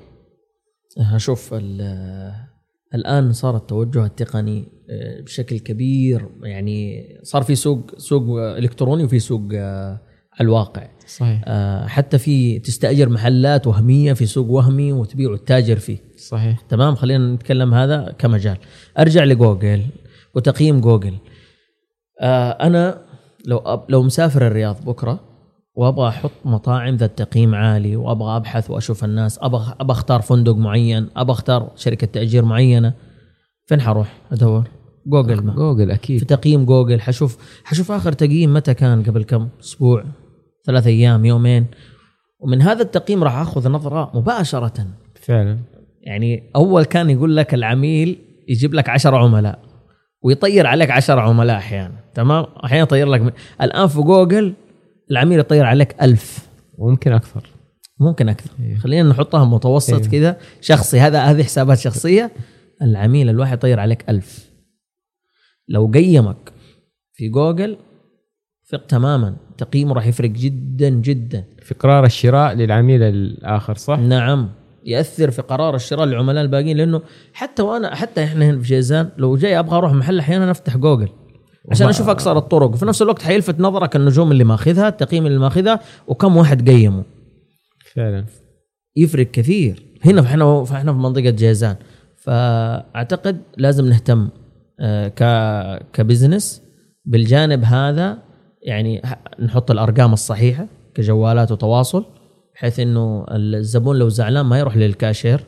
شوف 1.18 1.50
ال- 1.54 2.32
الآن 2.96 3.34
صار 3.34 3.56
التوجه 3.58 4.06
التقني 4.06 4.68
آه، 4.90 5.22
بشكل 5.22 5.60
كبير. 5.60 6.26
يعني 6.44 7.04
صار 7.24 7.42
في 7.44 7.56
سوق 7.56 7.92
سوق 7.98 8.40
إلكتروني 8.58 9.04
وفي 9.04 9.20
سوق 9.20 9.42
آه، 9.54 10.02
على 10.40 10.46
الواقع. 10.46 10.88
صحيح. 11.08 11.42
آه، 11.46 11.88
حتى 11.88 12.18
في 12.18 12.60
تستأجر 12.60 13.10
محلات 13.10 13.68
وهمية 13.68 14.14
في 14.14 14.26
سوق 14.26 14.50
وهمي 14.50 14.94
وتبيع 14.94 15.30
وتتاجر 15.32 15.76
فيه. 15.76 15.98
صحيح. 16.30 16.60
تمام 16.70 16.96
خلينا 16.96 17.34
نتكلم 17.34 17.74
هذا 17.74 18.16
كمجال. 18.18 18.58
أرجع 19.00 19.24
لجوجل 19.24 19.86
وتقييم 20.36 20.82
جوجل. 20.82 21.18
آه 22.22 22.52
أنا 22.52 23.02
لو 23.48 23.58
أب 23.58 23.86
لو 23.90 24.04
مسافر 24.04 24.48
الرياض 24.48 24.86
بكرة 24.86 25.20
وأبغى 25.76 26.08
أحط 26.08 26.32
مطاعم 26.46 26.96
ذات 26.96 27.18
تقييم 27.22 27.56
عالي 27.56 27.96
وأبغى 27.96 28.36
أبحث 28.36 28.70
وأشوف 28.70 29.04
الناس 29.04 29.40
أبغى 29.42 29.76
أبغى 29.80 29.92
أختار 29.92 30.22
فندق 30.22 30.56
معين 30.56 31.10
أبغى 31.16 31.34
أختار 31.34 31.72
شركة 31.76 32.08
تأجير 32.08 32.46
معينة 32.46 32.94
فين 33.66 33.82
حروح؟ 33.82 34.22
أدور. 34.32 34.68
جوجل 35.08 35.42
ما. 35.44 35.54
جوجل 35.54 35.88
في 35.88 35.94
أكيد 35.94 36.26
تقييم 36.26 36.66
جوجل 36.66 37.02
حشوف 37.02 37.38
حشوف 37.64 37.92
آخر 37.92 38.12
تقييم 38.12 38.54
متى 38.54 38.74
كان 38.74 39.04
قبل 39.04 39.24
كم؟ 39.24 39.50
أسبوع 39.60 40.04
ثلاثة 40.66 40.90
أيام 40.90 41.26
يومين. 41.26 41.66
ومن 42.40 42.62
هذا 42.62 42.82
التقييم 42.82 43.24
راح 43.24 43.38
أخذ 43.38 43.70
نظرة 43.70 44.12
مباشرة. 44.14 44.88
فعلا. 45.22 45.75
يعني 46.06 46.52
أول 46.56 46.86
كان 46.86 47.10
يقول 47.10 47.36
لك 47.36 47.54
العميل 47.54 48.20
يجيب 48.48 48.74
لك 48.74 48.90
عشر 48.90 49.16
عملاء 49.16 49.60
ويطير 50.22 50.68
عليك 50.68 50.92
عشر 50.92 51.20
عملاء 51.20 51.58
أحيانا 51.58 51.96
تمام؟ 52.14 52.46
أحيانا 52.64 52.84
يطير 52.84 53.08
لك 53.08 53.34
الآن 53.62 53.88
في 53.88 54.02
جوجل 54.02 54.54
العميل 55.12 55.40
يطير 55.40 55.66
عليك 55.66 55.96
ألف. 56.02 56.50
وممكن 56.78 57.12
أكثر. 57.12 57.50
ممكن 58.00 58.30
أكثر. 58.30 58.50
إيه. 58.60 58.76
خلينا 58.76 59.10
نحطها 59.10 59.46
متوسط 59.46 60.02
إيه. 60.04 60.12
كذا 60.12 60.38
شخصي 60.62 61.00
هذا 61.00 61.20
هذه 61.20 61.44
حسابات 61.44 61.78
شخصية. 61.78 62.32
العميل 62.82 63.30
الواحد 63.30 63.58
يطير 63.58 63.80
عليك 63.80 64.10
ألف. 64.10 64.52
لو 65.68 65.92
قيمك 65.94 66.52
في 67.14 67.30
جوجل 67.30 67.78
ثق 68.72 68.86
تماما. 68.86 69.36
تقييمه 69.58 69.94
راح 69.94 70.08
يفرق 70.08 70.30
جدا 70.30 70.90
جدا. 70.90 71.44
في 71.62 71.74
قرار 71.74 72.06
الشراء 72.06 72.54
للعميل 72.54 73.04
الآخر 73.04 73.76
صح؟ 73.76 74.00
نعم. 74.00 74.50
يأثر 74.86 75.32
في 75.32 75.42
قرار 75.42 75.76
الشراء 75.76 76.06
للعملاء 76.06 76.44
الباقيين 76.44 76.78
لأنه 76.78 77.02
حتى 77.34 77.62
وأنا 77.62 77.96
حتى 77.96 78.24
إحنا 78.24 78.46
هنا 78.46 78.62
في 78.62 78.68
جيزان 78.68 79.10
لو 79.18 79.38
جاي 79.38 79.60
أبغى 79.60 79.78
أروح 79.78 79.94
محل 79.94 80.20
أحيانا 80.20 80.52
أفتح 80.52 80.78
جوجل 80.78 81.10
عشان 81.72 81.88
أشوف 81.90 82.10
اقصر 82.10 82.38
الطرق. 82.38 82.70
وفي 82.70 82.86
نفس 82.86 83.02
الوقت 83.02 83.22
حيلفت 83.22 83.60
نظرك 83.60 83.96
النجوم 83.96 84.32
اللي 84.32 84.44
ماخذها 84.44 84.88
التقييم 84.88 85.26
اللي 85.26 85.40
ماخذها 85.40 85.80
وكم 86.08 86.38
واحد 86.38 86.70
قيمه. 86.70 87.04
فعلا. 87.94 88.26
يفرق 88.96 89.32
كثير. 89.32 89.84
هنا 90.06 90.22
فاحنا 90.22 90.64
فاحنا 90.64 90.94
في 90.94 91.00
منطقة 91.00 91.30
جيزان. 91.30 91.76
فأعتقد 92.18 93.42
لازم 93.58 93.86
نهتم 93.86 94.30
آه، 94.80 95.08
ك 95.08 95.22
كبزنس 95.94 96.62
بالجانب 97.06 97.64
هذا. 97.64 98.18
يعني 98.62 99.02
نحط 99.40 99.72
الأرقام 99.72 100.14
الصحيحة 100.14 100.68
كجوالات 100.94 101.52
وتواصل. 101.52 102.06
بحيث 102.56 102.80
إنه 102.80 103.26
الزبون 103.32 103.96
لو 104.00 104.10
زعلان 104.10 104.46
ما 104.46 104.60
يروح 104.60 104.78
للكاشير 104.78 105.40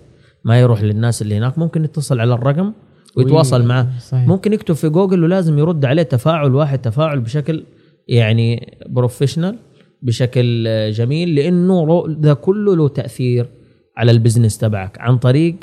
ما 0.43 0.60
يروح 0.60 0.84
للناس 0.84 1.22
اللي 1.22 1.38
هناك 1.38 1.58
ممكن 1.58 1.84
يتصل 1.84 2.20
على 2.20 2.34
الرقم 2.34 2.74
ويتواصل 3.18 3.62
وي- 3.62 3.68
معه 3.68 3.99
صحيح. 3.99 4.28
ممكن 4.28 4.53
يكتب 4.53 4.76
في 4.76 4.89
جوجل 4.89 5.24
ولازم 5.24 5.60
يرد 5.60 5.86
عليه 5.86 6.03
تفاعل 6.03 6.55
واحد 6.55 6.80
تفاعل 6.82 7.20
بشكل 7.20 7.64
يعني 8.08 8.78
professional 8.89 9.60
بشكل 10.01 10.68
جميل 10.91 11.36
لأنه 11.36 12.05
ده 12.08 12.34
كله 12.34 12.76
له 12.76 12.88
تأثير 12.88 13.49
على 13.97 14.12
ال 14.12 14.17
business 14.17 14.58
تبعك 14.58 14.97
عن 14.99 15.18
طريق 15.18 15.55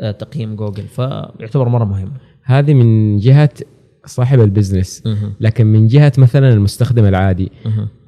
آه، 0.00 0.10
تقييم 0.10 0.56
جوجل. 0.56 0.82
فيعتبر 0.82 1.68
مرة 1.68 1.84
مهم. 1.84 2.12
هذه 2.44 2.74
من 2.74 3.18
جهة 3.18 3.50
صاحب 4.08 4.40
ال 4.40 4.46
business. 4.46 5.02
لكن 5.40 5.66
من 5.66 5.86
جهة 5.86 6.12
مثلا 6.18 6.52
المستخدم 6.52 7.04
العادي. 7.04 7.52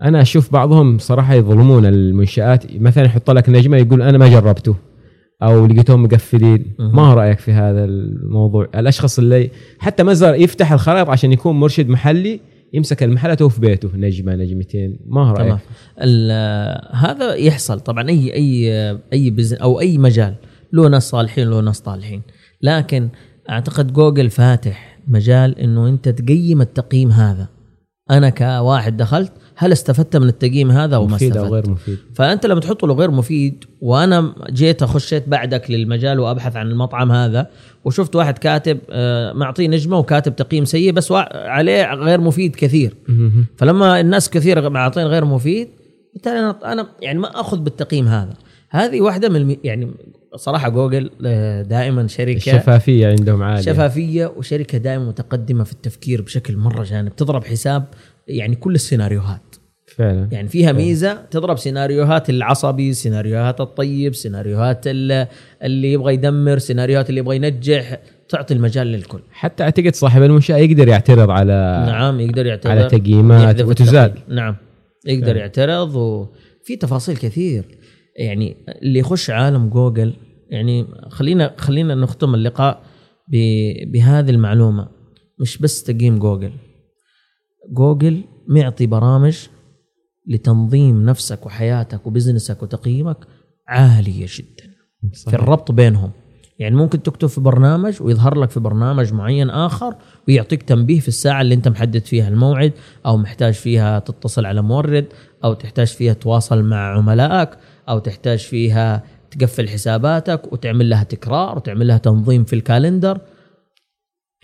أنا 0.02 0.20
أشوف 0.20 0.52
بعضهم 0.52 0.98
صراحة 0.98 1.34
يظلمون 1.34 1.86
المنشآت. 1.86 2.80
مثلا 2.80 3.04
يحط 3.04 3.30
لك 3.30 3.48
نجمة 3.48 3.76
يقول 3.76 4.02
أنا 4.02 4.18
ما 4.18 4.28
جربته 4.28 4.76
أو 5.42 5.66
لقيتهم 5.66 6.02
مقفلين. 6.02 6.74
ما 6.78 7.14
رأيك 7.14 7.38
في 7.38 7.52
هذا 7.52 7.84
الموضوع؟ 7.84 8.68
الأشخاص 8.74 9.18
اللي 9.18 9.50
حتى 9.78 10.02
ما 10.02 10.12
زال 10.12 10.42
يفتح 10.42 10.72
الخرائط 10.72 11.08
عشان 11.08 11.32
يكون 11.32 11.60
مرشد 11.60 11.88
محلي 11.88 12.40
يمسك 12.72 13.02
المحل 13.02 13.50
في 13.50 13.60
بيته. 13.60 13.90
نجمة 13.94 14.34
نجمتين. 14.34 14.98
ما 15.06 15.32
رأيك؟ 15.32 15.58
هذا 16.92 17.34
يحصل. 17.34 17.80
طبعا 17.80 18.08
اي 18.08 18.34
اي 18.34 18.70
أي 19.12 19.30
business 19.30 19.56
أو 19.56 19.80
أي 19.80 19.98
مجال. 19.98 20.34
له 20.72 20.88
ناس 20.88 21.10
صالحين 21.10 21.50
له 21.50 21.60
ناس 21.60 21.80
طالحين. 21.80 22.22
لكن 22.62 23.08
أعتقد 23.50 23.92
جوجل 23.92 24.30
فاتح. 24.30 24.89
مجال 25.10 25.58
إنه 25.58 25.88
أنت 25.88 26.08
تقيم 26.08 26.60
التقييم 26.60 27.10
هذا. 27.10 27.48
أنا 28.10 28.30
كواحد 28.30 28.96
دخلت 28.96 29.32
هل 29.56 29.72
استفدت 29.72 30.16
من 30.16 30.28
التقييم 30.28 30.70
هذا 30.70 30.96
أو 30.96 31.06
ما 31.06 31.14
مفيد 31.14 31.30
استفدت؟ 31.30 31.46
أو 31.46 31.54
غير 31.54 31.70
مفيد؟ 31.70 31.98
فأنت 32.14 32.46
لما 32.46 32.60
تحطه 32.60 32.86
له 32.86 32.94
غير 32.94 33.10
مفيد 33.10 33.64
وأنا 33.80 34.34
جيت 34.50 34.84
خشيت 34.84 35.28
بعدك 35.28 35.70
للمجال 35.70 36.20
وأبحث 36.20 36.56
عن 36.56 36.66
المطعم 36.70 37.12
هذا 37.12 37.46
وشفت 37.84 38.16
واحد 38.16 38.38
كاتب 38.38 38.78
آه، 38.90 39.32
معطيه 39.32 39.68
نجمة 39.68 39.98
وكاتب 39.98 40.36
تقييم 40.36 40.64
سيء 40.64 40.92
بس 40.92 41.12
عليه 41.32 41.94
غير 41.94 42.20
مفيد 42.20 42.56
كثير. 42.56 42.94
فلما 43.56 44.00
الناس 44.00 44.30
كثير 44.30 44.70
معطين 44.70 45.06
غير 45.06 45.24
مفيد 45.24 45.68
بالتالي 46.14 46.54
أنا 46.64 46.86
يعني 47.02 47.18
ما 47.18 47.40
أخذ 47.40 47.58
بالتقييم 47.58 48.08
هذا. 48.08 48.34
هذه 48.70 49.00
واحدة 49.00 49.28
من 49.28 49.56
يعني 49.64 49.90
صراحة 50.36 50.68
جوجل 50.68 51.10
آه، 51.26 51.62
دائما 51.62 52.06
شركة 52.06 52.36
الشفافية 52.36 53.06
عندهم 53.06 53.42
عالية. 53.42 53.62
شفافية 53.62 54.26
وشركة 54.36 54.78
دائما 54.78 55.04
متقدمة 55.08 55.64
في 55.64 55.72
التفكير 55.72 56.22
بشكل 56.22 56.56
مرة 56.56 56.84
جانب. 56.84 57.16
تضرب 57.16 57.44
حساب 57.44 57.84
يعني 58.28 58.56
كل 58.56 58.74
السيناريوهات. 58.74 59.40
فعلا. 59.96 60.28
يعني 60.32 60.48
فيها 60.48 60.72
ميزة 60.72 61.18
تضرب 61.30 61.58
سيناريوهات 61.58 62.30
العصبي 62.30 62.92
سيناريوهات 62.92 63.60
الطيب 63.60 64.14
سيناريوهات 64.14 64.82
ال- 64.86 65.26
اللي 65.62 65.92
يبغى 65.92 66.14
يدمر 66.14 66.58
سيناريوهات 66.58 67.08
اللي 67.10 67.20
يبغى 67.20 67.36
ينجح. 67.36 67.98
تعطي 68.28 68.54
المجال 68.54 68.86
للكل. 68.86 69.20
حتى 69.32 69.62
أعتقد 69.62 69.94
صاحب 69.94 70.22
المنشأة 70.22 70.56
يقدر 70.56 70.88
يعترض 70.88 71.30
على 71.30 71.84
نعم 71.86 72.20
يقدر 72.20 72.46
يعتذر 72.46 72.70
على 72.70 72.88
تقييمات. 72.88 73.60
التقييم. 73.60 74.14
نعم 74.28 74.56
يقدر 75.06 75.36
يعترض. 75.36 75.94
وفي 75.94 76.76
تفاصيل 76.80 77.16
كثير. 77.16 77.64
يعني 78.16 78.56
اللي 78.82 78.98
يخش 78.98 79.30
عالم 79.30 79.68
جوجل 79.68 80.12
يعني 80.50 80.86
خلينا 81.08 81.54
خلينا 81.58 81.94
نختم 81.94 82.34
اللقاء 82.34 82.82
بهذه 83.86 84.30
المعلومة. 84.30 84.88
مش 85.40 85.58
بس 85.58 85.82
تقييم 85.82 86.18
جوجل. 86.18 86.52
جوجل 87.72 88.24
معطي 88.48 88.86
برامج 88.86 89.38
لتنظيم 90.26 91.04
نفسك 91.04 91.46
وحياتك 91.46 92.06
و 92.06 92.12
business 92.12 92.57
ك 92.57 92.62
وتقييمك 92.62 93.16
عالية 93.68 94.26
جدا 94.38 94.70
في 95.12 95.18
صحيح. 95.18 95.34
الربط 95.34 95.72
بينهم. 95.72 96.10
يعني 96.58 96.76
ممكن 96.76 97.02
تكتب 97.02 97.28
في 97.28 97.40
برنامج 97.40 98.02
ويظهر 98.02 98.38
لك 98.38 98.50
في 98.50 98.60
برنامج 98.60 99.12
معين 99.12 99.50
آخر 99.50 99.94
ويعطيك 100.28 100.62
تنبيه 100.62 101.00
في 101.00 101.08
الساعة 101.08 101.40
اللي 101.40 101.54
انت 101.54 101.68
محدد 101.68 102.04
فيها 102.04 102.28
الموعد 102.28 102.72
أو 103.06 103.16
محتاج 103.16 103.54
فيها 103.54 103.98
تتصل 103.98 104.46
على 104.46 104.62
مورد 104.62 105.06
أو 105.44 105.54
تحتاج 105.54 105.86
فيها 105.86 106.12
تواصل 106.12 106.62
مع 106.62 106.98
عملائك. 106.98 107.50
أو 107.90 107.98
تحتاج 107.98 108.38
فيها 108.38 109.02
تقفل 109.30 109.68
حساباتك 109.68 110.52
وتعمل 110.52 110.90
لها 110.90 111.02
تكرار 111.02 111.56
وتعمل 111.56 111.86
لها 111.86 111.98
تنظيم 111.98 112.44
في 112.44 112.52
ال 112.52 112.59
calendar. 112.59 113.20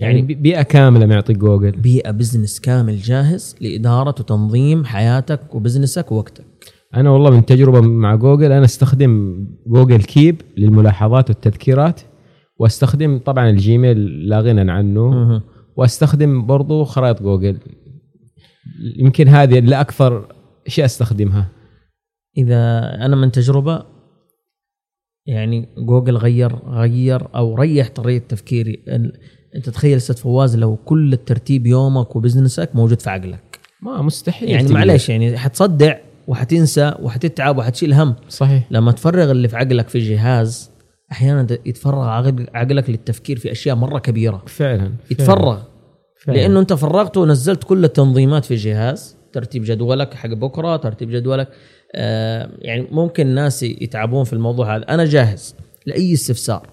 يعني 0.00 0.22
بي- 0.22 0.34
بيئة 0.34 0.62
كاملة 0.62 1.06
معطي 1.06 1.32
جوجل. 1.32 1.70
بيئة 1.70 2.10
business 2.10 2.60
كامل 2.60 2.96
جاهز 2.98 3.56
لإدارة 3.60 4.08
وتنظيم 4.08 4.84
حياتك 4.84 5.54
و 5.54 5.60
business 5.60 6.06
ك 6.06 6.12
ووقتك. 6.12 6.44
أنا 6.96 7.10
والله 7.10 7.30
من 7.30 7.46
تجربة 7.46 7.80
مع 7.80 8.14
جوجل 8.14 8.52
أنا 8.52 8.64
أستخدم 8.64 9.44
Google 9.66 10.02
Keep 10.02 10.42
للملاحظات 10.56 11.30
والتذكيرات 11.30 12.00
وأستخدم 12.58 13.18
طبعا 13.18 13.50
الجيميل 13.50 14.28
لا 14.28 14.40
غنى 14.40 14.72
عنه. 14.72 15.42
وأستخدم 15.76 16.46
برضو 16.46 16.84
خرائط 16.84 17.22
جوجل. 17.22 17.58
يمكن 18.96 19.28
هذه 19.28 19.58
اللي 19.58 19.80
أكثر 19.80 20.34
شيء 20.66 20.84
أستخدمها. 20.84 21.46
إذا 22.38 22.80
أنا 23.06 23.16
من 23.16 23.32
تجربة 23.32 23.82
يعني 25.26 25.68
جوجل 25.78 26.16
غير 26.16 26.56
غير 26.56 27.28
أو 27.36 27.54
ريح 27.54 27.88
طريقة 27.88 28.24
تفكيري 28.28 28.84
أنت 29.56 29.68
تخيل 29.70 29.96
أستاذ 29.96 30.16
فواز 30.16 30.56
لو 30.56 30.76
كل 30.76 31.12
الترتيب 31.12 31.66
يومك 31.66 32.16
و 32.16 32.22
business 32.22 32.65
ك 32.65 32.70
موجود 32.74 33.00
في 33.00 33.10
عقلك 33.10 33.60
ما 33.82 34.02
مستحيل 34.02 34.50
يعني. 34.50 34.68
معلش 34.68 35.08
يعني 35.08 35.38
حتصدع 35.38 35.96
وحتنسى 36.28 36.94
وحتتعب 37.02 37.58
وحتشيل 37.58 37.94
هم 37.94 38.14
صحيح 38.28 38.64
لما 38.70 38.92
تفرغ 38.92 39.30
اللي 39.30 39.48
في 39.48 39.56
عقلك 39.56 39.88
في 39.88 39.98
جهاز 39.98 40.70
أحيانا 41.12 41.46
يتفرغ 41.66 42.04
عقل- 42.04 42.46
عقلك 42.54 42.90
للتفكير 42.90 43.38
في 43.38 43.52
أشياء 43.52 43.76
مرة 43.76 43.98
كبيرة 43.98 44.42
فعلا 44.46 44.78
فعلا. 44.78 44.92
يتفرغ 45.10 45.62
فعلا. 46.24 46.36
لأنه 46.36 46.60
أنت 46.60 46.72
فرغته 46.72 47.20
ونزلت 47.20 47.64
كل 47.64 47.84
التنظيمات 47.84 48.44
في 48.44 48.54
جهاز 48.54 49.16
ترتيب 49.32 49.62
جدولك 49.64 50.14
حق 50.14 50.28
بكرة 50.28 50.76
ترتيب 50.76 51.10
جدولك 51.10 51.48
يعني 51.94 52.88
ممكن 52.92 53.26
ناس 53.26 53.62
يتعبون 53.62 54.24
في 54.24 54.32
الموضوع 54.32 54.76
هذا. 54.76 54.84
أنا 54.88 55.04
جاهز 55.04 55.56
لأي 55.86 56.12
استفسار. 56.12 56.66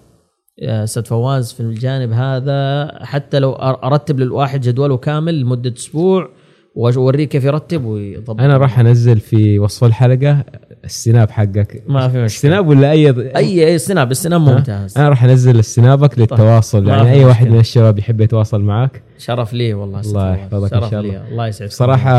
يا 0.58 0.84
أستاذ 0.84 1.04
فواز 1.04 1.52
في 1.52 1.60
الجانب 1.60 2.12
هذا 2.12 2.90
حتى 3.04 3.38
لو 3.38 3.52
أرتب 3.52 4.20
للواحد 4.20 4.60
جدوله 4.60 4.96
كامل 4.96 5.40
لمدة 5.40 5.74
أسبوع 5.76 6.28
وأوريه 6.74 7.24
كيف 7.24 7.44
يرتب 7.44 7.84
ويضبط. 7.84 8.40
أنا 8.40 8.56
راح 8.56 8.78
أنزل 8.78 9.20
في 9.20 9.58
وصف 9.58 9.84
الحلقة 9.84 10.44
السناب 10.84 11.30
حقك. 11.30 11.82
ما 11.86 12.00
في 12.00 12.06
مشكلة. 12.06 12.24
السناب 12.24 12.68
ولا 12.68 12.90
أي 12.90 13.10
اي 13.36 13.66
أي 13.66 13.78
سناب 13.78 14.10
السناب 14.10 14.40
ممتاز. 14.40 14.98
أنا 14.98 15.08
راح 15.08 15.24
أنزل 15.24 15.58
السنابك 15.58 16.18
للتواصل. 16.18 16.84
ما 16.84 16.96
يعني 16.96 17.12
أي 17.12 17.24
واحد. 17.24 17.48
من 17.48 17.58
الشباب 17.58 17.98
يحب 17.98 18.20
يتواصل 18.20 18.60
معك 18.60 19.02
شرف 19.18 19.52
لي 19.52 19.74
والله 19.74 20.00
الله. 20.00 20.34
يحفظك 20.34 20.70
شرف 20.70 20.90
شاء. 20.90 21.00
الله. 21.00 21.28
الله 21.28 21.46
يسعدك. 21.46 21.72
صراحة 21.72 22.12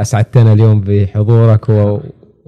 أسعدتنا 0.00 0.52
اليوم 0.52 0.80
بحضورك 0.80 1.68
و... 1.68 1.98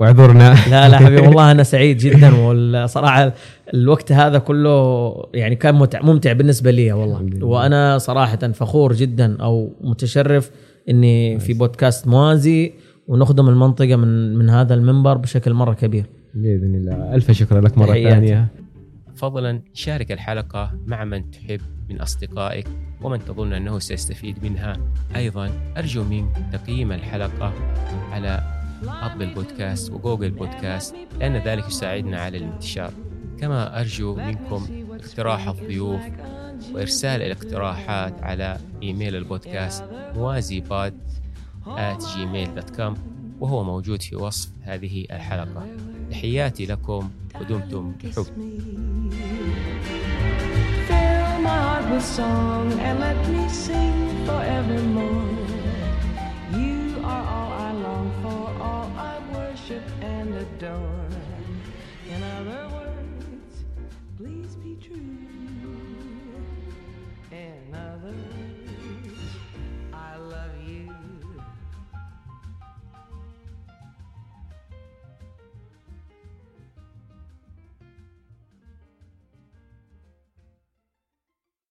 واعذرنا. 0.01 0.55
لا 0.70 0.88
لا 0.88 0.96
حبيبي 0.98 1.22
والله 1.26 1.51
أنا 1.51 1.62
سعيد 1.62 1.96
جدا 1.96 2.34
والصراحة 2.34 3.32
الوقت 3.74 4.12
هذا 4.12 4.38
كله 4.38 5.12
يعني 5.34 5.57
كان 5.57 5.74
متع 5.74 6.03
ممتع 6.03 6.32
بالنسبة 6.32 6.70
لي 6.70 6.92
والله. 6.92 7.22
لله. 7.22 7.46
وأنا 7.46 7.98
صراحة 7.98 8.36
فخور 8.36 8.92
جدا 8.92 9.36
أو 9.42 9.72
متشرف 9.80 10.51
إني 10.90 11.38
في 11.38 11.53
بودكاست 11.53 12.09
موازي 12.09 12.72
ونخدم 13.09 13.48
المنطقة 13.48 13.96
من 13.96 14.34
من 14.34 14.51
هذا 14.51 14.74
المنبر 14.74 15.16
بشكل 15.16 15.53
مرة 15.55 15.74
كبير. 15.74 16.05
بإذن 16.34 16.74
الله. 16.74 17.14
ألف 17.14 17.30
شكر 17.30 17.61
لك 17.61 17.78
مرة. 17.78 17.92
ثانية. 17.92 18.48
فضلا 19.16 19.61
شارك 19.74 20.12
الحلقة 20.12 20.70
مع 20.86 21.05
من 21.05 21.30
تحب 21.30 21.61
من 21.90 22.01
أصدقائك 22.01 22.66
ومن 23.03 23.24
تظن 23.24 23.53
أنه 23.53 23.78
سيستفيد 23.78 24.36
منها. 24.44 24.76
أيضا 25.16 25.51
أرجو 25.76 26.05
منك 26.05 26.36
تقييم 26.53 26.92
الحلقة 26.92 27.53
على 28.12 28.59
أبل 28.88 29.34
بودكاست 29.34 29.92
وجوجل 29.92 30.30
بودكاست 30.30 30.94
لأن 31.18 31.36
ذلك 31.36 31.68
يساعدنا 31.68 32.20
على 32.20 32.38
الانتشار. 32.38 32.92
كما 33.38 33.80
أرجو 33.80 34.14
منكم 34.14 34.66
اقتراح 34.90 35.48
الضيوف 35.48 36.02
وإرسال 36.72 37.22
الاقتراحات 37.22 38.22
على 38.22 38.58
إيميل 38.82 39.16
البودكاست 39.16 39.84
موازي 40.16 40.60
بود 40.60 40.94
at 41.66 42.00
gmail.com 42.02 42.98
وهو 43.40 43.64
موجود 43.64 44.02
في 44.02 44.16
وصف 44.16 44.50
هذه 44.62 45.06
الحلقة. 45.10 45.66
تحياتي 46.10 46.66
لكم 46.66 47.10
ودمتم 47.40 47.92
بحب. 47.92 48.26
Song 52.00 52.68
and 52.86 52.98
let 53.04 53.20
me 53.28 53.44
sing 53.64 53.98
forevermore. 54.26 55.36
You 56.60 56.78
are 57.04 57.26
all 57.36 57.49
worship 59.51 59.82
and 60.01 60.32
adore. 60.34 61.09
In 62.09 62.22
other 62.22 62.69